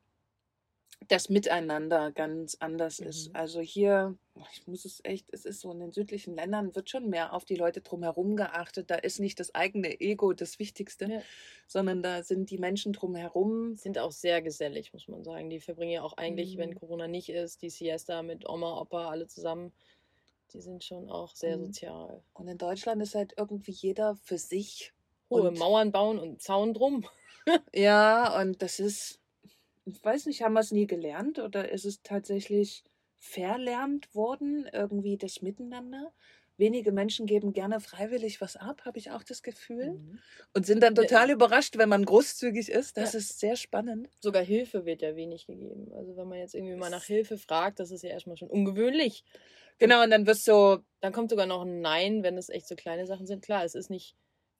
das 1.08 1.30
Miteinander 1.30 2.12
ganz 2.12 2.58
anders 2.60 3.00
Mhm. 3.00 3.08
ist. 3.08 3.36
Also 3.36 3.60
hier, 3.60 4.18
ich 4.54 4.68
muss 4.68 4.86
es 4.86 5.00
echt, 5.04 5.28
es 5.32 5.46
ist 5.46 5.60
so, 5.62 5.72
in 5.72 5.80
den 5.80 5.92
südlichen 5.92 6.36
Ländern 6.36 6.76
wird 6.76 6.90
schon 6.90 7.10
mehr 7.10 7.34
auf 7.34 7.44
die 7.44 7.56
Leute 7.56 7.82
drumherum 7.82 8.36
geachtet. 8.36 8.92
Da 8.92 8.96
ist 8.96 9.20
nicht 9.20 9.40
das 9.40 9.54
eigene 9.56 10.00
Ego 10.00 10.34
das 10.34 10.60
Wichtigste, 10.60 11.06
Ja. 11.06 11.22
sondern 11.68 12.04
da 12.04 12.22
sind 12.24 12.50
die 12.52 12.60
Menschen 12.60 12.94
drumherum. 12.94 13.78
Sind 13.78 13.98
auch 13.98 14.12
sehr 14.12 14.42
gesellig, 14.44 14.94
muss 14.94 15.08
man 15.08 15.24
sagen. 15.24 15.50
Die 15.50 15.60
verbringen 15.60 15.92
ja 15.92 16.04
auch 16.04 16.18
eigentlich, 16.18 16.58
wenn 16.58 16.72
Mhm. 16.72 16.76
Corona 16.80 17.08
nicht 17.08 17.30
ist, 17.30 17.62
die 17.64 17.70
Siesta 17.72 18.22
mit 18.22 18.48
Oma, 18.48 18.80
Opa, 18.80 19.10
alle 19.10 19.28
zusammen. 19.28 19.74
Die 20.54 20.62
sind 20.62 20.84
schon 20.84 21.10
auch 21.10 21.36
sehr 21.36 21.58
Mhm. 21.58 21.66
sozial. 21.68 22.24
Und 22.34 22.48
in 22.48 22.58
Deutschland 22.58 23.02
ist 23.02 23.16
halt 23.16 23.34
irgendwie 23.38 23.72
jeder 23.72 24.16
für 24.16 24.38
sich. 24.38 24.94
Hohe 25.30 25.50
Und- 25.50 25.58
Mauern 25.60 25.92
bauen 25.92 26.20
und 26.20 26.42
Zaun 26.42 26.74
drum. 26.74 27.06
Ja, 27.74 28.40
und 28.40 28.62
das 28.62 28.80
ist, 28.80 29.20
ich 29.86 30.04
weiß 30.04 30.28
nicht, 30.28 30.44
haben 30.44 30.54
wir 30.54 30.60
es 30.60 30.72
nie 30.72 30.86
gelernt 30.88 31.40
oder 31.40 31.70
ist 31.72 31.86
es 31.86 32.02
tatsächlich 32.04 32.84
verlernt 33.18 34.14
worden, 34.14 34.70
irgendwie 34.72 35.18
das 35.18 35.42
Miteinander? 35.42 36.12
Wenige 36.58 36.92
Menschen 36.92 37.26
geben 37.26 37.54
gerne 37.54 37.80
freiwillig 37.80 38.42
was 38.42 38.56
ab, 38.58 38.84
habe 38.86 39.00
ich 39.00 39.10
auch 39.10 39.24
das 39.24 39.42
Gefühl. 39.42 39.94
Mhm. 39.94 40.20
Und 40.54 40.66
sind 40.68 40.84
dann 40.84 40.94
Ja. 40.96 41.02
total 41.02 41.32
überrascht, 41.32 41.78
wenn 41.80 41.90
man 41.90 42.06
großzügig 42.06 42.70
ist. 42.70 42.98
Das 42.98 43.14
Ja. 43.14 43.20
ist 43.20 43.40
sehr 43.40 43.56
spannend. 43.56 44.10
Sogar 44.20 44.44
Hilfe 44.44 44.86
wird 44.86 45.02
ja 45.02 45.16
wenig 45.16 45.48
gegeben. 45.48 45.92
Also 45.96 46.16
wenn 46.18 46.28
man 46.28 46.38
jetzt 46.38 46.54
irgendwie 46.54 46.76
mal 46.76 46.92
nach 46.92 47.06
Hilfe 47.06 47.38
fragt, 47.40 47.80
das 47.80 47.90
ist 47.90 48.04
ja 48.04 48.10
erstmal 48.12 48.38
schon 48.38 48.50
ungewöhnlich. 48.50 49.24
Genau, 49.82 50.04
und 50.04 50.12
dann 50.12 50.28
wirst 50.28 50.48
du, 50.48 50.84
Dann 51.02 51.12
kommt 51.12 51.32
sogar 51.32 51.48
noch 51.48 51.64
ein 51.64 51.82
Nein, 51.82 52.22
wenn 52.24 52.38
es 52.38 52.50
echt 52.50 52.68
so 52.68 52.76
kleine 52.76 53.08
Sachen 53.08 53.26
sind. 53.26 53.44
Klar, 53.44 53.66
es 53.66 53.76
ist 53.76 53.90
nicht 53.90 54.16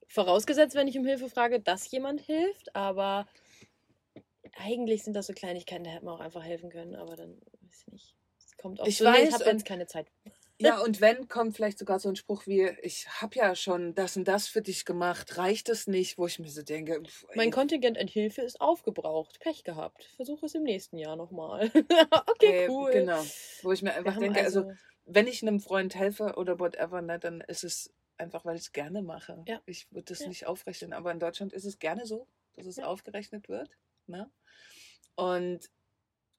vorausgesetzt, 0.08 0.76
wenn 0.76 0.88
ich 0.88 0.98
um 0.98 1.06
Hilfe 1.06 1.30
frage, 1.30 1.60
dass 1.60 1.90
jemand 1.92 2.22
hilft, 2.22 2.76
aber 2.76 3.28
eigentlich 4.58 5.04
sind 5.04 5.16
das 5.16 5.28
so 5.28 5.34
Kleinigkeiten, 5.34 5.84
da 5.84 5.92
hätte 5.92 6.06
man 6.06 6.16
auch 6.16 6.20
einfach 6.20 6.44
helfen 6.44 6.70
können, 6.70 6.96
aber 6.96 7.16
dann 7.16 7.40
weiß 7.62 7.84
ich 7.86 7.94
nicht. 7.94 8.16
Es 8.38 8.58
kommt 8.58 8.82
auch 8.82 8.88
Ich 8.88 8.98
so, 8.98 9.06
nee, 9.06 9.18
weiß, 9.18 9.30
ich 9.30 9.34
habe 9.36 9.46
jetzt 9.46 9.66
keine 9.66 9.88
Zeit. 9.88 10.08
ja, 10.60 10.80
und 10.80 11.02
wenn, 11.02 11.28
kommt 11.28 11.56
vielleicht 11.56 11.80
sogar 11.80 12.00
so 12.00 12.10
ein 12.10 12.16
Spruch 12.16 12.46
wie, 12.48 12.70
ich 12.82 13.08
habe 13.22 13.36
ja 13.36 13.56
schon 13.56 13.96
das 13.96 14.18
und 14.18 14.28
das 14.28 14.48
für 14.48 14.62
dich 14.62 14.86
gemacht, 14.86 15.38
reicht 15.38 15.70
es 15.70 15.88
nicht, 15.88 16.18
wo 16.18 16.28
ich 16.28 16.40
mir 16.40 16.50
so 16.50 16.62
denke, 16.62 17.02
pf, 17.06 17.26
Mein 17.36 17.52
Kontingent 17.52 17.98
an 17.98 18.08
Hilfe 18.08 18.42
ist 18.42 18.60
aufgebraucht. 18.60 19.40
Pech 19.40 19.64
gehabt. 19.64 20.10
Versuche 20.18 20.46
es 20.48 20.56
im 20.56 20.64
nächsten 20.64 20.98
Jahr 20.98 21.16
nochmal. 21.16 21.72
okay, 22.28 22.64
ey, 22.64 22.70
cool. 22.70 22.92
Genau, 22.92 23.24
wo 23.64 23.72
ich 23.72 23.82
mir 23.82 23.94
einfach 23.94 24.18
denke, 24.18 24.44
also 24.44 24.72
wenn 25.06 25.28
ich 25.28 25.42
einem 25.42 25.60
Freund 25.60 25.96
helfe 25.96 26.36
oder 26.36 26.60
whatever, 26.60 27.02
ne, 27.02 27.20
dann 27.20 27.42
ist 27.42 27.64
es 27.64 27.94
einfach, 28.18 28.46
weil 28.46 28.56
ich 28.56 28.64
es 28.64 28.72
gerne 28.72 29.02
mache. 29.02 29.44
Ja. 29.48 29.62
Ich 29.66 29.92
würde 29.92 30.06
das 30.06 30.20
Ja. 30.20 30.28
nicht 30.28 30.46
aufrechnen. 30.48 30.94
Aber 30.94 31.12
in 31.12 31.20
Deutschland 31.20 31.54
ist 31.54 31.66
es 31.66 31.80
gerne 31.80 32.06
so, 32.06 32.28
dass 32.54 32.66
es 32.68 32.78
Ja. 32.78 32.86
aufgerechnet 32.86 33.50
wird. 33.50 33.78
Ne? 34.08 34.30
Und 35.16 35.70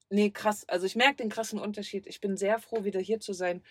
nee, 0.09 0.31
krass. 0.31 0.67
Also 0.69 0.85
ich 0.85 0.95
merke 0.95 1.17
den 1.17 1.29
krassen 1.29 1.59
Unterschied. 1.59 2.07
Ich 2.07 2.21
bin 2.21 2.37
sehr 2.37 2.59
froh, 2.59 2.83
wieder 2.85 2.99
hier 3.01 3.19
zu 3.19 3.33
sein. 3.33 3.63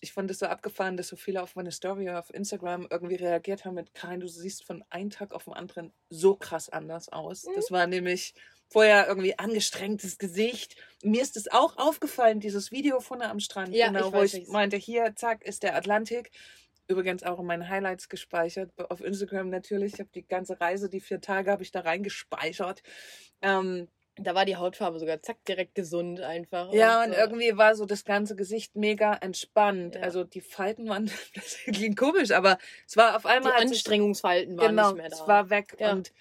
Ich 0.00 0.12
fand 0.12 0.30
es 0.30 0.38
so 0.38 0.46
abgefahren, 0.46 0.96
dass 0.96 1.08
so 1.08 1.16
viele 1.16 1.42
auf 1.42 1.56
meine 1.56 1.72
Story 1.72 2.10
auf 2.10 2.32
Instagram 2.32 2.86
irgendwie 2.90 3.16
reagiert 3.16 3.64
haben 3.64 3.74
mit 3.74 3.94
Karin, 3.94 4.20
du 4.20 4.28
siehst 4.28 4.64
von 4.64 4.84
einem 4.90 5.10
Tag 5.10 5.32
auf 5.34 5.44
den 5.44 5.54
anderen 5.54 5.92
so 6.08 6.36
krass 6.36 6.68
anders 6.68 7.08
aus. 7.08 7.44
Mhm. 7.44 7.52
Das 7.56 7.70
war 7.72 7.86
nämlich 7.88 8.34
vorher 8.68 9.06
irgendwie 9.08 9.38
angestrengtes 9.38 10.18
Gesicht. 10.18 10.76
Mir 11.02 11.22
ist 11.22 11.36
es 11.36 11.50
auch 11.50 11.76
aufgefallen, 11.78 12.40
dieses 12.40 12.70
Video 12.70 13.00
vorne 13.00 13.30
am 13.30 13.40
Strand, 13.40 13.74
Ja, 13.74 13.88
genau, 13.88 14.08
ich 14.08 14.12
wo 14.14 14.22
ich 14.22 14.32
welches. 14.34 14.48
meinte, 14.50 14.76
hier, 14.76 15.14
zack, 15.16 15.44
ist 15.44 15.62
der 15.62 15.74
Atlantik. 15.76 16.30
Übrigens 16.86 17.22
auch 17.22 17.38
in 17.38 17.46
meinen 17.46 17.68
Highlights 17.68 18.08
gespeichert, 18.08 18.70
auf 18.90 19.02
Instagram 19.02 19.50
natürlich. 19.50 19.94
Ich 19.94 20.00
habe 20.00 20.10
die 20.14 20.26
ganze 20.26 20.58
Reise, 20.60 20.88
die 20.88 21.00
vier 21.00 21.20
Tage 21.20 21.50
habe 21.50 21.62
ich 21.62 21.70
da 21.70 21.80
reingespeichert. 21.80 22.82
Ähm, 23.42 23.88
Da 24.20 24.34
war 24.34 24.44
die 24.44 24.56
Hautfarbe 24.56 24.98
sogar 24.98 25.22
zack 25.22 25.36
direkt 25.46 25.76
gesund 25.76 26.20
einfach. 26.20 26.72
Ja, 26.72 27.04
und 27.04 27.12
so. 27.12 27.18
irgendwie 27.18 27.56
war 27.56 27.76
so 27.76 27.84
das 27.86 28.04
ganze 28.04 28.34
Gesicht 28.34 28.74
mega 28.74 29.14
entspannt. 29.14 29.94
Ja. 29.94 30.00
Also 30.00 30.24
die 30.24 30.40
Falten 30.40 30.88
waren, 30.88 31.08
das 31.34 31.58
klingt 31.66 31.96
komisch, 31.96 32.32
aber 32.32 32.58
es 32.86 32.96
war 32.96 33.14
auf 33.16 33.22
die 33.22 33.28
einmal. 33.28 33.52
sich- 33.52 33.68
Anstrengungsfalten 33.70 34.56
waren 34.58 34.68
genau, 34.70 34.88
nicht 34.88 34.96
mehr 34.96 35.08
da. 35.10 35.14
es 35.16 35.28
war 35.28 35.50
weg 35.50 35.76
Ja. 35.78 35.92
und 35.92 36.12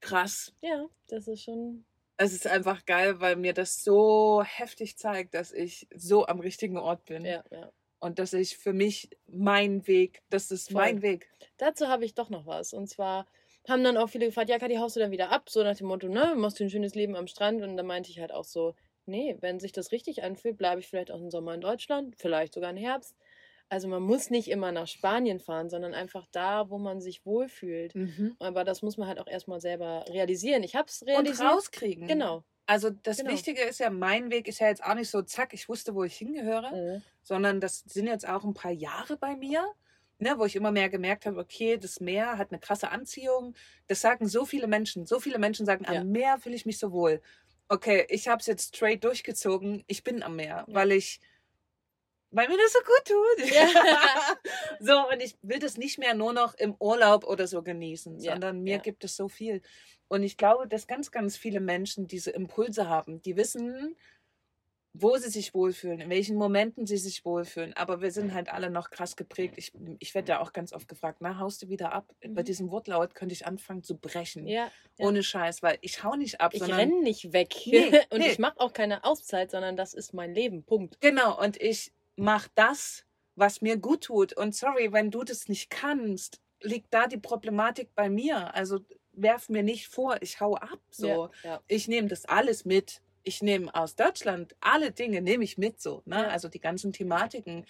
krass. 0.00 0.52
ja, 0.60 0.86
das 1.08 1.28
ist 1.28 1.42
schon. 1.42 1.84
Es 2.16 2.32
ist 2.34 2.46
einfach 2.46 2.84
geil, 2.84 3.20
weil 3.20 3.36
mir 3.36 3.54
das 3.54 3.82
so 3.82 4.42
heftig 4.44 4.98
zeigt, 4.98 5.32
dass 5.34 5.52
ich 5.52 5.88
so 5.94 6.26
am 6.26 6.40
richtigen 6.40 6.76
Ort 6.76 7.06
bin. 7.06 7.24
Ja, 7.24 7.42
ja. 7.50 7.72
Und 7.98 8.18
dass 8.18 8.34
ich 8.34 8.58
für 8.58 8.72
mich 8.74 9.10
mein 9.26 9.86
Weg, 9.86 10.22
das 10.28 10.50
ist 10.50 10.72
Voll. 10.72 10.82
mein 10.82 11.02
Weg. 11.02 11.30
Dazu 11.56 11.88
habe 11.88 12.04
ich 12.04 12.14
doch 12.14 12.28
noch 12.28 12.46
was. 12.46 12.74
Und 12.74 12.88
zwar 12.88 13.26
haben 13.68 13.84
dann 13.84 13.96
auch 13.96 14.08
viele 14.08 14.26
gefragt, 14.26 14.50
ja, 14.50 14.58
Kathi, 14.58 14.76
haust 14.76 14.96
du 14.96 15.00
dann 15.00 15.10
wieder 15.10 15.30
ab? 15.30 15.48
So 15.48 15.62
nach 15.62 15.76
dem 15.76 15.86
Motto, 15.86 16.08
ne, 16.08 16.34
machst 16.36 16.60
du 16.60 16.64
ein 16.64 16.70
schönes 16.70 16.94
Leben 16.94 17.16
am 17.16 17.26
Strand? 17.26 17.62
Und 17.62 17.76
da 17.76 17.82
meinte 17.82 18.10
ich 18.10 18.20
halt 18.20 18.32
auch 18.32 18.44
so, 18.44 18.74
nee, 19.06 19.36
wenn 19.40 19.60
sich 19.60 19.72
das 19.72 19.92
richtig 19.92 20.22
anfühlt, 20.22 20.56
bleibe 20.56 20.80
ich 20.80 20.88
vielleicht 20.88 21.10
auch 21.10 21.20
im 21.20 21.30
Sommer 21.30 21.54
in 21.54 21.60
Deutschland, 21.60 22.16
vielleicht 22.16 22.54
sogar 22.54 22.70
im 22.70 22.76
Herbst. 22.76 23.16
Also 23.70 23.86
man 23.88 24.02
muss 24.02 24.30
nicht 24.30 24.48
immer 24.50 24.72
nach 24.72 24.88
Spanien 24.88 25.38
fahren, 25.40 25.70
sondern 25.70 25.94
einfach 25.94 26.26
da, 26.32 26.68
wo 26.70 26.78
man 26.78 27.00
sich 27.00 27.24
wohlfühlt. 27.24 27.94
Aber 28.40 28.64
das 28.64 28.82
muss 28.82 28.96
man 28.98 29.06
halt 29.08 29.20
auch 29.20 29.28
erstmal 29.28 29.60
selber 29.60 30.04
realisieren. 30.08 30.62
Ich 30.64 30.74
habe 30.74 30.88
es 30.88 31.00
Und 31.02 31.08
realisiert. 31.08 31.48
rauskriegen. 31.48 32.06
Genau. 32.08 32.44
Also 32.66 32.90
das 32.90 33.18
Genau. 33.18 33.30
Wichtige 33.32 33.62
ist 33.62 33.78
ja, 33.80 33.88
mein 33.90 34.30
Weg 34.30 34.48
ist 34.48 34.58
ja 34.60 34.68
jetzt 34.68 34.84
auch 34.84 34.94
nicht 34.94 35.08
so, 35.10 35.22
zack, 35.22 35.54
ich 35.54 35.68
wusste, 35.68 35.94
wo 35.94 36.04
ich 36.04 36.16
hingehöre, 36.16 36.70
Mhm. 36.72 37.02
sondern 37.22 37.60
das 37.60 37.80
sind 37.86 38.06
jetzt 38.08 38.28
auch 38.28 38.44
ein 38.44 38.54
paar 38.54 38.70
Jahre 38.72 39.16
bei 39.16 39.34
mir, 39.36 39.64
ne, 40.18 40.34
wo 40.36 40.44
ich 40.44 40.54
immer 40.56 40.70
mehr 40.72 40.88
gemerkt 40.88 41.26
habe, 41.26 41.38
okay, 41.38 41.78
das 41.78 42.00
Meer 42.00 42.38
hat 42.38 42.50
eine 42.52 42.60
krasse 42.60 42.90
Anziehung. 42.90 43.54
Das 43.86 44.00
sagen 44.00 44.28
so 44.28 44.44
viele 44.44 44.66
Menschen. 44.66 45.06
So 45.06 45.18
viele 45.20 45.38
Menschen 45.38 45.64
sagen, 45.64 45.84
Ja. 45.84 46.00
am 46.00 46.10
Meer 46.10 46.38
fühle 46.38 46.54
ich 46.56 46.66
mich 46.66 46.78
so 46.78 46.92
wohl. 46.92 47.20
Okay, 47.68 48.04
ich 48.08 48.26
habe 48.28 48.40
es 48.40 48.46
jetzt 48.46 48.74
straight 48.74 49.02
durchgezogen. 49.04 49.84
Ich 49.86 50.02
bin 50.04 50.22
am 50.24 50.36
Meer, 50.36 50.64
Ja. 50.68 50.74
weil 50.74 50.92
ich, 50.92 51.20
weil 52.30 52.48
mir 52.48 52.56
das 52.56 52.72
so 52.72 52.78
gut 52.80 53.04
tut. 53.06 53.50
Ja. 53.52 53.68
so, 54.80 55.08
und 55.12 55.20
ich 55.22 55.36
will 55.42 55.58
das 55.58 55.76
nicht 55.76 55.98
mehr 55.98 56.14
nur 56.14 56.32
noch 56.32 56.54
im 56.54 56.74
Urlaub 56.78 57.24
oder 57.24 57.46
so 57.46 57.62
genießen, 57.62 58.18
Ja, 58.20 58.32
sondern 58.32 58.62
mir 58.62 58.76
ja. 58.76 58.80
gibt 58.82 59.04
es 59.04 59.16
so 59.16 59.28
viel. 59.28 59.62
Und 60.08 60.22
ich 60.22 60.36
glaube, 60.36 60.66
dass 60.66 60.86
ganz, 60.86 61.10
ganz 61.10 61.36
viele 61.36 61.60
Menschen 61.60 62.06
diese 62.06 62.30
Impulse 62.30 62.88
haben. 62.88 63.22
Die 63.22 63.36
wissen, 63.36 63.96
wo 64.92 65.16
sie 65.18 65.28
sich 65.30 65.54
wohlfühlen, 65.54 66.00
in 66.00 66.10
welchen 66.10 66.36
Momenten 66.36 66.84
sie 66.84 66.96
sich 66.96 67.24
wohlfühlen. 67.24 67.74
Aber 67.74 68.00
wir 68.00 68.10
sind 68.10 68.34
halt 68.34 68.48
alle 68.52 68.70
noch 68.70 68.90
krass 68.90 69.14
geprägt. 69.14 69.54
Ich, 69.56 69.72
ich 70.00 70.14
werde 70.16 70.32
ja 70.32 70.40
auch 70.40 70.52
ganz 70.52 70.72
oft 70.72 70.88
gefragt, 70.88 71.18
na, 71.20 71.38
haust 71.38 71.62
du 71.62 71.68
wieder 71.68 71.92
ab? 71.92 72.12
Bei 72.20 72.42
Mhm. 72.42 72.44
diesem 72.44 72.70
Wortlaut 72.72 73.14
könnte 73.14 73.32
ich 73.32 73.46
anfangen 73.46 73.84
zu 73.84 73.96
brechen. 73.96 74.48
Ja, 74.48 74.68
ja. 74.98 75.06
Ohne 75.06 75.22
Scheiß, 75.22 75.62
weil 75.62 75.78
ich 75.80 76.02
hau 76.02 76.16
nicht 76.16 76.40
ab, 76.40 76.54
ich 76.54 76.62
renne 76.62 77.02
nicht 77.02 77.32
weg. 77.32 77.54
Nee, 77.66 78.00
und 78.10 78.18
nee. 78.18 78.30
ich 78.32 78.40
mache 78.40 78.58
auch 78.58 78.72
keine 78.72 79.04
Auszeit, 79.04 79.52
sondern 79.52 79.76
das 79.76 79.94
ist 79.94 80.12
mein 80.12 80.34
Leben. 80.34 80.64
Punkt. 80.64 81.00
Genau, 81.00 81.40
und 81.40 81.60
ich 81.62 81.92
mache 82.16 82.50
das, 82.54 83.04
was 83.36 83.60
mir 83.60 83.76
gut 83.76 84.04
tut. 84.04 84.32
Und 84.34 84.54
sorry, 84.54 84.92
wenn 84.92 85.10
du 85.10 85.24
das 85.24 85.48
nicht 85.48 85.70
kannst, 85.70 86.40
liegt 86.62 86.92
da 86.92 87.06
die 87.06 87.16
Problematik 87.18 87.94
bei 87.94 88.10
mir. 88.10 88.54
Also 88.54 88.80
werf 89.12 89.48
mir 89.48 89.62
nicht 89.62 89.88
vor, 89.88 90.20
ich 90.22 90.40
hau 90.40 90.54
ab. 90.56 90.80
So. 90.90 91.06
Ja, 91.08 91.30
ja. 91.44 91.60
Ich 91.68 91.88
nehme 91.88 92.08
das 92.08 92.24
alles 92.26 92.64
mit. 92.64 93.02
Ich 93.22 93.42
nehme 93.42 93.74
aus 93.74 93.96
Deutschland 93.96 94.54
alle 94.60 94.92
Dinge, 94.92 95.20
nehme 95.20 95.44
ich 95.44 95.58
mit 95.58 95.80
so. 95.80 96.02
Ne? 96.06 96.16
Ja. 96.16 96.28
Also 96.28 96.48
die 96.48 96.60
ganzen 96.60 96.92
Thematiken. 96.92 97.66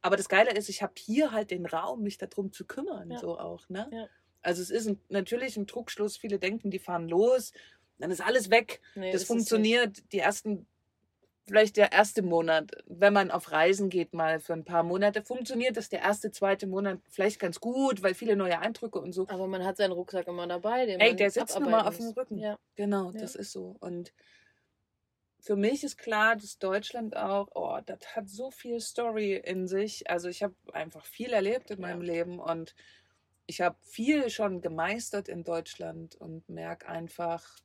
Aber 0.00 0.16
das 0.16 0.28
Geile 0.28 0.52
ist, 0.52 0.68
ich 0.68 0.82
habe 0.82 0.94
hier 0.96 1.32
halt 1.32 1.50
den 1.50 1.66
Raum, 1.66 2.02
mich 2.02 2.18
darum 2.18 2.52
zu 2.52 2.64
kümmern, 2.64 3.16
so 3.20 3.38
auch. 3.38 3.68
Ne? 3.68 3.88
Ja. 3.92 4.08
Also 4.42 4.62
es 4.62 4.70
ist 4.70 4.86
ein, 4.86 5.00
natürlich 5.08 5.56
ein 5.56 5.66
Trugschluss. 5.66 6.16
Viele 6.16 6.38
denken, 6.38 6.70
die 6.70 6.78
fahren 6.78 7.08
los, 7.08 7.52
dann 7.98 8.10
ist 8.10 8.20
alles 8.20 8.50
weg. 8.50 8.80
Nee, 8.94 9.10
Das 9.10 9.22
nicht. 9.22 9.26
funktioniert 9.28 10.12
die 10.12 10.18
ersten, 10.18 10.66
vielleicht 11.46 11.76
der 11.76 11.92
erste 11.92 12.22
Monat, 12.22 12.72
wenn 12.86 13.12
man 13.12 13.30
auf 13.30 13.52
Reisen 13.52 13.88
geht, 13.88 14.12
mal 14.14 14.40
für 14.40 14.52
ein 14.52 14.64
paar 14.64 14.82
Monate, 14.82 15.22
funktioniert 15.22 15.76
das 15.76 15.88
der 15.88 16.00
erste, 16.00 16.30
zweite 16.30 16.66
Monat 16.66 16.98
vielleicht 17.08 17.38
ganz 17.38 17.60
gut, 17.60 18.02
weil 18.02 18.14
viele 18.14 18.36
neue 18.36 18.58
Eindrücke 18.58 18.98
und 19.00 19.12
so. 19.12 19.26
Aber 19.28 19.46
man 19.46 19.64
hat 19.64 19.76
seinen 19.76 19.92
Rucksack 19.92 20.26
immer 20.26 20.46
dabei. 20.46 20.86
Den 20.86 21.00
Ey, 21.00 21.14
der 21.14 21.30
sitzt 21.30 21.56
abarbeiten 21.56 21.86
auf 21.86 21.96
dem. 21.96 22.08
Rücken. 22.10 22.38
Ja. 22.38 22.58
Genau, 22.74 23.10
Ja. 23.12 23.20
das 23.20 23.34
ist 23.36 23.52
so. 23.52 23.76
Und 23.80 24.12
für 25.40 25.56
mich 25.56 25.84
ist 25.84 25.96
klar, 25.96 26.34
dass 26.34 26.58
Deutschland 26.58 27.16
auch, 27.16 27.48
oh, 27.54 27.78
das 27.86 28.16
hat 28.16 28.28
so 28.28 28.50
viel 28.50 28.80
Story 28.80 29.36
in 29.36 29.68
sich. 29.68 30.10
Also 30.10 30.28
ich 30.28 30.42
habe 30.42 30.54
einfach 30.72 31.04
viel 31.04 31.32
erlebt 31.32 31.70
in 31.70 31.80
Ja. 31.80 31.86
meinem 31.88 32.02
Leben 32.02 32.40
und 32.40 32.74
ich 33.46 33.60
habe 33.60 33.76
viel 33.82 34.28
schon 34.30 34.60
gemeistert 34.60 35.28
in 35.28 35.44
Deutschland 35.44 36.16
und 36.16 36.48
merke 36.48 36.88
einfach, 36.88 37.60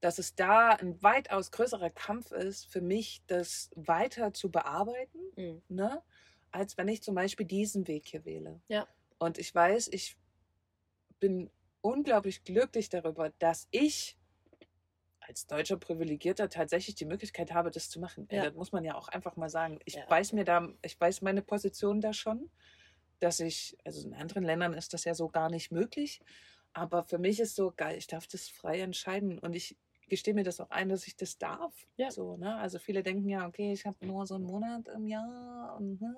dass 0.00 0.18
es 0.18 0.34
da 0.34 0.70
ein 0.70 1.02
weitaus 1.02 1.50
größerer 1.50 1.90
Kampf 1.90 2.30
ist 2.32 2.66
für 2.70 2.80
mich, 2.80 3.22
das 3.26 3.70
weiter 3.74 4.32
zu 4.32 4.50
bearbeiten, 4.50 5.18
Mhm. 5.36 5.62
ne? 5.68 6.02
als 6.50 6.76
wenn 6.78 6.88
ich 6.88 7.02
zum 7.02 7.14
Beispiel 7.14 7.46
diesen 7.46 7.86
Weg 7.88 8.06
hier 8.06 8.24
wähle. 8.24 8.60
Ja. 8.68 8.86
Und 9.18 9.38
ich 9.38 9.54
weiß, 9.54 9.88
ich 9.88 10.16
bin 11.20 11.50
unglaublich 11.80 12.44
glücklich 12.44 12.88
darüber, 12.88 13.30
dass 13.38 13.68
ich 13.70 14.16
als 15.20 15.46
deutscher 15.46 15.76
Privilegierter 15.76 16.48
tatsächlich 16.48 16.94
die 16.94 17.04
Möglichkeit 17.04 17.52
habe, 17.52 17.70
das 17.70 17.90
zu 17.90 18.00
machen. 18.00 18.26
Ja. 18.30 18.44
Das 18.44 18.54
muss 18.54 18.72
man 18.72 18.84
ja 18.84 18.94
auch 18.94 19.08
einfach 19.08 19.36
mal 19.36 19.50
sagen. 19.50 19.78
Ich 19.84 19.94
Ja. 19.94 20.08
weiß 20.08 20.32
mir 20.32 20.44
da, 20.44 20.68
ich 20.82 20.98
weiß 20.98 21.20
meine 21.22 21.42
Position 21.42 22.00
da 22.00 22.12
schon, 22.14 22.50
dass 23.18 23.40
ich, 23.40 23.76
also 23.84 24.06
in 24.08 24.14
anderen 24.14 24.44
Ländern 24.44 24.72
ist 24.72 24.94
das 24.94 25.04
ja 25.04 25.14
so 25.14 25.28
gar 25.28 25.50
nicht 25.50 25.70
möglich. 25.70 26.20
Aber 26.72 27.04
für 27.04 27.18
mich 27.18 27.40
ist 27.40 27.56
so 27.56 27.72
geil, 27.76 27.98
ich 27.98 28.06
darf 28.06 28.26
das 28.26 28.48
frei 28.48 28.80
entscheiden 28.80 29.38
und 29.38 29.54
ich 29.54 29.76
gestehe 30.08 30.34
mir 30.34 30.44
das 30.44 30.60
auch 30.60 30.70
ein, 30.70 30.88
dass 30.88 31.06
ich 31.06 31.16
das 31.16 31.38
darf. 31.38 31.74
Ja. 31.96 32.10
So, 32.10 32.36
ne? 32.36 32.56
Also 32.56 32.78
viele 32.78 33.02
denken 33.02 33.28
ja, 33.28 33.46
okay, 33.46 33.72
ich 33.72 33.86
habe 33.86 34.04
nur 34.06 34.26
so 34.26 34.34
einen 34.34 34.44
Monat 34.44 34.88
im 34.88 35.06
Jahr 35.06 35.76
und 35.78 36.00
hm. 36.00 36.16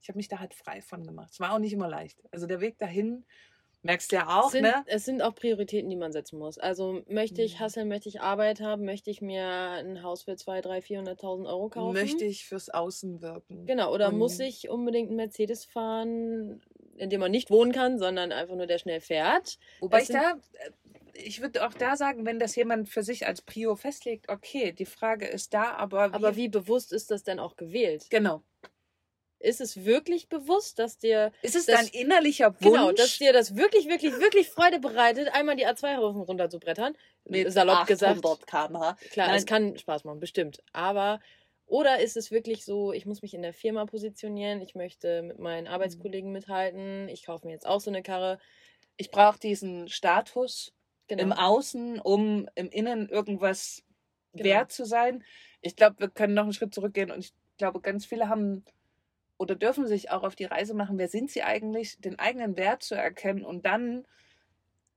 ich 0.00 0.08
habe 0.08 0.16
mich 0.18 0.28
da 0.28 0.38
halt 0.40 0.54
frei 0.54 0.82
von 0.82 1.04
gemacht. 1.06 1.30
Es 1.32 1.40
war 1.40 1.52
auch 1.54 1.58
nicht 1.58 1.72
immer 1.72 1.88
leicht. 1.88 2.20
Also 2.32 2.46
der 2.46 2.60
Weg 2.60 2.78
dahin, 2.78 3.24
merkst 3.84 4.12
du 4.12 4.16
ja 4.16 4.40
auch, 4.40 4.50
sind, 4.50 4.62
ne? 4.62 4.84
Es 4.86 5.04
sind 5.04 5.22
auch 5.22 5.34
Prioritäten, 5.34 5.90
die 5.90 5.96
man 5.96 6.12
setzen 6.12 6.38
muss. 6.38 6.56
Also 6.58 7.02
möchte 7.08 7.42
ich 7.42 7.58
Mhm. 7.58 7.64
hustlen, 7.64 7.88
möchte 7.88 8.08
ich 8.08 8.20
Arbeit 8.20 8.60
haben, 8.60 8.84
möchte 8.84 9.10
ich 9.10 9.20
mir 9.20 9.44
ein 9.44 10.02
Haus 10.02 10.22
für 10.22 10.36
200.000, 10.36 10.62
300.000, 10.62 10.82
400.000 10.82 11.46
Euro 11.48 11.68
kaufen. 11.68 11.92
Möchte 11.94 12.24
ich 12.24 12.44
fürs 12.46 12.68
Außen 12.68 13.22
wirken. 13.22 13.66
Genau, 13.66 13.92
oder 13.92 14.08
Und- 14.08 14.18
muss 14.18 14.38
ich 14.38 14.68
unbedingt 14.68 15.08
einen 15.08 15.16
Mercedes 15.16 15.64
fahren, 15.64 16.60
in 16.96 17.10
dem 17.10 17.20
man 17.20 17.30
nicht 17.32 17.50
wohnen 17.50 17.72
kann, 17.72 17.98
sondern 17.98 18.30
einfach 18.32 18.54
nur 18.54 18.66
der 18.66 18.78
schnell 18.78 19.00
fährt? 19.00 19.58
Wobei 19.80 19.98
Es 19.98 20.08
ich 20.10 20.14
da, 20.14 20.34
ich 21.14 21.40
würde 21.40 21.66
auch 21.66 21.74
da 21.74 21.96
sagen, 21.96 22.26
wenn 22.26 22.38
das 22.38 22.56
jemand 22.56 22.88
für 22.88 23.02
sich 23.02 23.26
als 23.26 23.42
Prio 23.42 23.76
festlegt, 23.76 24.28
okay, 24.28 24.72
die 24.72 24.86
Frage 24.86 25.26
ist 25.26 25.54
da, 25.54 25.72
aber 25.74 26.14
wie, 26.14 26.16
Aber 26.16 26.36
wie 26.36 26.48
bewusst 26.48 26.92
ist 26.92 27.10
das 27.10 27.22
denn 27.24 27.38
auch 27.38 27.56
gewählt? 27.56 28.10
genau. 28.10 28.44
Ist 29.40 29.60
es 29.60 29.84
wirklich 29.84 30.28
bewusst, 30.28 30.78
dass 30.78 30.98
dir 30.98 31.32
Ist 31.42 31.56
es 31.56 31.66
Das- 31.66 31.80
dein 31.80 31.88
innerlicher 31.88 32.54
Wunsch? 32.62 32.62
Genau, 32.62 32.92
dass 32.92 33.18
dir 33.18 33.32
das 33.32 33.56
wirklich, 33.56 33.88
wirklich, 33.88 34.12
wirklich 34.20 34.48
Freude 34.48 34.78
bereitet, 34.78 35.28
einmal 35.34 35.56
die 35.56 35.66
A2 35.66 35.96
rauf 35.96 36.14
und 36.14 36.22
runter 36.22 36.48
zu 36.48 36.60
brettern. 36.60 36.96
salopp 37.48 37.86
gesagt. 37.86 38.22
km/h. 38.24 38.96
Klar, 39.10 39.26
Nein. 39.28 39.36
es 39.38 39.46
kann 39.46 39.76
Spaß 39.76 40.04
machen, 40.04 40.20
bestimmt. 40.20 40.62
Aber, 40.72 41.20
oder 41.66 41.98
ist 42.00 42.16
es 42.16 42.30
wirklich 42.30 42.64
so, 42.64 42.92
ich 42.92 43.04
muss 43.06 43.22
mich 43.22 43.34
in 43.34 43.42
der 43.42 43.52
Firma 43.52 43.84
positionieren, 43.86 44.60
ich 44.60 44.74
möchte 44.76 45.22
mit 45.22 45.38
meinen 45.40 45.66
Mhm. 45.66 45.72
Arbeitskollegen 45.74 46.30
mithalten, 46.32 47.08
ich 47.08 47.24
kaufe 47.24 47.46
mir 47.46 47.52
jetzt 47.54 47.66
auch 47.66 47.80
so 47.80 47.90
eine 47.90 48.02
Karre. 48.02 48.38
Ich 48.96 49.10
brauche 49.10 49.38
diesen 49.40 49.88
Status 49.88 50.72
Genau. 51.18 51.22
im 51.24 51.32
Außen, 51.32 52.00
um 52.00 52.48
im 52.54 52.70
Innen 52.70 53.08
irgendwas 53.08 53.82
Genau. 54.32 54.44
wert 54.44 54.72
zu 54.72 54.84
sein. 54.86 55.24
Ich 55.60 55.76
glaube, 55.76 55.96
wir 56.00 56.08
können 56.08 56.34
noch 56.34 56.44
einen 56.44 56.52
Schritt 56.54 56.74
zurückgehen 56.74 57.10
und 57.10 57.20
ich 57.20 57.34
glaube, 57.58 57.80
ganz 57.80 58.06
viele 58.06 58.28
haben 58.28 58.64
oder 59.38 59.56
dürfen 59.56 59.86
sich 59.86 60.10
auch 60.10 60.22
auf 60.22 60.36
die 60.36 60.44
Reise 60.44 60.74
machen, 60.74 60.98
wer 60.98 61.08
sind 61.08 61.30
sie 61.30 61.42
eigentlich, 61.42 61.98
den 62.00 62.18
eigenen 62.18 62.56
Wert 62.56 62.82
zu 62.82 62.94
erkennen 62.94 63.44
und 63.44 63.66
dann 63.66 64.06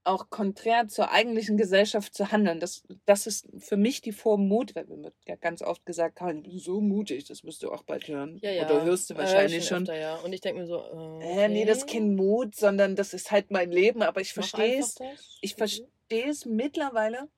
auch 0.06 0.30
konträr 0.30 0.88
zur 0.88 1.10
eigentlichen 1.10 1.56
Gesellschaft 1.56 2.14
zu 2.14 2.30
handeln. 2.32 2.60
Das, 2.60 2.82
das 3.04 3.26
ist 3.26 3.46
für 3.58 3.76
mich 3.76 4.00
die 4.00 4.12
Form 4.12 4.46
Mut, 4.48 4.74
weil 4.74 4.86
mir 4.86 5.02
wird 5.04 5.14
ja 5.26 5.36
ganz 5.36 5.62
oft 5.62 5.84
gesagt, 5.86 6.16
Karin, 6.16 6.42
du 6.42 6.50
bist 6.50 6.64
so 6.64 6.80
mutig, 6.80 7.24
das 7.24 7.44
wirst 7.44 7.62
du 7.62 7.70
auch 7.72 7.82
bald 7.82 8.08
hören. 8.08 8.38
ja, 8.42 8.50
ja. 8.50 8.64
Oder 8.64 8.84
hörst 8.84 9.10
du 9.10 9.14
Äh, 9.14 9.18
wahrscheinlich 9.18 9.66
schon. 9.66 9.82
Öfter, 9.82 9.96
ja. 9.98 10.16
Und 10.16 10.32
ich 10.32 10.40
denke 10.40 10.60
mir 10.62 10.66
so, 10.66 10.78
äh, 10.82 11.44
Äh, 11.44 11.48
nee, 11.48 11.64
das 11.64 11.78
ist 11.78 11.82
okay. 11.84 11.98
kein 11.98 12.14
Mut, 12.14 12.54
sondern 12.54 12.94
das 12.96 13.14
ist 13.14 13.30
halt 13.30 13.50
mein 13.50 13.70
Leben. 13.70 14.02
Aber 14.02 14.20
ich 14.20 14.32
verstehe 14.32 14.78
es. 14.78 14.96
Ich 15.40 15.54
Mhm. 15.54 15.58
verstehe 15.58 16.28
es 16.28 16.44
mittlerweile 16.46 17.28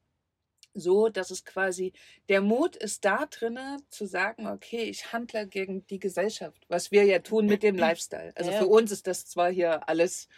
so, 0.75 1.09
dass 1.09 1.31
es 1.31 1.45
quasi 1.45 1.93
der 2.29 2.41
Mut 2.41 2.77
ist 2.77 3.05
da 3.05 3.27
drinne 3.27 3.79
zu 3.91 4.07
sagen, 4.07 4.47
okay, 4.47 4.83
ich 4.83 5.13
handle 5.13 5.47
gegen 5.47 5.87
die 5.89 5.99
Gesellschaft, 5.99 6.65
was 6.69 6.91
wir 6.93 7.05
ja 7.05 7.19
tun 7.21 7.47
mit 7.47 7.63
dem 7.63 7.77
Lifestyle. 7.77 8.33
Also 8.37 8.51
Ja. 8.53 8.59
für 8.59 8.67
uns 8.69 8.93
ist 8.93 9.07
das 9.07 9.27
zwar 9.27 9.51
hier 9.51 9.89
alles 9.89 10.29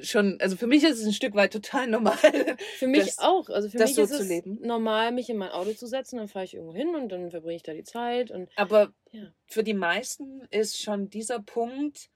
schon, 0.00 0.38
also 0.40 0.56
für 0.56 0.66
mich 0.66 0.82
ist 0.84 0.98
es 1.00 1.06
ein 1.06 1.12
Stück 1.12 1.34
weit 1.34 1.52
total 1.52 1.86
normal. 1.86 2.16
Für 2.78 2.86
mich 2.86 3.04
das- 3.06 3.18
auch. 3.18 3.48
Also 3.50 3.68
für 3.68 3.78
mich 3.78 3.94
so 3.94 4.02
ist 4.02 4.10
es 4.10 4.26
leben. 4.28 4.58
normal, 4.62 5.12
mich 5.12 5.28
in 5.28 5.36
mein 5.36 5.50
Auto 5.50 5.72
zu 5.72 5.86
setzen, 5.86 6.16
dann 6.16 6.28
fahre 6.28 6.44
ich 6.46 6.54
irgendwo 6.54 6.74
hin 6.74 6.94
und 6.94 7.10
dann 7.10 7.30
verbringe 7.30 7.56
ich 7.56 7.62
da 7.62 7.72
die 7.74 7.84
Zeit. 7.84 8.30
Und 8.30 8.48
Aber 8.56 8.92
Ja. 9.10 9.24
für 9.46 9.62
die 9.62 9.74
meisten 9.74 10.42
ist 10.50 10.80
schon 10.82 11.10
dieser 11.10 11.40
Punkt 11.40 12.08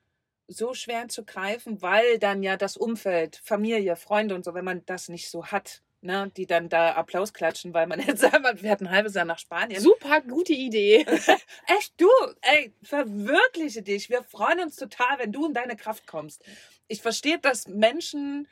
so 0.49 0.75
schwer 0.75 1.09
zu 1.09 1.25
greifen, 1.25 1.83
weil 1.83 2.19
dann 2.19 2.43
ja 2.43 2.57
das 2.57 2.77
Umfeld, 2.77 3.41
Familie, 3.45 3.97
Freunde 3.97 4.35
und 4.35 4.45
so, 4.45 4.55
wenn 4.55 4.65
man 4.65 4.83
das 4.87 5.09
nicht 5.09 5.29
so 5.29 5.47
hat, 5.47 5.83
ne, 6.03 6.31
die 6.37 6.47
dann 6.47 6.69
da 6.69 6.93
Applaus 6.95 7.33
klatschen, 7.33 7.75
weil 7.75 7.87
man 7.89 7.99
jetzt 8.07 8.21
sagt, 8.21 8.63
wir 8.63 8.71
hatten 8.71 8.87
ein 8.87 8.93
halbes 8.93 9.15
Jahr 9.15 9.25
nach 9.25 9.39
Spanien. 9.41 9.81
Super 9.81 10.21
gute 10.21 10.53
Idee. 10.53 11.05
Echt, 11.79 11.93
du, 12.01 12.09
ey, 12.43 12.73
verwirkliche 12.83 13.83
dich. 13.83 14.09
Wir 14.09 14.23
freuen 14.23 14.61
uns 14.61 14.77
total, 14.77 15.19
wenn 15.19 15.33
du 15.33 15.47
in 15.47 15.53
deine 15.53 15.75
Kraft 15.77 16.07
kommst. 16.07 16.45
Ich 16.89 17.03
verstehe, 17.03 17.39
dass 17.39 17.69
Menschen 17.69 18.49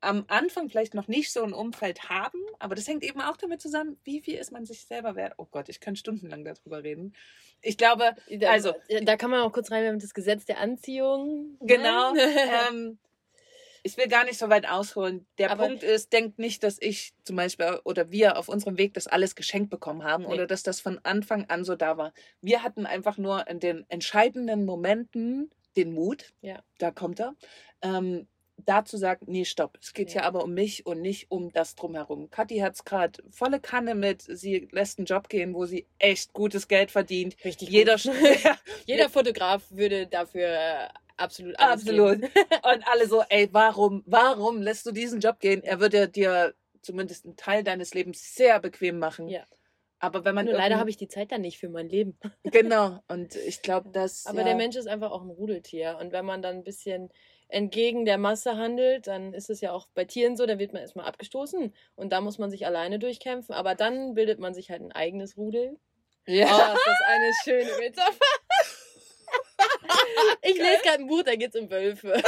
am 0.00 0.24
Anfang 0.28 0.68
vielleicht 0.68 0.94
noch 0.94 1.08
nicht 1.08 1.32
so 1.32 1.42
ein 1.42 1.52
Umfeld 1.52 2.08
haben, 2.08 2.38
aber 2.58 2.74
das 2.74 2.86
hängt 2.86 3.02
eben 3.02 3.20
auch 3.20 3.36
damit 3.36 3.60
zusammen, 3.60 3.98
wie 4.04 4.20
viel 4.20 4.36
ist 4.36 4.52
man 4.52 4.66
sich 4.66 4.86
selber 4.86 5.16
wert. 5.16 5.34
Oh 5.38 5.46
Gott, 5.50 5.68
ich 5.68 5.80
kann 5.80 5.96
stundenlang 5.96 6.44
darüber 6.44 6.82
reden. 6.82 7.14
Ich 7.62 7.78
glaube, 7.78 8.14
also. 8.46 8.74
Da 9.02 9.16
kann 9.16 9.30
man 9.30 9.40
auch 9.40 9.52
kurz 9.52 9.70
rein, 9.70 9.82
wir 9.82 9.90
haben 9.90 9.98
das 9.98 10.14
Gesetz 10.14 10.44
der 10.44 10.58
Anziehung. 10.58 11.56
Ne? 11.60 11.66
Genau. 11.66 12.14
ähm, 12.70 12.98
ich 13.82 13.98
will 13.98 14.08
gar 14.08 14.24
nicht 14.24 14.38
so 14.38 14.48
weit 14.48 14.66
ausholen. 14.68 15.26
Der 15.36 15.50
aber 15.50 15.66
Punkt 15.66 15.82
ist, 15.82 16.12
denkt 16.12 16.38
nicht, 16.38 16.62
dass 16.62 16.78
ich 16.80 17.12
zum 17.24 17.36
Beispiel 17.36 17.80
oder 17.84 18.10
wir 18.10 18.38
auf 18.38 18.48
unserem 18.48 18.78
Weg 18.78 18.94
das 18.94 19.06
alles 19.06 19.34
geschenkt 19.34 19.70
bekommen 19.70 20.04
haben 20.04 20.24
nee. 20.24 20.32
oder 20.32 20.46
dass 20.46 20.62
das 20.62 20.80
von 20.80 20.98
Anfang 21.02 21.46
an 21.50 21.64
so 21.64 21.76
da 21.76 21.98
war. 21.98 22.14
Wir 22.40 22.62
hatten 22.62 22.86
einfach 22.86 23.18
nur 23.18 23.46
in 23.46 23.60
den 23.60 23.84
entscheidenden 23.90 24.64
Momenten 24.64 25.50
den 25.76 25.92
Mut, 25.92 26.32
ja. 26.40 26.62
da 26.78 26.90
kommt 26.90 27.20
er, 27.20 27.34
ähm, 27.82 28.26
dazu 28.56 28.96
sagt, 28.96 29.28
nee, 29.28 29.44
stopp, 29.44 29.78
es 29.80 29.92
geht 29.92 30.08
ja. 30.08 30.12
hier 30.14 30.24
aber 30.24 30.44
um 30.44 30.54
mich 30.54 30.86
und 30.86 31.00
nicht 31.00 31.30
um 31.30 31.52
das 31.52 31.74
drumherum. 31.74 32.30
Kathi 32.30 32.58
hat 32.58 32.74
es 32.74 32.84
gerade 32.84 33.22
volle 33.30 33.60
Kanne 33.60 33.94
mit, 33.94 34.22
sie 34.22 34.68
lässt 34.70 34.98
einen 34.98 35.06
Job 35.06 35.28
gehen, 35.28 35.54
wo 35.54 35.66
sie 35.66 35.86
echt 35.98 36.32
gutes 36.32 36.68
Geld 36.68 36.90
verdient. 36.90 37.36
Richtig 37.44 37.68
Jeder, 37.68 37.96
Jeder 38.86 39.08
Fotograf 39.08 39.62
würde 39.70 40.06
dafür 40.06 40.48
äh, 40.48 40.88
absolut 41.16 41.58
Absolut. 41.58 42.20
Geben. 42.20 42.32
Und 42.74 42.86
alle 42.86 43.08
so, 43.08 43.22
ey, 43.28 43.48
warum, 43.52 44.02
warum 44.06 44.62
lässt 44.62 44.86
du 44.86 44.92
diesen 44.92 45.20
Job 45.20 45.40
gehen? 45.40 45.62
Er 45.62 45.80
würde 45.80 46.08
dir 46.08 46.54
zumindest 46.82 47.24
einen 47.24 47.36
Teil 47.36 47.64
deines 47.64 47.94
Lebens 47.94 48.34
sehr 48.34 48.60
bequem 48.60 48.98
machen. 48.98 49.28
Ja. 49.28 49.44
Aber 50.04 50.24
wenn 50.24 50.34
man. 50.34 50.44
Nur 50.44 50.54
leider 50.54 50.78
habe 50.78 50.90
ich 50.90 50.96
die 50.96 51.08
Zeit 51.08 51.32
dann 51.32 51.40
nicht 51.40 51.58
für 51.58 51.68
mein 51.68 51.88
Leben. 51.88 52.18
Genau. 52.44 53.00
Und 53.08 53.36
ich 53.36 53.62
glaube, 53.62 53.88
dass. 53.90 54.26
Aber 54.26 54.38
ja. 54.38 54.44
der 54.44 54.54
Mensch 54.54 54.76
ist 54.76 54.86
einfach 54.86 55.10
auch 55.10 55.22
ein 55.22 55.30
Rudeltier. 55.30 55.98
Und 56.00 56.12
wenn 56.12 56.24
man 56.24 56.42
dann 56.42 56.56
ein 56.56 56.64
bisschen 56.64 57.10
entgegen 57.48 58.04
der 58.04 58.18
Masse 58.18 58.56
handelt, 58.56 59.06
dann 59.06 59.32
ist 59.32 59.50
es 59.50 59.60
ja 59.60 59.72
auch 59.72 59.86
bei 59.94 60.04
Tieren 60.04 60.36
so, 60.36 60.46
da 60.46 60.58
wird 60.58 60.72
man 60.72 60.82
erstmal 60.82 61.06
abgestoßen 61.06 61.72
und 61.94 62.12
da 62.12 62.20
muss 62.20 62.38
man 62.38 62.50
sich 62.50 62.66
alleine 62.66 62.98
durchkämpfen, 62.98 63.54
aber 63.54 63.74
dann 63.74 64.14
bildet 64.14 64.40
man 64.40 64.54
sich 64.54 64.70
halt 64.70 64.82
ein 64.82 64.92
eigenes 64.92 65.36
Rudel. 65.36 65.78
Ja. 66.26 66.46
Oh, 66.46 66.74
ist 66.74 66.86
das 66.86 66.98
eine 67.06 67.32
schöne 67.44 67.78
Metapher. 67.78 68.18
ich 70.42 70.56
lese 70.56 70.82
gerade 70.82 70.98
ein 71.00 71.06
Buch, 71.06 71.22
da 71.22 71.36
geht 71.36 71.54
es 71.54 71.60
um 71.60 71.70
Wölfe. 71.70 72.20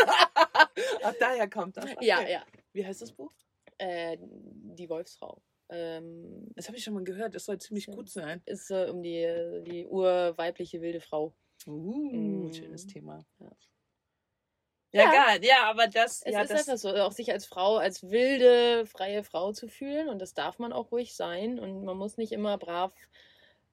Ach, 1.02 1.14
daher 1.18 1.48
kommt 1.48 1.76
das. 1.76 1.86
Ja, 2.00 2.20
ja. 2.22 2.44
Wie 2.72 2.86
heißt 2.86 3.00
das 3.00 3.12
Buch? 3.12 3.32
Äh, 3.78 4.18
die 4.20 4.88
Wolfsfrau. 4.88 5.40
Ähm, 5.68 6.48
das 6.54 6.68
habe 6.68 6.76
ich 6.76 6.84
schon 6.84 6.94
mal 6.94 7.04
gehört, 7.04 7.34
das 7.34 7.44
soll 7.44 7.58
ziemlich 7.58 7.86
gut 7.86 8.08
sein. 8.08 8.42
Ist 8.46 8.70
äh, 8.70 8.88
um 8.90 9.02
die, 9.02 9.62
die 9.66 9.86
urweibliche 9.86 10.80
wilde 10.80 11.00
Frau. 11.00 11.34
Uh, 11.66 12.46
mm. 12.48 12.52
schönes 12.52 12.86
Thema. 12.86 13.24
Ja. 13.40 13.50
Ja, 14.92 15.12
ja. 15.12 15.38
Ja, 15.42 15.70
aber 15.70 15.88
das. 15.88 16.22
Es 16.22 16.32
ja, 16.32 16.42
ist 16.42 16.50
das 16.50 16.68
einfach 16.68 16.78
so, 16.78 16.94
auch 16.96 17.12
sich 17.12 17.32
als 17.32 17.44
Frau, 17.44 17.76
als 17.76 18.10
wilde, 18.10 18.86
freie 18.86 19.24
Frau 19.24 19.52
zu 19.52 19.68
fühlen. 19.68 20.08
Und 20.08 20.20
das 20.20 20.32
darf 20.34 20.58
man 20.58 20.72
auch 20.72 20.92
ruhig 20.92 21.14
sein. 21.14 21.58
Und 21.58 21.84
man 21.84 21.96
muss 21.96 22.16
nicht 22.16 22.32
immer 22.32 22.56
brav 22.56 22.92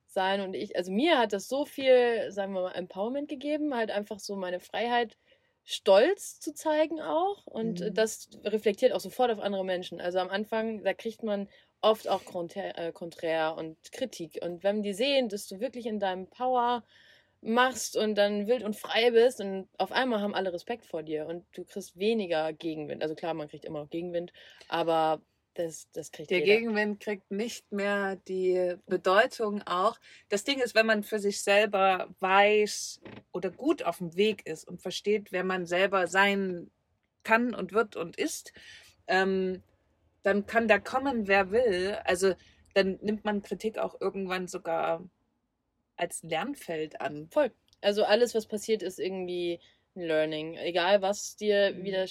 sein. 0.07 0.41
Und 0.41 0.53
ich, 0.53 0.75
also 0.75 0.91
mir 0.91 1.17
hat 1.17 1.33
das 1.33 1.47
so 1.47 1.65
viel, 1.65 2.31
sagen 2.31 2.53
wir 2.53 2.63
mal, 2.63 2.71
Empowerment 2.73 3.29
gegeben, 3.29 3.73
halt 3.75 3.91
einfach 3.91 4.19
so 4.19 4.35
meine 4.35 4.59
Freiheit 4.59 5.17
stolz 5.63 6.39
zu 6.39 6.53
zeigen 6.53 6.99
auch. 7.01 7.45
Und 7.47 7.79
mhm. 7.79 7.93
das 7.93 8.29
reflektiert 8.43 8.91
auch 8.91 8.99
sofort 8.99 9.31
auf 9.31 9.39
andere 9.39 9.63
Menschen. 9.63 10.01
Also 10.01 10.19
am 10.19 10.29
Anfang, 10.29 10.83
da 10.83 10.93
kriegt 10.93 11.23
man 11.23 11.47
oft 11.83 12.07
auch 12.07 12.25
konträr, 12.25 12.77
äh, 12.77 12.91
konträr 12.91 13.55
und 13.57 13.77
Kritik. 13.91 14.39
Und 14.41 14.63
wenn 14.63 14.83
die 14.83 14.93
sehen, 14.93 15.29
dass 15.29 15.47
du 15.47 15.59
wirklich 15.59 15.85
in 15.85 15.99
deinem 15.99 16.27
Power 16.27 16.83
machst 17.41 17.97
und 17.97 18.15
dann 18.15 18.47
wild 18.47 18.63
und 18.63 18.75
frei 18.75 19.11
bist 19.11 19.41
und 19.41 19.67
auf 19.77 19.91
einmal 19.91 20.21
haben 20.21 20.33
alle 20.33 20.53
Respekt 20.53 20.85
vor 20.85 21.03
dir 21.03 21.27
und 21.27 21.45
du 21.53 21.65
kriegst 21.65 21.97
weniger 21.99 22.53
Gegenwind. 22.53 23.03
Also 23.03 23.15
klar, 23.15 23.33
man 23.33 23.49
kriegt 23.49 23.65
immer 23.65 23.81
noch 23.81 23.89
Gegenwind, 23.89 24.31
aber 24.69 25.21
das, 25.55 25.87
das 25.91 26.11
kriegt 26.11 26.31
Der 26.31 26.39
jeder. 26.39 26.57
Gegenwind 26.59 26.99
kriegt 27.01 27.29
nicht 27.29 27.69
mehr 27.71 28.15
die 28.27 28.75
Bedeutung 28.87 29.61
auch. 29.63 29.99
Das 30.29 30.45
Ding 30.45 30.59
ist, 30.59 30.73
wenn 30.73 30.85
man 30.85 31.03
für 31.03 31.19
sich 31.19 31.41
selber 31.41 32.07
weiß 32.21 33.01
oder 33.33 33.51
gut 33.51 33.83
auf 33.83 33.97
dem 33.97 34.15
Weg 34.15 34.47
ist 34.47 34.67
und 34.67 34.81
versteht, 34.81 35.31
wer 35.31 35.43
man 35.43 35.65
selber 35.65 36.07
sein 36.07 36.71
kann 37.23 37.53
und 37.53 37.73
wird 37.73 37.97
und 37.97 38.17
ist, 38.17 38.53
ähm, 39.07 39.61
dann 40.23 40.45
kann 40.45 40.67
da 40.67 40.79
kommen, 40.79 41.27
wer 41.27 41.51
will. 41.51 41.97
Also 42.05 42.33
dann 42.73 42.97
nimmt 43.01 43.23
man 43.23 43.43
Kritik 43.43 43.77
auch 43.77 43.99
irgendwann 44.01 44.47
sogar 44.47 45.03
als 45.95 46.23
Lernfeld 46.23 47.01
an. 47.01 47.27
Voll. 47.29 47.51
Also 47.81 48.03
alles, 48.03 48.33
was 48.33 48.47
passiert, 48.47 48.81
ist 48.81 48.99
irgendwie 48.99 49.59
ein 49.95 50.01
Learning. 50.01 50.55
Egal, 50.55 51.01
was 51.01 51.35
dir 51.35 51.73
mhm. 51.73 51.83
wieder, 51.83 52.05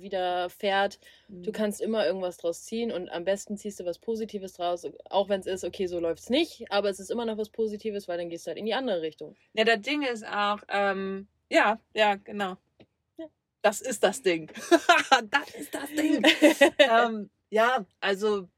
widerfährt, 0.00 0.98
mhm. 1.28 1.42
du 1.44 1.52
kannst 1.52 1.80
immer 1.80 2.06
irgendwas 2.06 2.36
draus 2.36 2.64
ziehen 2.64 2.92
und 2.92 3.08
am 3.08 3.24
besten 3.24 3.56
ziehst 3.56 3.80
du 3.80 3.84
was 3.84 3.98
Positives 3.98 4.54
draus, 4.54 4.86
auch 5.08 5.28
wenn 5.28 5.40
es 5.40 5.46
ist, 5.46 5.64
okay, 5.64 5.86
so 5.86 5.98
läuft 5.98 6.24
es 6.24 6.30
nicht, 6.30 6.70
aber 6.70 6.90
es 6.90 7.00
ist 7.00 7.10
immer 7.10 7.24
noch 7.24 7.38
was 7.38 7.48
Positives, 7.48 8.08
weil 8.08 8.18
dann 8.18 8.28
gehst 8.28 8.46
du 8.46 8.48
halt 8.48 8.58
in 8.58 8.66
die 8.66 8.74
andere 8.74 9.02
Richtung. 9.02 9.34
Ja, 9.54 9.64
das 9.64 9.80
Ding 9.80 10.02
ist 10.02 10.26
auch, 10.26 10.58
ähm, 10.68 11.28
ja, 11.48 11.80
ja, 11.94 12.16
genau. 12.16 12.56
Ja. 13.18 13.26
Das 13.62 13.80
ist 13.80 14.02
das 14.02 14.22
Ding. 14.22 14.48
das 15.30 15.54
ist 15.54 15.74
das 15.74 15.88
Ding. 15.90 16.22
ähm, 16.78 17.30
ja, 17.50 17.86
also 18.00 18.48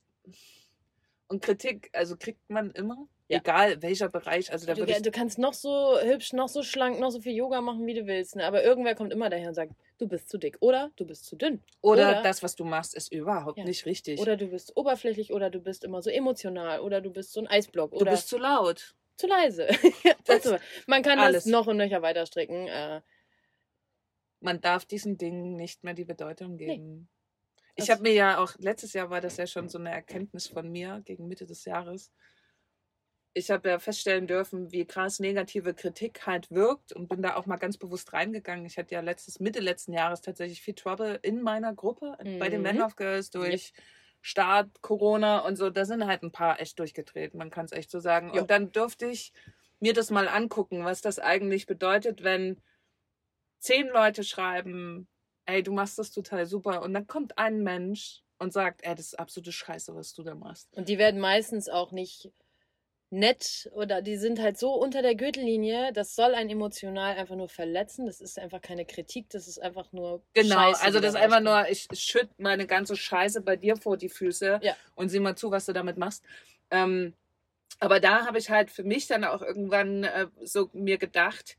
und 1.28 1.43
Kritik, 1.43 1.91
also 1.93 2.16
kriegt 2.16 2.49
man 2.49 2.70
immer. 2.72 3.07
Ja. 3.28 3.39
Egal 3.39 3.82
welcher 3.82 4.09
Bereich. 4.09 4.51
Also 4.51 4.66
da 4.66 4.72
du, 4.72 4.86
du 4.86 5.11
kannst 5.11 5.39
noch 5.39 5.53
so 5.53 5.99
hübsch, 6.01 6.32
noch 6.32 6.49
so 6.49 6.62
schlank, 6.62 6.99
noch 6.99 7.11
so 7.11 7.20
viel 7.20 7.34
Yoga 7.34 7.61
machen, 7.61 7.86
wie 7.86 7.93
du 7.93 8.07
willst. 8.07 8.36
Ne? 8.36 8.47
Aber 8.47 8.64
irgendwer 8.64 8.95
kommt 8.95 9.12
immer 9.12 9.28
daher 9.28 9.49
und 9.49 9.55
sagt, 9.55 9.72
du 9.99 10.09
bist 10.09 10.30
zu 10.30 10.39
dick 10.39 10.57
oder 10.61 10.91
du 10.97 11.05
bist 11.05 11.26
zu 11.26 11.36
dünn. 11.36 11.62
Oder, 11.82 12.09
oder 12.09 12.22
das, 12.22 12.43
was 12.43 12.57
du 12.57 12.64
machst, 12.64 12.95
ist 12.95 13.12
überhaupt 13.12 13.59
ja. 13.59 13.64
nicht 13.64 13.84
richtig. 13.84 14.18
Oder 14.18 14.39
du 14.39 14.47
bist 14.47 14.74
oberflächlich 14.78 15.30
oder 15.34 15.51
du 15.51 15.61
bist 15.61 15.84
immer 15.84 16.01
so 16.01 16.09
emotional 16.09 16.80
oder 16.80 17.03
du 17.03 17.11
bist 17.11 17.34
so 17.34 17.41
ein 17.41 17.47
Eisblock. 17.47 17.93
Oder 17.93 18.07
du 18.07 18.11
bist 18.12 18.28
zu 18.28 18.39
laut. 18.39 18.95
Zu 19.18 19.26
leise. 19.26 19.68
man 20.86 21.03
kann 21.03 21.18
alles. 21.18 21.45
das 21.45 21.53
noch 21.53 21.66
und 21.66 21.76
nöcher 21.76 22.01
weiter 22.01 22.24
stricken. 22.24 22.66
Äh, 22.66 23.03
man 24.41 24.62
darf 24.62 24.86
diesen 24.86 25.18
Dingen 25.18 25.55
nicht 25.55 25.84
mehr 25.84 25.93
die 25.93 26.07
Bedeutung 26.07 26.57
geben. 26.57 27.01
Nee. 27.01 27.17
Ich 27.79 27.91
habe 27.91 28.03
mir 28.03 28.12
ja 28.12 28.39
auch, 28.39 28.55
letztes 28.59 28.93
Jahr 28.93 29.11
war 29.11 29.20
das 29.20 29.37
ja 29.37 29.47
schon 29.47 29.68
so 29.68 29.79
eine 29.79 29.91
Erkenntnis 29.91 30.49
von 30.49 30.70
mir 30.70 31.01
gegen 31.05 31.29
Mitte 31.29 31.47
des 31.47 31.64
Jahres 31.64 32.12
ich 33.39 33.51
habe 33.51 33.68
ja 33.68 33.79
feststellen 33.79 34.26
dürfen, 34.26 34.72
wie 34.72 34.85
krass 34.85 35.20
negative 35.20 35.74
Kritik 35.74 36.26
halt 36.26 36.51
wirkt 36.51 36.93
und 36.93 37.09
bin 37.09 37.22
da 37.22 37.37
auch 37.37 37.47
mal 37.47 37.57
ganz 37.57 37.79
bewusst 37.79 38.12
reingegangen. 38.12 38.66
Ich 38.66 38.79
hatte 38.79 38.95
ja 38.95 39.01
letztes, 39.01 39.41
Mitte 39.41 39.61
letzten 39.61 39.93
Jahres 39.93 40.20
tatsächlich 40.20 40.61
viel 40.61 40.74
Trouble 40.74 41.18
in 41.22 41.43
meiner 41.43 41.74
Gruppe, 41.74 42.16
mhm. 42.22 42.39
bei 42.39 42.49
den 42.49 42.62
Men 42.62 42.83
of 42.83 42.97
Girls 42.97 43.31
durch 43.31 43.72
yep. 43.74 43.85
Start, 44.20 44.83
Corona 44.83 45.41
und 45.41 45.57
so. 45.57 45.70
Da 45.70 45.85
sind 45.85 46.07
halt 46.07 46.22
ein 46.22 46.33
paar 46.33 46.61
echt 46.61 46.79
durchgedreht, 46.79 47.35
man 47.35 47.51
kann 47.51 47.66
es 47.66 47.72
echt 47.72 47.91
so 47.91 48.01
sagen. 48.01 48.33
Jo. 48.35 48.43
Und 48.43 48.51
dann 48.51 48.72
durfte 48.72 49.07
ich 49.07 49.33
mir 49.81 49.95
das 49.95 50.11
mal 50.11 50.29
angucken, 50.29 50.85
was 50.85 51.01
das 51.01 51.18
eigentlich 51.18 51.66
bedeutet, 51.66 52.24
wenn 52.24 52.61
zehn 53.61 53.89
Leute 53.89 54.24
schreiben, 54.24 55.07
ey, 55.49 55.62
du 55.62 55.72
machst 55.72 55.99
das 55.99 56.11
total 56.11 56.46
super. 56.46 56.82
Und 56.82 56.94
dann 56.94 57.07
kommt 57.07 57.38
ein 57.38 57.62
Mensch 57.62 58.22
und 58.38 58.53
sagt, 58.53 58.84
ey, 58.84 58.94
das 58.94 59.07
ist 59.07 59.18
absolute 59.18 59.51
Scheiße, 59.51 59.94
was 59.94 60.14
du 60.14 60.22
da 60.22 60.34
machst. 60.34 60.68
Und 60.76 60.88
die 60.88 60.99
werden 60.99 61.20
meistens 61.20 61.68
auch 61.68 61.90
nicht 61.90 62.30
nett 63.11 63.70
oder 63.72 64.03
die 64.03 64.18
sind 64.18 64.38
halt 64.38 64.59
so 64.59 64.74
unter 64.74 65.01
der 65.01 65.14
Gürtellinie, 65.14 65.94
das 65.94 66.14
soll 66.14 66.34
einen 66.34 66.51
emotional 66.51 67.16
einfach 67.16 67.36
nur 67.36 67.49
verletzen. 67.49 68.05
Das 68.05 68.20
ist 68.20 68.38
einfach 68.38 68.61
keine 68.61 68.84
Kritik, 68.84 69.30
das 69.30 69.49
ist 69.49 69.59
einfach 69.59 69.90
nur. 69.92 70.22
Genau, 70.34 70.57
Scheiße, 70.57 70.84
also 70.84 71.01
das 71.01 71.14
ist 71.14 71.20
einfach 71.20 71.40
nur, 71.40 71.66
ich 71.70 71.88
schütte 71.94 72.34
meine 72.36 72.66
ganze 72.66 72.96
Scheiße 72.96 73.40
bei 73.40 73.57
dir 73.57 73.76
vor 73.76 73.96
die 73.96 74.11
Füße 74.11 74.61
ja. 74.62 74.76
und 74.94 75.09
sieh 75.09 75.20
mal 75.20 75.36
zu, 75.36 75.51
was 75.51 75.64
du 75.64 75.72
damit 75.72 75.96
machst. 75.96 76.22
Ähm, 76.70 77.14
aber 77.80 77.99
da 77.99 78.26
habe 78.26 78.38
ich 78.38 78.51
halt 78.51 78.70
für 78.70 78.84
mich 78.84 79.07
dann 79.07 79.24
auch 79.24 79.40
irgendwann 79.40 80.05
äh, 80.05 80.26
so 80.42 80.68
mir 80.74 80.99
gedacht, 80.99 81.57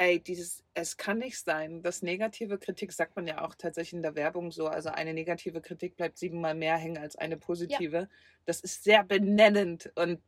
ey, 0.00 0.18
dieses, 0.18 0.64
es 0.72 0.96
kann 0.96 1.18
nicht 1.18 1.38
sein, 1.38 1.82
dass 1.82 2.00
negative 2.00 2.58
Kritik, 2.58 2.90
sagt 2.90 3.16
man 3.16 3.26
ja 3.26 3.44
auch 3.44 3.54
tatsächlich 3.54 3.92
in 3.92 4.02
der 4.02 4.14
Werbung 4.14 4.50
so, 4.50 4.66
also 4.66 4.88
eine 4.88 5.12
negative 5.12 5.60
Kritik 5.60 5.96
bleibt 5.96 6.16
siebenmal 6.16 6.54
mehr 6.54 6.78
hängen 6.78 6.96
als 6.96 7.16
eine 7.16 7.36
positive. 7.36 7.96
Ja. 7.98 8.08
Das 8.46 8.60
ist 8.60 8.82
sehr 8.82 9.04
benennend 9.04 9.92
und 9.96 10.18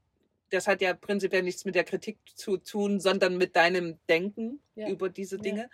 das 0.51 0.69
hat 0.69 0.83
ja 0.83 0.93
prinzipiell 0.93 1.43
nichts 1.43 1.65
mit 1.65 1.75
der 1.75 1.85
Kritik 1.85 2.19
zu 2.35 2.59
tun, 2.59 3.01
sondern 3.01 3.39
mit 3.39 3.57
deinem 3.57 3.99
Denken 4.11 4.61
ja. 4.75 4.89
über 4.91 5.09
diese 5.09 5.39
Dinge. 5.39 5.71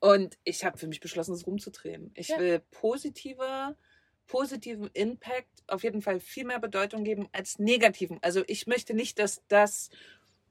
Ja. 0.00 0.12
Und 0.12 0.38
ich 0.44 0.64
habe 0.64 0.78
für 0.78 0.86
mich 0.86 1.00
beschlossen, 1.00 1.34
es 1.34 1.44
rumzudrehen. 1.44 2.12
Ich 2.14 2.28
will 2.28 2.62
positive, 2.70 3.76
positiven 4.28 4.88
Impact 4.92 5.64
auf 5.66 5.82
jeden 5.82 6.02
Fall 6.02 6.20
viel 6.20 6.44
mehr 6.44 6.60
Bedeutung 6.60 7.02
geben 7.02 7.28
als 7.32 7.58
negativen. 7.58 8.18
Also 8.22 8.44
ich 8.46 8.68
möchte 8.68 8.94
nicht, 8.94 9.18
dass 9.18 9.42
das 9.48 9.90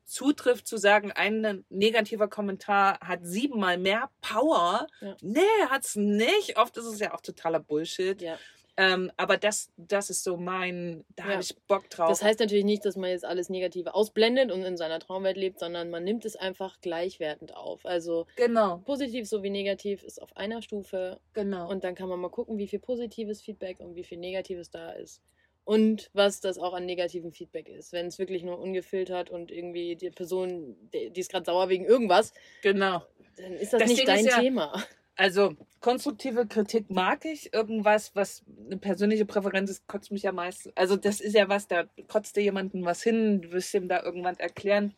zutrifft 0.10 0.68
zu 0.68 0.78
sagen, 0.78 1.12
ein 1.12 1.64
negativer 1.70 2.28
Kommentar 2.28 3.00
hat 3.00 3.20
siebenmal 3.24 3.78
mehr 3.78 4.10
Power. 4.22 4.88
Ja. 5.02 5.16
Nee, 5.22 5.42
hat's 5.70 5.96
nicht. 5.96 6.58
Oft 6.58 6.78
ist 6.78 6.86
es 6.86 7.00
ja 7.00 7.14
auch 7.14 7.22
totaler 7.22 7.60
Bullshit. 7.60 8.22
Ja. 8.22 8.38
Ähm, 8.80 9.12
aber 9.18 9.36
das, 9.36 9.70
das 9.76 10.10
ist 10.10 10.24
so 10.24 10.38
mein, 10.38 11.04
da 11.18 11.24
Ja. 11.26 11.30
habe 11.32 11.42
ich 11.42 11.54
Bock 11.68 11.90
drauf. 11.90 12.08
Das 12.08 12.24
heißt 12.24 12.40
natürlich 12.40 12.64
nicht, 12.64 12.86
dass 12.86 12.96
man 12.96 13.10
jetzt 13.10 13.26
alles 13.26 13.50
Negative 13.50 13.94
ausblendet 13.94 14.52
und 14.52 14.64
in 14.64 14.78
seiner 14.78 15.00
Traumwelt 15.00 15.36
lebt, 15.36 15.60
sondern 15.60 15.90
man 15.90 16.06
nimmt 16.06 16.24
es 16.24 16.38
einfach 16.38 16.80
gleichwertend 16.80 17.54
auf. 17.58 17.86
Also 17.86 18.26
genau, 18.38 18.78
positiv 18.86 19.28
sowie 19.28 19.50
negativ 19.50 20.02
ist 20.04 20.22
auf 20.22 20.38
einer 20.38 20.62
Stufe 20.62 21.20
genau. 21.34 21.70
und 21.70 21.84
dann 21.84 21.94
kann 21.94 22.08
man 22.08 22.22
mal 22.22 22.30
gucken, 22.30 22.58
wie 22.58 22.68
viel 22.68 22.80
positives 22.80 23.42
Feedback 23.42 23.82
und 23.82 23.96
wie 23.96 24.06
viel 24.06 24.18
negatives 24.18 24.70
da 24.70 24.92
ist. 24.92 25.22
Und 25.70 26.10
was 26.14 26.40
das 26.40 26.58
auch 26.58 26.74
an 26.74 26.88
negativem 26.88 27.32
Feedback 27.32 27.70
ist. 27.70 27.94
Wenn 27.94 28.08
es 28.08 28.18
wirklich 28.18 28.42
nur 28.42 28.58
ungefiltert 28.58 29.30
und 29.30 29.52
irgendwie 29.52 29.96
die 29.96 30.10
Person, 30.10 30.76
die 30.92 31.12
ist 31.14 31.30
gerade 31.30 31.46
sauer 31.46 31.70
wegen 31.70 31.86
irgendwas, 31.86 32.34
genau. 32.64 33.04
dann 33.38 33.54
ist 33.54 33.74
das, 33.74 33.82
Das 33.82 33.90
nicht 33.92 34.08
dein 34.08 34.26
ja- 34.26 34.40
Thema. 34.40 34.84
Also, 35.16 35.54
konstruktive 35.80 36.48
Kritik 36.48 36.90
mag 36.90 37.24
ich. 37.24 37.54
Irgendwas, 37.54 38.16
was 38.16 38.44
eine 38.66 38.78
persönliche 38.78 39.28
Präferenz 39.28 39.70
ist, 39.70 39.86
kotzt 39.86 40.10
mich 40.12 40.24
ja 40.24 40.32
meist. 40.32 40.76
Also, 40.76 40.96
das 40.96 41.22
ist 41.22 41.36
ja 41.36 41.50
was, 41.50 41.68
da 41.68 41.84
kotzt 42.08 42.36
dir 42.36 42.42
jemanden 42.42 42.84
was 42.84 43.04
hin, 43.04 43.44
du 43.44 43.52
wirst 43.52 43.72
ihm 43.76 43.88
da 43.88 44.02
irgendwann 44.02 44.40
erklären. 44.40 44.96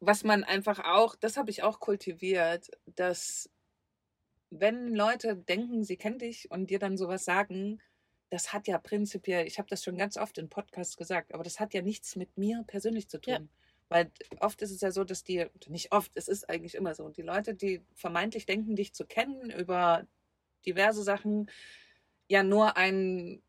Was 0.00 0.24
man 0.24 0.42
einfach 0.42 0.78
auch, 0.86 1.16
das 1.16 1.36
habe 1.36 1.50
ich 1.50 1.62
auch 1.62 1.80
kultiviert, 1.80 2.70
dass 2.96 3.50
wenn 4.48 4.94
Leute 4.94 5.36
denken, 5.36 5.84
sie 5.84 5.98
kennen 5.98 6.18
dich 6.18 6.50
und 6.50 6.70
dir 6.70 6.78
dann 6.78 6.96
sowas 6.96 7.26
sagen, 7.26 7.82
das 8.30 8.52
hat 8.52 8.68
ja 8.68 8.78
prinzipiell, 8.78 9.46
ich 9.46 9.58
habe 9.58 9.68
das 9.68 9.82
schon 9.84 9.96
ganz 9.96 10.16
oft 10.16 10.38
in 10.38 10.48
Podcasts 10.48 10.96
gesagt, 10.96 11.32
aber 11.34 11.42
das 11.44 11.60
hat 11.60 11.74
ja 11.74 11.82
nichts 11.82 12.16
mit 12.16 12.36
mir 12.36 12.64
persönlich 12.66 13.08
zu 13.08 13.18
tun. 13.20 13.32
Ja. 13.34 13.40
Weil 13.90 14.10
oft 14.40 14.60
ist 14.60 14.70
es 14.70 14.82
ja 14.82 14.90
so, 14.90 15.02
dass 15.04 15.24
die, 15.24 15.46
nicht 15.68 15.92
oft, 15.92 16.12
es 16.14 16.28
ist 16.28 16.48
eigentlich 16.50 16.74
immer 16.74 16.94
so, 16.94 17.08
die 17.08 17.22
Leute, 17.22 17.54
die 17.54 17.80
vermeintlich 17.94 18.44
denken, 18.44 18.76
dich 18.76 18.92
zu 18.92 19.06
kennen 19.06 19.50
über 19.50 20.06
diverse 20.66 21.02
Sachen, 21.02 21.50
ja 22.28 22.42
nur 22.42 22.76
ein 22.76 23.40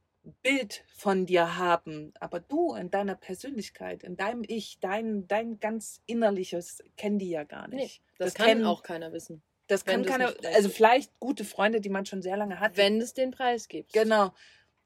Bild 0.42 0.86
von 0.96 1.26
dir 1.26 1.58
haben. 1.58 2.14
Aber 2.22 2.40
du 2.40 2.74
in 2.76 2.90
deiner 2.90 3.16
Persönlichkeit, 3.16 4.04
in 4.04 4.16
deinem 4.16 4.44
Ich, 4.48 4.80
dein, 4.80 5.28
dein 5.28 5.60
ganz 5.60 6.02
Innerliches, 6.06 6.82
kennen 6.96 7.20
die 7.20 7.30
ja 7.32 7.44
gar 7.44 7.68
Nee, 7.68 7.76
nicht. 7.76 8.02
das, 8.18 8.28
Das 8.28 8.34
kann 8.36 8.46
kennen- 8.48 8.66
auch 8.66 8.84
keiner 8.84 9.12
wissen. 9.12 9.42
Das 9.68 9.86
kann 9.86 10.04
keiner, 10.04 10.34
also 10.56 10.68
vielleicht 10.70 11.12
gute 11.20 11.46
Freunde, 11.46 11.80
die 11.80 11.90
man 11.90 12.06
schon 12.06 12.24
sehr 12.24 12.36
lange 12.38 12.60
hat. 12.60 12.76
Wenn 12.76 13.00
es 13.02 13.14
den 13.14 13.30
Preis 13.30 13.68
gibt. 13.68 13.94
Genau. 13.94 14.34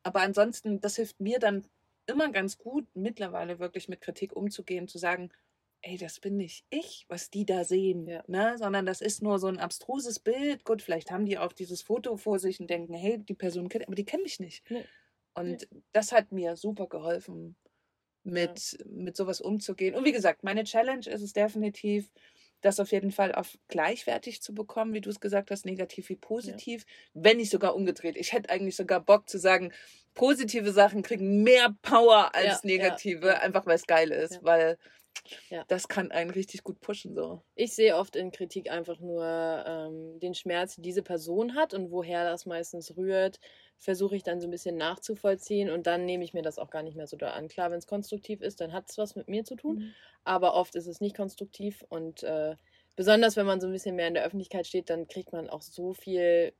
Aber 0.03 0.21
ansonsten, 0.21 0.79
das 0.81 0.97
hilft 0.97 1.19
mir 1.19 1.39
dann 1.39 1.65
immer 2.05 2.31
ganz 2.31 2.57
gut, 2.57 2.85
mittlerweile 2.93 3.59
wirklich 3.59 3.87
mit 3.87 4.01
Kritik 4.01 4.35
umzugehen, 4.35 4.87
zu 4.87 4.97
sagen, 4.97 5.29
ey, 5.81 5.97
das 5.97 6.19
bin 6.19 6.37
nicht 6.37 6.65
ich, 6.69 7.05
was 7.09 7.29
die 7.29 7.45
da 7.45 7.63
sehen, 7.63 8.07
Ja. 8.07 8.23
ne? 8.27 8.57
sondern 8.57 8.85
das 8.85 9.01
ist 9.01 9.21
nur 9.21 9.39
so 9.39 9.47
ein 9.47 9.59
abstruses 9.59 10.19
Bild. 10.19 10.63
Gut, 10.65 10.81
vielleicht 10.81 11.11
haben 11.11 11.25
die 11.25 11.37
auch 11.37 11.53
dieses 11.53 11.81
Foto 11.81 12.15
vor 12.17 12.39
sich 12.39 12.59
und 12.59 12.69
denken, 12.69 12.93
hey, 12.93 13.19
die 13.19 13.33
Person 13.33 13.69
kennt, 13.69 13.85
aber 13.87 13.95
die 13.95 14.05
kennen 14.05 14.23
mich 14.23 14.39
nicht. 14.39 14.69
Nee. 14.69 14.85
Und 15.33 15.67
das 15.91 16.11
hat 16.11 16.31
mir 16.31 16.55
super 16.55 16.87
geholfen, 16.87 17.55
mit, 18.23 18.77
mit 18.85 19.17
sowas 19.17 19.41
umzugehen. 19.41 19.95
Und 19.95 20.05
wie 20.05 20.11
gesagt, 20.11 20.43
meine 20.43 20.63
Challenge 20.63 21.05
ist 21.07 21.21
es 21.21 21.33
definitiv, 21.33 22.09
das 22.63 22.79
auf 22.79 22.91
jeden 22.91 23.11
Fall 23.11 23.33
auf 23.33 23.57
gleichwertig 23.67 24.41
zu 24.41 24.53
bekommen, 24.55 24.93
wie 24.93 25.01
du 25.01 25.09
es 25.09 25.19
gesagt 25.19 25.51
hast, 25.51 25.65
negativ 25.65 26.09
wie 26.09 26.15
positiv, 26.15 26.85
wenn 27.13 27.37
nicht 27.37 27.51
sogar 27.51 27.75
umgedreht. 27.75 28.17
Ich 28.17 28.33
hätte 28.33 28.49
eigentlich 28.49 28.75
sogar 28.75 29.01
Bock 29.01 29.29
zu 29.29 29.37
sagen, 29.37 29.71
positive 30.15 30.71
Sachen 30.71 31.03
kriegen 31.03 31.43
mehr 31.43 31.75
Power 31.81 32.33
als 32.35 32.63
Ja, 32.63 32.69
ja, 32.77 32.77
negative, 32.77 33.27
ja. 33.27 33.33
einfach 33.39 33.65
weil 33.65 33.75
es 33.75 33.85
geil 33.87 34.11
ist, 34.11 34.35
Ja. 34.35 34.39
weil 34.43 34.77
Ja. 35.49 35.63
das 35.67 35.87
kann 35.87 36.11
einen 36.11 36.29
richtig 36.29 36.63
gut 36.63 36.79
pushen. 36.81 37.15
So. 37.15 37.41
Ich 37.55 37.73
sehe 37.73 37.95
oft 37.95 38.15
in 38.15 38.31
Kritik 38.31 38.69
einfach 38.69 38.99
nur 38.99 39.23
ähm, 39.65 40.19
den 40.19 40.33
Schmerz, 40.33 40.75
den 40.75 40.83
diese 40.83 41.03
Person 41.03 41.55
hat 41.55 41.73
und 41.73 41.91
woher 41.91 42.23
das 42.23 42.45
meistens 42.45 42.95
rührt, 42.97 43.39
versuche 43.77 44.15
ich 44.15 44.23
dann 44.23 44.41
so 44.41 44.47
ein 44.47 44.51
bisschen 44.51 44.77
nachzuvollziehen 44.77 45.69
und 45.69 45.87
dann 45.87 46.05
nehme 46.05 46.23
ich 46.23 46.33
mir 46.33 46.41
das 46.41 46.57
auch 46.57 46.69
gar 46.69 46.83
nicht 46.83 46.95
mehr 46.95 47.07
so 47.07 47.17
da 47.17 47.31
an. 47.31 47.47
Klar, 47.47 47.71
wenn 47.71 47.77
es 47.77 47.87
konstruktiv 47.87 48.41
ist, 48.41 48.61
dann 48.61 48.73
hat 48.73 48.89
es 48.89 48.97
was 48.97 49.15
mit 49.15 49.27
mir 49.27 49.43
zu 49.43 49.55
tun, 49.55 49.79
aber 50.23 50.53
oft 50.55 50.75
ist 50.75 50.87
es 50.87 51.01
nicht 51.01 51.15
konstruktiv 51.15 51.83
und 51.89 52.23
äh, 52.23 52.55
besonders 52.95 53.35
wenn 53.35 53.45
man 53.45 53.59
so 53.59 53.67
ein 53.67 53.73
bisschen 53.73 53.95
mehr 53.95 54.07
in 54.07 54.13
der 54.13 54.23
Öffentlichkeit 54.23 54.67
steht, 54.67 54.89
dann 54.89 55.07
kriegt 55.07 55.31
man 55.33 55.49
auch 55.49 55.61
so 55.61 55.93
viel 55.93 56.53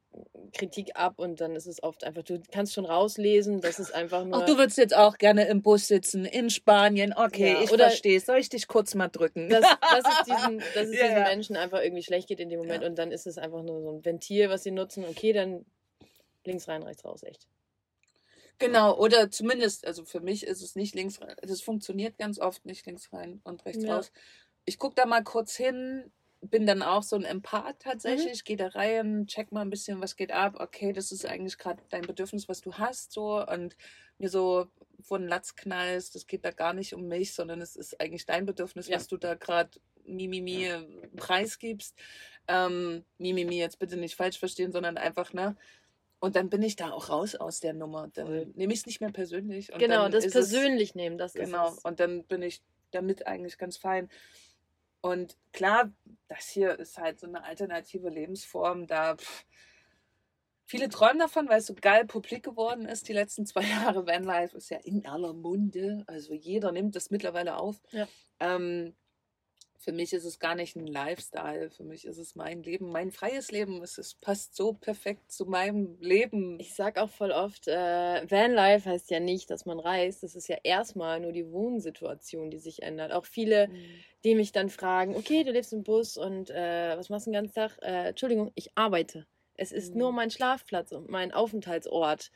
Kritik 0.53 0.91
ab 0.95 1.17
und 1.17 1.41
dann 1.41 1.55
ist 1.55 1.65
es 1.67 1.81
oft 1.81 2.03
einfach, 2.03 2.23
du 2.23 2.41
kannst 2.51 2.73
schon 2.73 2.86
rauslesen, 2.86 3.61
das 3.61 3.79
ist 3.79 3.93
einfach 3.93 4.23
nur... 4.25 4.41
Ach, 4.41 4.45
du 4.45 4.57
würdest 4.57 4.77
jetzt 4.77 4.95
auch 4.95 5.17
gerne 5.17 5.47
im 5.47 5.61
Bus 5.61 5.88
sitzen, 5.88 6.25
in 6.25 6.49
Spanien. 6.49 7.13
Okay, 7.15 7.53
Ja, 7.53 7.61
ich 7.63 7.71
oder- 7.71 7.86
verstehe. 7.89 8.19
Soll 8.19 8.38
ich 8.38 8.49
dich 8.49 8.67
kurz 8.67 8.93
mal 8.95 9.07
drücken? 9.09 9.49
dass, 9.49 9.61
dass 9.61 10.03
es 10.19 10.25
diesen, 10.25 10.59
dass 10.75 10.88
es 10.88 10.95
Ja, 10.95 11.03
diesen 11.03 11.17
ja. 11.17 11.23
Menschen 11.23 11.55
einfach 11.55 11.81
irgendwie 11.81 12.03
schlecht 12.03 12.27
geht 12.27 12.39
in 12.39 12.49
dem 12.49 12.59
Moment 12.59 12.84
und 12.84 12.97
dann 12.97 13.11
ist 13.11 13.25
es 13.27 13.38
einfach 13.38 13.63
nur 13.63 13.81
so 13.81 13.91
ein 13.91 14.05
Ventil, 14.05 14.49
was 14.49 14.63
sie 14.63 14.71
nutzen. 14.71 15.05
Okay, 15.05 15.34
dann 15.34 15.65
links 16.45 16.67
rein, 16.67 16.84
rechts 16.84 17.05
raus, 17.05 17.23
echt. 17.23 17.47
Genau, 18.59 18.95
oder 18.97 19.29
zumindest, 19.31 19.86
also 19.86 20.05
für 20.05 20.19
mich 20.21 20.45
ist 20.45 20.61
es 20.61 20.75
nicht 20.75 20.93
links 20.95 21.21
rein. 21.21 21.36
Das 21.41 21.61
funktioniert 21.61 22.17
ganz 22.17 22.39
oft 22.39 22.65
nicht 22.65 22.86
links 22.86 23.11
rein 23.11 23.41
und 23.43 23.65
rechts 23.65 23.86
raus. 23.88 24.11
Ich 24.65 24.77
gucke 24.77 24.95
da 24.95 25.05
mal 25.05 25.23
kurz 25.23 25.55
hin, 25.55 26.11
bin 26.49 26.65
dann 26.65 26.81
auch 26.83 27.03
so 27.03 27.15
ein 27.15 27.23
Empath 27.23 27.79
tatsächlich, 27.79 28.43
gehe 28.43 28.57
da 28.57 28.67
rein, 28.67 29.25
check 29.27 29.51
mal 29.51 29.61
ein 29.61 29.69
bisschen, 29.69 30.01
was 30.01 30.15
geht 30.15 30.31
ab. 30.31 30.55
Okay, 30.59 30.91
das 30.93 31.11
ist 31.11 31.25
eigentlich 31.25 31.57
gerade 31.57 31.81
dein 31.89 32.01
Bedürfnis, 32.03 32.47
was 32.49 32.61
du 32.61 32.73
hast, 32.73 33.11
so 33.13 33.45
und 33.45 33.75
mir 34.17 34.29
so 34.29 34.67
vor 35.01 35.19
den 35.19 35.27
Latz 35.27 35.55
knallst, 35.55 36.15
das 36.15 36.27
geht 36.27 36.45
da 36.45 36.51
gar 36.51 36.73
nicht 36.73 36.93
um 36.93 37.07
mich, 37.07 37.33
sondern 37.33 37.61
es 37.61 37.75
ist 37.75 37.99
eigentlich 37.99 38.25
dein 38.25 38.45
Bedürfnis, 38.45 38.87
Ja. 38.87 38.97
was 38.97 39.07
du 39.07 39.17
da 39.17 39.35
gerade 39.35 39.71
Mimimi 40.05 40.69
preisgibst. 41.15 41.95
Ähm, 42.47 43.03
Mimimi 43.17 43.57
jetzt 43.57 43.79
bitte 43.79 43.95
nicht 43.97 44.15
falsch 44.15 44.37
verstehen, 44.37 44.71
sondern 44.73 44.97
einfach, 44.97 45.31
ne? 45.33 45.55
Und 46.19 46.35
dann 46.35 46.49
bin 46.49 46.61
ich 46.61 46.75
da 46.75 46.91
auch 46.91 47.09
raus 47.09 47.35
aus 47.35 47.59
der 47.61 47.73
Nummer. 47.73 48.09
Dann 48.13 48.27
Voll. 48.27 48.51
nehme 48.55 48.73
ich 48.73 48.79
es 48.81 48.85
nicht 48.85 49.01
mehr 49.01 49.11
persönlich. 49.11 49.67
Genau, 49.77 50.07
das 50.09 50.25
ist 50.25 50.35
es- 50.35 50.49
persönlich 50.51 50.95
nehmen, 50.95 51.17
das 51.17 51.33
Genau, 51.33 51.69
ist 51.69 51.77
es. 51.79 51.85
und 51.85 51.99
dann 51.99 52.23
bin 52.25 52.41
ich 52.41 52.61
damit 52.91 53.27
eigentlich 53.27 53.57
ganz 53.57 53.77
fein. 53.77 54.09
Und 55.04 55.36
klar, 55.51 55.91
das 56.30 56.47
hier 56.47 56.80
ist 56.80 56.97
halt 56.97 57.20
so 57.20 57.28
eine 57.28 57.43
alternative 57.43 58.08
Lebensform. 58.08 58.88
Da 58.88 59.18
pff, 59.18 59.45
viele 60.64 60.88
träumen 60.88 61.20
davon, 61.20 61.49
weil 61.49 61.60
es 61.60 61.66
so 61.66 61.76
geil 61.76 62.06
publik 62.06 62.43
geworden 62.43 62.86
ist. 62.86 63.10
Die 63.10 63.14
letzten 63.14 63.45
zwei 63.45 63.64
Jahre 63.70 64.08
Vanlife 64.08 64.56
ist 64.56 64.70
ja 64.70 64.78
in 64.78 65.06
aller 65.06 65.34
Munde. 65.34 66.06
Also 66.08 66.34
jeder 66.34 66.72
nimmt 66.72 66.95
das 66.95 67.12
mittlerweile 67.12 67.58
auf. 67.58 67.82
Ja. 67.91 68.08
Ähm, 68.39 68.95
für 69.84 69.91
mich 69.91 70.13
ist 70.13 70.25
es 70.25 70.39
gar 70.39 70.55
nicht 70.55 70.75
ein 70.75 70.88
Lifestyle. 70.88 71.69
Für 71.69 71.84
mich 71.84 72.05
ist 72.05 72.17
es 72.17 72.36
mein 72.36 72.63
Leben, 72.63 72.89
mein 72.91 73.11
freies 73.11 73.51
Leben. 73.51 73.81
Es, 73.84 73.97
es 73.97 74.15
passt 74.15 74.55
so 74.55 74.73
perfekt 74.73 75.31
zu 75.31 75.45
meinem 75.45 75.97
Leben. 75.99 76.59
Ich 76.59 76.73
sag 76.75 76.97
auch 76.97 77.09
voll 77.09 77.31
oft, 77.31 77.67
äh, 77.67 78.29
Vanlife 78.29 78.89
heißt 78.89 79.09
ja 79.11 79.19
nicht, 79.19 79.49
dass 79.49 79.65
man 79.65 79.79
reist. 79.79 80.23
Das 80.23 80.36
ist 80.36 80.47
ja 80.47 80.57
erstmal 80.63 81.19
nur 81.19 81.31
die 81.34 81.51
Wohnsituation, 81.51 82.49
die 82.51 82.59
sich 82.59 82.81
ändert. 82.84 83.11
Auch 83.11 83.25
viele, 83.25 83.67
Mhm. 83.67 84.05
die 84.23 84.36
mich 84.36 84.51
dann 84.51 84.69
fragen, 84.69 85.15
okay, 85.15 85.43
du 85.43 85.51
lebst 85.51 85.73
im 85.73 85.84
Bus 85.84 86.17
und 86.17 86.49
äh, 86.49 86.97
was 86.97 87.09
machst 87.09 87.27
du 87.27 87.31
den 87.31 87.36
ganzen 87.41 87.53
Tag? 87.55 87.77
Äh, 87.81 88.09
Entschuldigung, 88.09 88.51
ich 88.55 88.71
arbeite. 88.77 89.27
Es 89.55 89.71
ist 89.71 89.93
Mhm. 89.93 89.99
nur 89.99 90.11
mein 90.11 90.31
Schlafplatz 90.31 90.91
und 90.91 91.09
mein 91.09 91.31
Aufenthaltsort. 91.34 92.31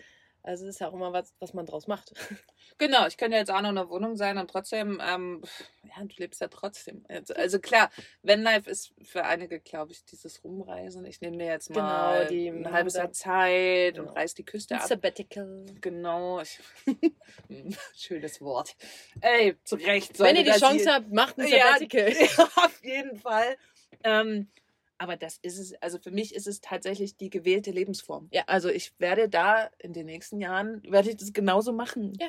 Also 0.47 0.65
es 0.65 0.75
ist 0.75 0.79
ja 0.79 0.87
auch 0.87 0.93
immer 0.93 1.11
was, 1.11 1.33
was 1.39 1.53
man 1.53 1.65
draus 1.65 1.87
macht. 1.87 2.13
Genau, 2.79 3.07
ich 3.07 3.17
könnte 3.17 3.37
jetzt 3.37 3.49
auch 3.49 3.61
noch 3.61 3.69
in 3.69 3.75
der 3.75 3.89
Wohnung 3.89 4.17
sein 4.17 4.37
und 4.37 4.51
trotzdem, 4.51 5.01
ähm, 5.03 5.41
ja, 5.83 6.03
du 6.03 6.13
lebst 6.17 6.41
ja 6.41 6.47
trotzdem. 6.47 7.03
Also 7.33 7.59
klar, 7.59 7.89
Vanlife 8.21 8.69
ist 8.69 8.93
für 9.01 9.23
einige, 9.23 9.59
glaube 9.59 9.93
ich, 9.93 10.05
dieses 10.05 10.43
Rumreisen. 10.43 11.03
Ich 11.05 11.19
nehme 11.21 11.37
mir 11.37 11.47
jetzt 11.47 11.69
Genau, 11.69 11.81
mal 11.81 12.27
die 12.27 12.49
ein 12.49 12.71
halbes 12.71 12.93
Jahr 12.93 13.11
Zeit 13.13 13.95
Genau. 13.95 14.09
und 14.09 14.15
reiß 14.15 14.35
die 14.35 14.43
Küste 14.43 14.75
Ein 14.75 14.81
ab. 14.81 14.87
Sabbatical. 14.87 15.65
Genau. 15.81 16.43
Schönes 17.95 18.41
Wort. 18.41 18.75
Ey, 19.21 19.55
zu 19.63 19.77
Recht. 19.77 20.19
Wenn 20.19 20.35
ihr 20.35 20.43
die 20.43 20.51
Chance 20.51 20.93
habt, 20.93 21.11
macht 21.11 21.39
ein 21.39 21.47
Sabbatical. 21.47 22.11
ja, 22.37 22.43
auf 22.57 22.83
jeden 22.83 23.17
Fall. 23.17 23.57
Ähm, 24.03 24.49
aber 24.97 25.15
das 25.17 25.37
ist 25.41 25.57
es, 25.59 25.73
also 25.81 25.99
für 25.99 26.11
mich 26.11 26.33
ist 26.35 26.47
es 26.47 26.61
tatsächlich 26.61 27.17
die 27.17 27.29
gewählte 27.29 27.71
Lebensform. 27.71 28.29
Ja. 28.31 28.43
Also 28.47 28.69
ich 28.69 28.93
werde 28.99 29.29
da 29.29 29.69
in 29.79 29.93
den 29.93 30.05
nächsten 30.05 30.39
Jahren, 30.39 30.81
werde 30.83 31.09
ich 31.09 31.17
das 31.17 31.33
genauso 31.33 31.73
machen. 31.73 32.13
Ja. 32.19 32.27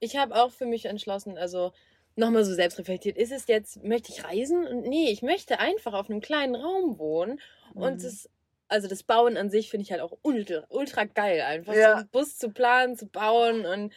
Ich 0.00 0.16
habe 0.16 0.34
auch 0.34 0.50
für 0.50 0.66
mich 0.66 0.86
entschlossen, 0.86 1.36
also 1.38 1.72
nochmal 2.16 2.44
so 2.44 2.54
selbstreflektiert, 2.54 3.16
ist 3.16 3.32
es 3.32 3.46
jetzt, 3.46 3.82
möchte 3.84 4.12
ich 4.12 4.24
reisen? 4.24 4.66
Und 4.66 4.82
nee, 4.82 5.10
ich 5.10 5.22
möchte 5.22 5.58
einfach 5.60 5.92
auf 5.92 6.10
einem 6.10 6.20
kleinen 6.20 6.54
Raum 6.54 6.98
wohnen. 6.98 7.40
Und 7.74 8.00
Mhm. 8.00 8.04
das, 8.04 8.28
also 8.68 8.88
das 8.88 9.02
Bauen 9.02 9.36
an 9.36 9.50
sich 9.50 9.70
finde 9.70 9.84
ich 9.84 9.92
halt 9.92 10.00
auch 10.00 10.18
ultra, 10.22 10.64
ultra 10.68 11.04
geil, 11.04 11.40
einfach 11.42 11.74
Ja. 11.74 11.92
so 11.92 12.00
einen 12.00 12.08
Bus 12.08 12.36
zu 12.38 12.50
planen, 12.50 12.96
zu 12.96 13.06
bauen 13.06 13.64
und 13.66 13.92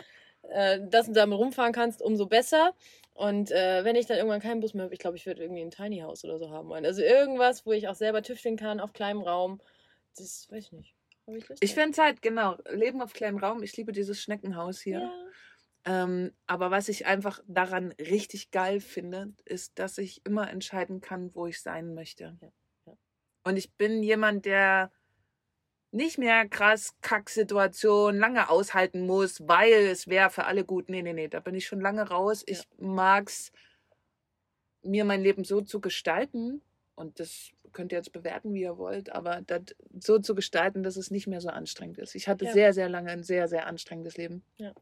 äh, 0.49 0.79
dass 0.89 1.07
du 1.07 1.13
damit 1.13 1.37
rumfahren 1.37 1.73
kannst, 1.73 2.01
umso 2.01 2.25
besser. 2.27 2.73
Und 3.13 3.51
äh, 3.51 3.83
wenn 3.83 3.95
ich 3.95 4.07
dann 4.07 4.17
irgendwann 4.17 4.41
keinen 4.41 4.59
Bus 4.59 4.73
mehr 4.73 4.85
habe, 4.85 4.93
ich 4.93 4.99
glaube, 4.99 5.17
ich 5.17 5.25
würde 5.25 5.43
irgendwie 5.43 5.61
ein 5.61 5.71
Tiny 5.71 5.99
House 5.99 6.25
oder 6.25 6.39
so 6.39 6.49
haben 6.49 6.69
wollen. 6.69 6.85
Also 6.85 7.01
irgendwas, 7.01 7.65
wo 7.65 7.71
ich 7.71 7.87
auch 7.87 7.95
selber 7.95 8.23
tüfteln 8.23 8.57
kann 8.57 8.79
auf 8.79 8.93
kleinem 8.93 9.21
Raum. 9.21 9.61
Das 10.15 10.47
weiß 10.49 10.65
ich 10.65 10.71
nicht. 10.71 10.95
Hab 11.27 11.35
ich 11.35 11.47
Lust 11.47 11.63
Ich 11.63 11.73
finde 11.73 11.91
es 11.91 11.97
halt, 11.99 12.21
genau, 12.21 12.57
Leben 12.69 13.01
auf 13.01 13.13
kleinem 13.13 13.37
Raum. 13.37 13.61
Ich 13.61 13.77
liebe 13.77 13.91
dieses 13.91 14.21
Schneckenhaus 14.21 14.81
hier. 14.81 14.99
Ja. 15.01 15.25
Ähm, 15.85 16.31
aber 16.47 16.71
was 16.71 16.89
ich 16.89 17.05
einfach 17.05 17.41
daran 17.47 17.91
richtig 17.99 18.51
geil 18.51 18.79
finde, 18.79 19.33
ist, 19.45 19.77
dass 19.79 19.97
ich 19.97 20.25
immer 20.25 20.49
entscheiden 20.49 21.01
kann, 21.01 21.35
wo 21.35 21.45
ich 21.45 21.61
sein 21.61 21.93
möchte. 21.93 22.37
Ja, 22.41 22.51
ja. 22.87 22.97
Und 23.43 23.57
ich 23.57 23.75
bin 23.75 24.01
jemand, 24.01 24.45
der 24.45 24.91
nicht 25.93 26.17
mehr 26.17 26.47
krass 26.49 26.95
Kacksituation, 27.01 28.17
lange 28.17 28.49
aushalten 28.49 29.05
muss, 29.05 29.47
weil 29.47 29.71
es 29.73 30.07
wäre 30.07 30.29
für 30.29 30.45
alle 30.45 30.65
gut. 30.65 30.89
Nee, 30.89 31.01
nee, 31.03 31.13
nee, 31.13 31.27
da 31.27 31.39
bin 31.39 31.55
ich 31.55 31.65
schon 31.67 31.81
lange 31.81 32.07
raus. 32.09 32.43
Ich 32.45 32.63
mag's 32.79 33.51
mir 34.81 35.05
mein 35.05 35.21
Leben 35.21 35.43
so 35.43 35.61
zu 35.61 35.79
gestalten 35.79 36.61
und 36.95 37.19
das 37.19 37.51
könnt 37.71 37.91
ihr 37.91 37.97
jetzt 37.97 38.11
bewerten, 38.11 38.53
wie 38.53 38.61
ihr 38.61 38.77
wollt, 38.77 39.11
aber 39.11 39.41
das 39.47 39.61
so 39.99 40.19
zu 40.19 40.35
gestalten, 40.35 40.83
dass 40.83 40.97
es 40.97 41.09
nicht 41.11 41.27
mehr 41.27 41.41
so 41.41 41.49
anstrengend 41.49 41.97
ist. 41.99 42.15
Ich 42.15 42.27
hatte 42.27 42.45
Ja. 42.45 42.51
sehr, 42.51 42.73
sehr 42.73 42.89
lange 42.89 43.11
ein 43.11 43.23
sehr, 43.23 43.47
sehr 43.47 43.67
anstrengendes 43.67 44.17
Leben. 44.17 44.43
Ja. 44.57 44.73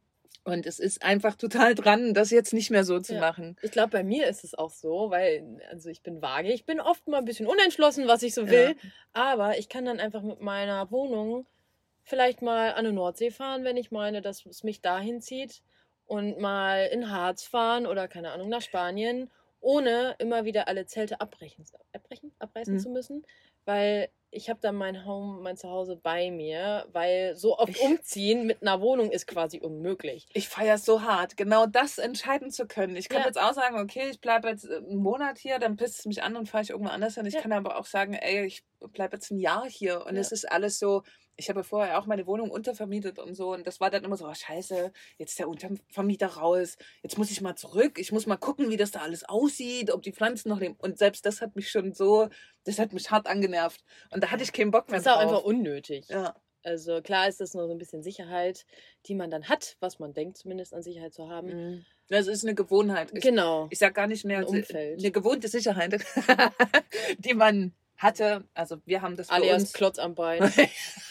Und 0.44 0.66
es 0.66 0.80
ist 0.80 1.04
einfach 1.04 1.36
total 1.36 1.76
dran, 1.76 2.14
das 2.14 2.32
jetzt 2.32 2.54
nicht 2.54 2.72
mehr 2.72 2.84
so 2.84 3.00
zu 3.00 3.14
Ja. 3.14 3.20
machen. 3.20 3.58
Ich 3.62 3.72
glaube, 3.72 3.90
bei 3.92 4.04
mir 4.04 4.28
ist 4.28 4.44
es 4.44 4.56
auch 4.56 4.72
so, 4.72 5.12
weil, 5.12 5.60
also 5.70 5.90
ich 5.90 6.02
bin 6.02 6.22
vage. 6.22 6.52
Ich 6.52 6.66
bin 6.66 6.80
oft 6.82 7.08
mal 7.08 7.20
ein 7.20 7.26
bisschen 7.26 7.48
unentschlossen, 7.48 8.08
was 8.08 8.24
ich 8.24 8.34
so 8.34 8.50
Ja. 8.50 8.52
will. 8.52 8.76
Aber 9.14 9.58
ich 9.60 9.70
kann 9.70 9.86
dann 9.86 10.00
einfach 10.00 10.24
mit 10.24 10.42
meiner 10.42 10.90
Wohnung 10.92 11.48
vielleicht 12.04 12.42
mal 12.42 12.74
an 12.74 12.86
die 12.86 12.92
Nordsee 12.92 13.32
fahren, 13.32 13.64
wenn 13.64 13.78
ich 13.78 13.92
meine, 13.92 14.22
dass 14.22 14.46
es 14.46 14.64
mich 14.64 14.82
dahin 14.82 15.22
zieht. 15.22 15.62
Und 16.06 16.40
mal 16.40 16.88
in 16.88 17.10
Harz 17.12 17.44
fahren 17.46 17.88
oder, 17.88 18.08
keine 18.08 18.32
Ahnung, 18.32 18.50
nach 18.50 18.62
Spanien, 18.62 19.32
ohne 19.62 20.16
immer 20.20 20.44
wieder 20.46 20.68
alle 20.68 20.86
Zelte 20.86 21.22
abbrechen, 21.22 21.66
abbrechen 21.94 22.34
abreißen 22.40 22.78
Mhm. 22.78 22.80
zu 22.80 22.90
müssen. 22.90 23.26
Weil 23.66 24.10
ich 24.34 24.50
habe 24.50 24.60
dann 24.62 24.76
mein 24.76 25.06
Home, 25.06 25.42
mein 25.42 25.58
Zuhause 25.58 25.98
bei 25.98 26.32
mir, 26.32 26.88
weil 26.94 27.36
so 27.36 27.58
oft 27.58 27.70
Ich- 27.70 27.82
umziehen 27.82 28.46
mit 28.48 28.62
einer 28.62 28.80
Wohnung 28.80 29.12
ist 29.12 29.28
quasi 29.28 29.60
unmöglich. 29.60 30.26
Ich 30.34 30.48
feiere 30.48 30.76
es 30.76 30.86
so 30.86 31.02
hart, 31.02 31.36
genau 31.36 31.66
das 31.66 31.98
entscheiden 31.98 32.50
zu 32.50 32.66
können. 32.66 32.96
Ich 32.96 33.10
kann 33.10 33.22
Ja. 33.22 33.28
jetzt 33.28 33.38
auch 33.40 33.54
sagen, 33.54 33.78
okay, 33.78 34.08
ich 34.10 34.22
bleibe 34.22 34.48
jetzt 34.48 34.64
äh, 34.64 34.78
einen 34.78 34.96
Monat 35.04 35.38
hier, 35.38 35.60
dann 35.60 35.76
pisst 35.76 36.00
es 36.00 36.06
mich 36.06 36.24
an 36.24 36.38
und 36.38 36.48
fahre 36.48 36.64
ich 36.64 36.70
irgendwo 36.70 36.92
anders 36.92 37.16
hin. 37.16 37.26
Ich 37.26 37.34
Ja. 37.34 37.42
kann 37.42 37.52
aber 37.52 37.78
auch 37.78 37.86
sagen, 37.86 38.14
ey, 38.14 38.46
ich 38.46 38.64
bleibe 38.94 39.18
jetzt 39.18 39.32
ein 39.32 39.38
Jahr 39.38 39.66
hier 39.70 40.06
und 40.06 40.16
Ja. 40.16 40.22
es 40.22 40.32
ist 40.32 40.50
alles 40.50 40.80
so. 40.80 41.04
Ich 41.38 41.50
habe 41.50 41.64
vorher 41.64 41.98
auch 42.00 42.06
meine 42.06 42.28
Wohnung 42.28 42.52
untervermietet 42.52 43.18
und 43.18 43.34
so 43.36 43.54
und 43.54 43.66
das 43.66 43.80
war 43.80 43.90
dann 43.90 44.04
immer 44.04 44.18
so, 44.18 44.28
oh, 44.28 44.34
scheiße, 44.34 44.92
jetzt 45.18 45.32
ist 45.32 45.40
der 45.40 45.48
Untervermieter 45.50 46.28
raus, 46.28 46.78
jetzt 47.02 47.18
muss 47.18 47.32
ich 47.32 47.42
mal 47.42 47.56
zurück, 47.56 47.98
ich 47.98 48.12
muss 48.12 48.28
mal 48.28 48.38
gucken, 48.38 48.70
wie 48.70 48.78
das 48.78 48.92
da 48.92 49.00
alles 49.00 49.24
aussieht, 49.28 49.92
ob 49.92 50.02
die 50.04 50.12
Pflanzen 50.12 50.50
noch 50.50 50.60
leben. 50.60 50.76
Und 50.78 50.98
selbst 50.98 51.26
das 51.26 51.42
hat 51.42 51.56
mich 51.56 51.72
schon 51.72 51.94
so, 51.94 52.30
das 52.66 52.78
hat 52.80 52.94
mich 52.94 53.10
hart 53.10 53.28
angenervt. 53.28 53.84
Und 54.12 54.24
da 54.24 54.30
hatte 54.32 54.44
ich 54.44 54.54
keinen 54.54 54.72
Bock 54.72 54.90
mehr 54.90 55.00
Das 55.00 55.06
ist 55.08 55.12
auch 55.12 55.22
drauf. 55.22 55.32
einfach 55.32 55.44
unnötig. 55.44 56.08
ja. 56.10 56.36
Also 56.64 57.02
klar 57.02 57.28
ist 57.28 57.42
das 57.42 57.56
nur 57.56 57.66
so 57.66 57.72
ein 57.74 57.80
bisschen 57.80 58.04
Sicherheit, 58.04 58.68
die 59.08 59.16
man 59.16 59.32
dann 59.32 59.50
hat, 59.50 59.78
was 59.80 59.98
man 59.98 60.14
denkt 60.14 60.38
zumindest 60.38 60.76
an 60.76 60.84
Sicherheit 60.84 61.12
zu 61.12 61.28
haben. 61.28 61.48
Mhm. 61.48 61.86
Das 62.08 62.28
ist 62.28 62.44
eine 62.46 62.54
Gewohnheit. 62.54 63.10
Ich, 63.16 63.22
Genau. 63.24 63.66
ich 63.72 63.80
sag 63.80 63.96
gar 63.96 64.06
nicht 64.06 64.26
mehr 64.26 64.38
Ein 64.40 64.44
Umfeld. 64.46 65.00
eine 65.00 65.10
gewohnte 65.12 65.48
Sicherheit, 65.48 65.98
die 67.18 67.34
man 67.34 67.74
hatte. 67.98 68.44
Also 68.54 68.78
wir 68.86 69.02
haben 69.02 69.16
das 69.18 69.30
Alias 69.30 69.64
uns. 69.64 69.74
Klotz 69.74 69.98
am 69.98 70.14
Bein. 70.14 70.54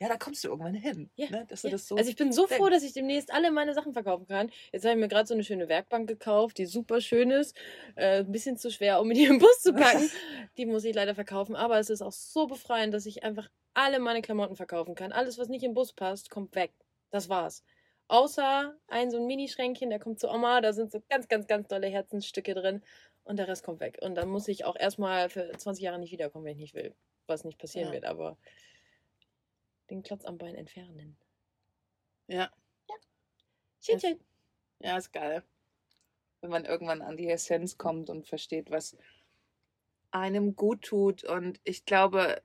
ja, 0.00 0.08
da 0.08 0.16
kommst 0.16 0.42
du 0.44 0.48
irgendwann 0.48 0.74
hin. 0.74 1.10
Ja, 1.16 1.28
ne? 1.30 1.46
Dass 1.48 1.62
du 1.62 1.68
Ja. 1.68 1.72
das 1.72 1.86
so 1.88 1.96
Also 1.96 2.08
ich 2.10 2.16
bin 2.16 2.32
so 2.32 2.46
froh, 2.46 2.56
denkst. 2.68 2.70
dass 2.74 2.82
ich 2.84 2.92
demnächst 2.92 3.32
alle 3.32 3.50
meine 3.50 3.74
Sachen 3.74 3.92
verkaufen 3.92 4.26
kann. 4.26 4.50
Jetzt 4.72 4.84
habe 4.84 4.94
ich 4.94 5.00
mir 5.00 5.08
gerade 5.08 5.26
so 5.26 5.34
eine 5.34 5.44
schöne 5.44 5.68
Werkbank 5.68 6.08
gekauft, 6.08 6.58
die 6.58 6.66
super 6.66 7.00
schön 7.00 7.30
ist. 7.30 7.56
Äh, 7.96 8.20
ein 8.20 8.32
bisschen 8.32 8.56
zu 8.56 8.70
schwer, 8.70 9.00
um 9.00 9.10
in 9.10 9.18
den 9.18 9.38
Bus 9.38 9.60
zu 9.60 9.72
packen. 9.72 10.10
die 10.56 10.66
muss 10.66 10.84
ich 10.84 10.94
leider 10.94 11.14
verkaufen. 11.14 11.56
Aber 11.56 11.78
es 11.78 11.90
ist 11.90 12.02
auch 12.02 12.12
so 12.12 12.46
befreiend, 12.46 12.94
dass 12.94 13.06
ich 13.06 13.24
einfach 13.24 13.50
alle 13.74 13.98
meine 13.98 14.22
Klamotten 14.22 14.56
verkaufen 14.56 14.94
kann. 14.94 15.12
Alles, 15.12 15.38
was 15.38 15.48
nicht 15.48 15.62
im 15.64 15.74
Bus 15.74 15.92
passt, 15.92 16.30
kommt 16.30 16.54
weg. 16.54 16.72
Das 17.10 17.28
war's. 17.28 17.62
Außer 18.08 18.74
ein 18.86 19.10
so 19.10 19.18
ein 19.18 19.26
Minischränkchen, 19.26 19.90
der 19.90 19.98
kommt 19.98 20.18
zu 20.18 20.28
Oma, 20.30 20.60
da 20.62 20.72
sind 20.72 20.90
so 20.90 21.02
ganz, 21.10 21.28
ganz, 21.28 21.46
ganz 21.46 21.68
tolle 21.68 21.88
Herzensstücke 21.88 22.54
drin 22.54 22.82
und 23.24 23.38
der 23.38 23.48
Rest 23.48 23.64
kommt 23.64 23.80
weg. 23.80 23.98
Und 24.00 24.14
dann 24.14 24.28
muss 24.30 24.48
ich 24.48 24.64
auch 24.64 24.76
erstmal 24.76 25.28
für 25.28 25.52
20 25.56 25.84
Jahre 25.84 25.98
nicht 25.98 26.12
wiederkommen, 26.12 26.46
wenn 26.46 26.52
ich 26.52 26.58
nicht 26.58 26.74
will. 26.74 26.94
Was 27.26 27.44
nicht 27.44 27.58
passieren 27.58 27.88
Ja. 27.88 27.92
wird, 27.92 28.04
aber 28.06 28.38
den 29.90 30.02
Klotz 30.02 30.24
am 30.24 30.38
Bein 30.38 30.54
entfernen. 30.54 31.16
ja. 32.26 32.50
Schön, 33.80 33.94
Das- 33.94 34.02
schön. 34.02 34.20
ja, 34.80 34.96
ist 34.98 35.12
geil. 35.12 35.44
Wenn 36.40 36.50
man 36.50 36.64
irgendwann 36.64 37.00
an 37.00 37.16
die 37.16 37.28
Essenz 37.30 37.78
kommt 37.78 38.10
und 38.10 38.26
versteht, 38.26 38.70
was 38.70 38.96
einem 40.10 40.56
gut 40.56 40.82
tut. 40.82 41.24
Und 41.24 41.60
ich 41.64 41.84
glaube, 41.84 42.42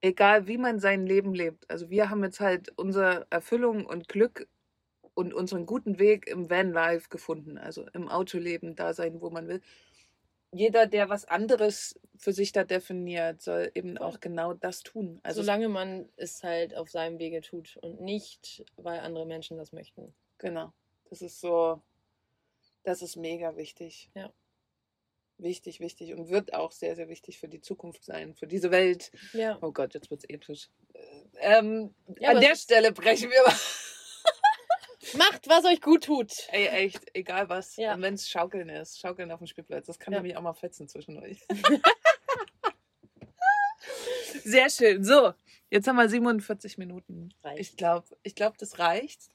egal 0.00 0.46
wie 0.46 0.58
man 0.58 0.78
sein 0.78 1.06
Leben 1.06 1.34
lebt, 1.34 1.68
also 1.70 1.90
wir 1.90 2.08
haben 2.10 2.22
jetzt 2.24 2.40
halt 2.40 2.70
unsere 2.76 3.26
Erfüllung 3.30 3.84
und 3.84 4.08
Glück 4.08 4.48
und 5.14 5.34
unseren 5.34 5.66
guten 5.66 5.98
Weg 5.98 6.26
im 6.28 6.50
Vanlife 6.50 7.08
gefunden, 7.08 7.58
also 7.58 7.86
im 7.92 8.08
Autoleben 8.08 8.76
da 8.76 8.94
sein, 8.94 9.20
wo 9.20 9.30
man 9.30 9.48
will. 9.48 9.60
Jeder, 10.54 10.86
der 10.86 11.08
was 11.08 11.24
anderes 11.24 11.98
für 12.16 12.32
sich 12.32 12.52
da 12.52 12.62
definiert, 12.64 13.42
soll 13.42 13.70
eben 13.74 13.98
auch 13.98 14.20
genau 14.20 14.54
das 14.54 14.82
tun. 14.82 15.18
Also 15.24 15.42
Solange 15.42 15.68
man 15.68 16.08
es 16.16 16.42
halt 16.44 16.76
auf 16.76 16.90
seinem 16.90 17.18
Wege 17.18 17.40
tut 17.40 17.76
und 17.78 18.00
nicht, 18.00 18.64
weil 18.76 19.00
andere 19.00 19.26
Menschen 19.26 19.58
das 19.58 19.72
möchten. 19.72 20.14
Genau. 20.38 20.72
Das 21.10 21.22
ist 21.22 21.40
so, 21.40 21.82
das 22.84 23.02
ist 23.02 23.16
mega 23.16 23.56
wichtig. 23.56 24.10
Ja. 24.14 24.32
Wichtig, 25.38 25.80
wichtig 25.80 26.14
und 26.14 26.28
wird 26.28 26.54
auch 26.54 26.70
sehr, 26.70 26.94
sehr 26.94 27.08
wichtig 27.08 27.38
für 27.40 27.48
die 27.48 27.60
Zukunft 27.60 28.04
sein, 28.04 28.34
für 28.34 28.46
diese 28.46 28.70
Welt. 28.70 29.10
Ja. 29.32 29.58
Oh 29.60 29.72
Gott, 29.72 29.94
jetzt 29.94 30.10
wird's 30.10 30.24
episch. 30.28 30.68
Äh, 30.92 31.58
Ähm, 31.58 31.92
Ja, 32.20 32.30
an 32.30 32.40
der 32.40 32.54
Stelle 32.54 32.92
brechen 32.92 33.30
wir 33.30 33.42
mal. 33.42 33.54
Macht, 35.16 35.48
was 35.48 35.64
euch 35.64 35.80
gut 35.80 36.04
tut. 36.04 36.32
Ey, 36.50 36.66
echt, 36.66 37.04
egal 37.14 37.48
was. 37.48 37.76
Ja. 37.76 37.94
Und 37.94 38.02
wenn 38.02 38.14
es 38.14 38.28
Schaukeln 38.28 38.68
ist, 38.68 38.98
Schaukeln 38.98 39.30
auf 39.30 39.38
dem 39.38 39.46
Spielplatz, 39.46 39.86
das 39.86 39.98
kann 39.98 40.12
Ja. 40.14 40.20
nämlich 40.20 40.36
auch 40.36 40.42
mal 40.42 40.54
fetzen 40.54 40.88
zwischen 40.88 41.18
euch. 41.18 41.40
sehr 44.44 44.70
schön. 44.70 45.04
So, 45.04 45.32
jetzt 45.70 45.86
haben 45.86 45.96
wir 45.96 46.08
47 46.08 46.78
Minuten. 46.78 47.30
Reicht. 47.42 47.60
Ich 47.60 47.76
glaube, 47.76 48.06
ich 48.22 48.34
glaub, 48.34 48.56
das 48.58 48.78
reicht. 48.78 49.28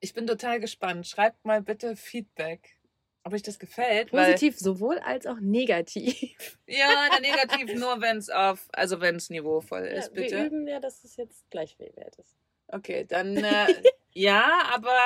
Ich 0.00 0.14
bin 0.14 0.26
total 0.26 0.60
gespannt. 0.60 1.06
Schreibt 1.06 1.44
mal 1.44 1.62
bitte 1.62 1.94
Feedback, 1.96 2.76
ob 3.24 3.32
euch 3.34 3.42
das 3.42 3.58
gefällt. 3.58 4.10
Positiv 4.10 4.58
sowohl 4.58 4.98
als 4.98 5.26
auch 5.26 5.38
negativ. 5.40 6.58
Ja, 6.66 7.08
na, 7.10 7.20
negativ 7.20 7.74
nur, 7.78 8.00
wenn 8.00 8.16
es 8.16 8.30
auf, 8.30 8.66
also 8.72 9.00
wenn 9.00 9.16
es 9.16 9.28
niveauvoll 9.28 9.82
ist, 9.84 10.08
Ja, 10.08 10.14
wir 10.14 10.22
bitte. 10.22 10.46
üben 10.46 10.66
ja, 10.66 10.80
dass 10.80 11.04
es 11.04 11.16
jetzt 11.16 11.50
gleich 11.50 11.76
viel 11.76 11.92
wert 11.96 12.16
ist. 12.16 12.34
Okay, 12.68 13.04
dann 13.04 13.36
äh, 13.36 13.82
ja, 14.14 14.70
aber 14.72 14.96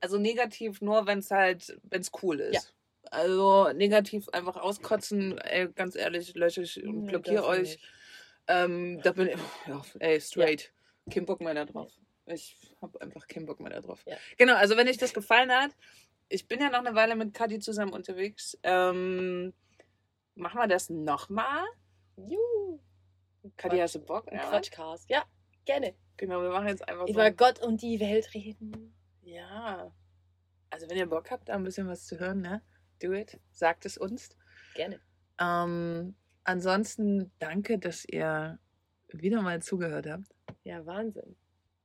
also 0.00 0.18
negativ 0.18 0.80
nur, 0.80 1.06
wenn 1.06 1.18
es 1.18 1.30
halt, 1.30 1.78
wenn 1.84 2.00
es 2.00 2.10
cool 2.22 2.40
ist. 2.40 2.54
Ja. 2.54 2.60
Also 3.10 3.72
negativ 3.72 4.28
einfach 4.30 4.56
auskotzen, 4.56 5.38
ey, 5.38 5.68
ganz 5.72 5.96
ehrlich, 5.96 6.34
lösche 6.34 6.62
ich 6.62 6.82
und 6.82 7.04
Ja, 7.04 7.10
blockiere 7.10 7.42
dürfen 7.42 7.60
euch. 7.62 7.78
Ähm, 8.46 9.00
da 9.02 9.12
bin 9.12 9.28
ich, 9.28 9.36
ja, 9.66 9.82
ey, 9.98 10.20
straight. 10.20 10.72
Kein 11.10 11.24
Bock 11.24 11.40
mehr 11.40 11.54
da 11.54 11.64
drauf. 11.64 11.92
Ich 12.26 12.56
habe 12.80 13.00
einfach 13.00 13.26
keinen 13.26 13.46
Bock 13.46 13.60
mehr 13.60 13.70
da 13.70 13.80
drauf. 13.80 14.02
Ja. 14.06 14.16
Genau, 14.36 14.54
also 14.54 14.76
wenn 14.76 14.88
euch 14.88 14.98
das 14.98 15.12
gefallen 15.12 15.50
hat, 15.50 15.72
ich 16.28 16.46
bin 16.46 16.60
ja 16.60 16.70
noch 16.70 16.78
eine 16.78 16.94
Weile 16.94 17.16
mit 17.16 17.34
Kadi 17.34 17.58
zusammen 17.58 17.92
unterwegs. 17.92 18.58
Ähm, 18.62 19.52
machen 20.36 20.60
wir 20.60 20.68
das 20.68 20.88
nochmal? 20.90 21.64
Juhu. 22.16 22.80
Kadi, 23.56 23.78
hast 23.78 23.96
du 23.96 24.00
Bock? 24.00 24.30
Ein 24.30 24.38
Quatschcast. 24.38 25.08
Ja, 25.10 25.24
gerne. 25.64 25.94
Genau, 26.20 26.42
wir 26.42 26.50
machen 26.50 26.68
jetzt 26.68 26.86
einfach 26.86 27.06
so. 27.06 27.14
Über 27.14 27.30
Gott 27.30 27.60
und 27.60 27.80
die 27.80 27.98
Welt 27.98 28.34
reden. 28.34 28.94
Ja. 29.22 29.90
Also 30.68 30.86
wenn 30.90 30.98
ihr 30.98 31.06
Bock 31.06 31.30
habt, 31.30 31.48
da 31.48 31.54
ein 31.54 31.64
bisschen 31.64 31.88
was 31.88 32.04
zu 32.04 32.18
hören, 32.18 32.42
ne? 32.42 32.60
Do 33.00 33.14
it. 33.14 33.40
Sagt 33.52 33.86
es 33.86 33.96
uns. 33.96 34.28
Gerne. 34.74 35.00
Ähm, 35.40 36.14
ansonsten 36.44 37.32
danke, 37.38 37.78
dass 37.78 38.04
ihr 38.04 38.58
wieder 39.08 39.40
mal 39.40 39.62
zugehört 39.62 40.06
habt. 40.06 40.26
Ja, 40.62 40.84
Wahnsinn. 40.84 41.36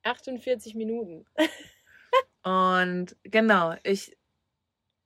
48 0.04 0.76
Minuten. 0.76 1.26
Und 2.44 3.16
genau, 3.24 3.76
ich, 3.84 4.18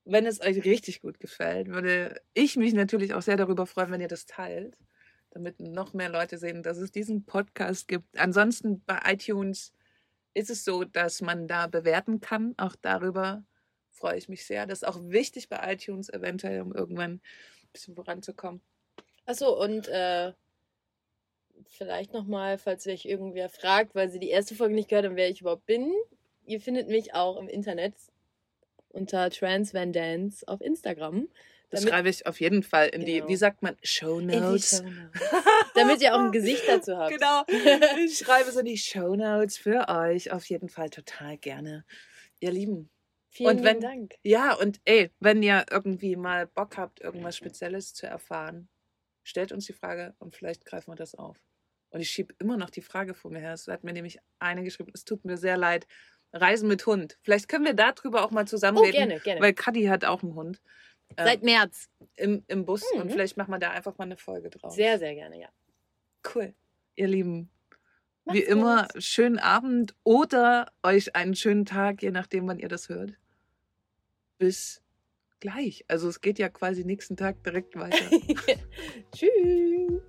wenn 0.05 0.25
es 0.25 0.41
euch 0.41 0.65
richtig 0.65 1.03
gut 1.03 1.19
gefällt, 1.19 1.67
würde 1.67 2.19
ich 2.33 2.57
mich 2.57 2.73
natürlich 2.73 3.13
auch 3.13 3.21
sehr 3.21 3.37
darüber 3.37 3.67
freuen, 3.67 3.91
wenn 3.91 4.01
ihr 4.01 4.07
das 4.07 4.25
teilt, 4.25 4.75
damit 5.31 5.59
noch 5.59 5.93
mehr 5.93 6.09
Leute 6.09 6.37
sehen, 6.37 6.63
dass 6.63 6.77
es 6.77 6.91
diesen 6.91 7.25
Podcast 7.25 7.87
gibt. 7.87 8.17
Ansonsten 8.17 8.83
bei 8.85 8.99
iTunes 9.05 9.73
ist 10.33 10.49
es 10.49 10.63
so, 10.63 10.83
dass 10.83 11.21
man 11.21 11.47
da 11.47 11.67
bewerten 11.67 12.19
kann. 12.19 12.55
Auch 12.57 12.75
darüber 12.81 13.43
freue 13.91 14.17
ich 14.17 14.29
mich 14.29 14.45
sehr. 14.45 14.65
Das 14.65 14.81
ist 14.81 14.87
auch 14.87 14.99
wichtig 15.01 15.49
bei 15.49 15.73
iTunes, 15.73 16.09
eventuell, 16.09 16.61
um 16.61 16.73
irgendwann 16.73 17.13
ein 17.13 17.21
bisschen 17.73 17.95
voranzukommen. 17.95 18.61
Achso, 19.25 19.61
und 19.61 19.87
äh, 19.87 20.33
vielleicht 21.67 22.13
nochmal, 22.13 22.57
falls 22.57 22.87
euch 22.87 23.05
irgendwer 23.05 23.49
fragt, 23.49 23.95
weil 23.95 24.09
sie 24.09 24.19
die 24.19 24.29
erste 24.29 24.55
Folge 24.55 24.73
nicht 24.73 24.89
gehört 24.89 25.05
haben, 25.05 25.15
wer 25.15 25.29
ich 25.29 25.41
überhaupt 25.41 25.65
bin. 25.65 25.93
Ihr 26.45 26.61
findet 26.61 26.87
mich 26.87 27.13
auch 27.13 27.37
im 27.37 27.47
Internet 27.47 27.93
unter 28.89 29.29
Trans 29.29 29.73
Van 29.73 29.93
Dance 29.93 30.47
auf 30.47 30.61
Instagram. 30.61 31.27
Das 31.69 31.81
Damit- 31.81 31.93
schreibe 31.93 32.09
ich 32.09 32.25
auf 32.25 32.39
jeden 32.39 32.63
Fall 32.63 32.87
in 32.89 33.05
die, 33.05 33.15
Genau. 33.17 33.27
wie 33.27 33.35
sagt 33.35 33.61
man, 33.61 33.75
Show 33.83 34.19
die 34.19 34.25
Notes. 34.25 34.83
Damit 35.75 36.01
ihr 36.01 36.15
auch 36.15 36.19
ein 36.19 36.31
Gesicht 36.31 36.63
dazu 36.67 36.97
habt. 36.97 37.11
Genau. 37.11 37.43
Ich 38.05 38.17
schreibe 38.17 38.51
so 38.51 38.61
die 38.61 38.77
Show 38.77 39.15
Notes 39.15 39.57
für 39.57 39.87
euch. 39.87 40.31
Auf 40.31 40.45
jeden 40.45 40.69
Fall 40.69 40.89
total 40.89 41.37
gerne. 41.37 41.85
Ihr 42.39 42.51
Lieben. 42.51 42.89
Vielen 43.29 43.57
Und 43.59 43.63
wenn- 43.63 43.75
lieben 43.77 43.81
Dank. 43.81 44.15
Ja, 44.23 44.53
und 44.55 44.79
ey, 44.85 45.11
wenn 45.19 45.43
ihr 45.43 45.65
irgendwie 45.69 46.15
mal 46.15 46.47
Bock 46.47 46.77
habt, 46.77 47.01
irgendwas 47.01 47.37
Spezielles 47.37 47.93
zu 47.93 48.07
erfahren, 48.07 48.67
stellt 49.23 49.51
uns 49.51 49.65
die 49.67 49.73
Frage 49.73 50.15
und 50.17 50.35
vielleicht 50.35 50.65
greifen 50.65 50.91
wir 50.91 50.95
das 50.95 51.13
auf. 51.13 51.37
Und 51.91 52.01
ich 52.01 52.09
schiebe 52.09 52.33
immer 52.39 52.57
noch 52.57 52.71
die 52.71 52.81
Frage 52.81 53.13
vor 53.13 53.29
mir 53.31 53.39
her. 53.39 53.53
Es 53.53 53.67
hat 53.67 53.83
mir 53.83 53.93
nämlich 53.93 54.17
eine 54.39 54.63
geschrieben, 54.63 54.91
es 54.95 55.05
tut 55.05 55.25
mir 55.25 55.37
sehr 55.37 55.57
leid. 55.57 55.85
Reisen 56.33 56.67
mit 56.67 56.85
Hund. 56.85 57.17
Vielleicht 57.23 57.47
können 57.49 57.65
wir 57.65 57.73
darüber 57.73 58.23
auch 58.23 58.29
mal 58.31 58.45
Oh, 58.51 58.57
reden. 58.81 58.91
gerne, 58.91 59.19
gerne. 59.19 59.41
Weil 59.41 59.53
Kadi 59.53 59.85
hat 59.85 60.05
auch 60.05 60.21
einen 60.23 60.35
Hund. 60.35 60.61
Ähm, 61.17 61.25
Seit 61.25 61.43
März. 61.43 61.89
im, 62.15 62.43
im 62.47 62.65
Bus 62.65 62.83
und 62.93 63.05
Mhm. 63.05 63.09
vielleicht 63.11 63.37
machen 63.37 63.51
wir 63.51 63.59
da 63.59 63.71
einfach 63.71 63.97
mal 63.97 64.05
eine 64.05 64.17
Folge 64.17 64.49
drauf. 64.49 64.73
Sehr, 64.73 64.99
sehr 64.99 65.15
gerne, 65.15 65.39
ja. 65.39 65.49
cool. 66.35 66.53
Ihr 66.95 67.07
Lieben, 67.07 67.49
wie 68.25 68.39
Macht's 68.39 68.47
immer, 68.49 68.87
gut. 68.93 69.03
schönen 69.03 69.39
Abend 69.39 69.95
oder 70.03 70.71
euch 70.83 71.15
einen 71.15 71.35
schönen 71.35 71.65
Tag, 71.65 72.01
je 72.03 72.11
nachdem, 72.11 72.47
wann 72.47 72.59
ihr 72.59 72.67
das 72.69 72.89
hört. 72.89 73.13
Bis 74.37 74.81
gleich. 75.39 75.85
Also 75.87 76.07
es 76.09 76.21
geht 76.21 76.37
ja 76.39 76.49
quasi 76.49 76.83
nächsten 76.85 77.15
Tag 77.17 77.43
direkt 77.43 77.75
weiter. 77.75 77.97
Tschüss. 79.15 80.01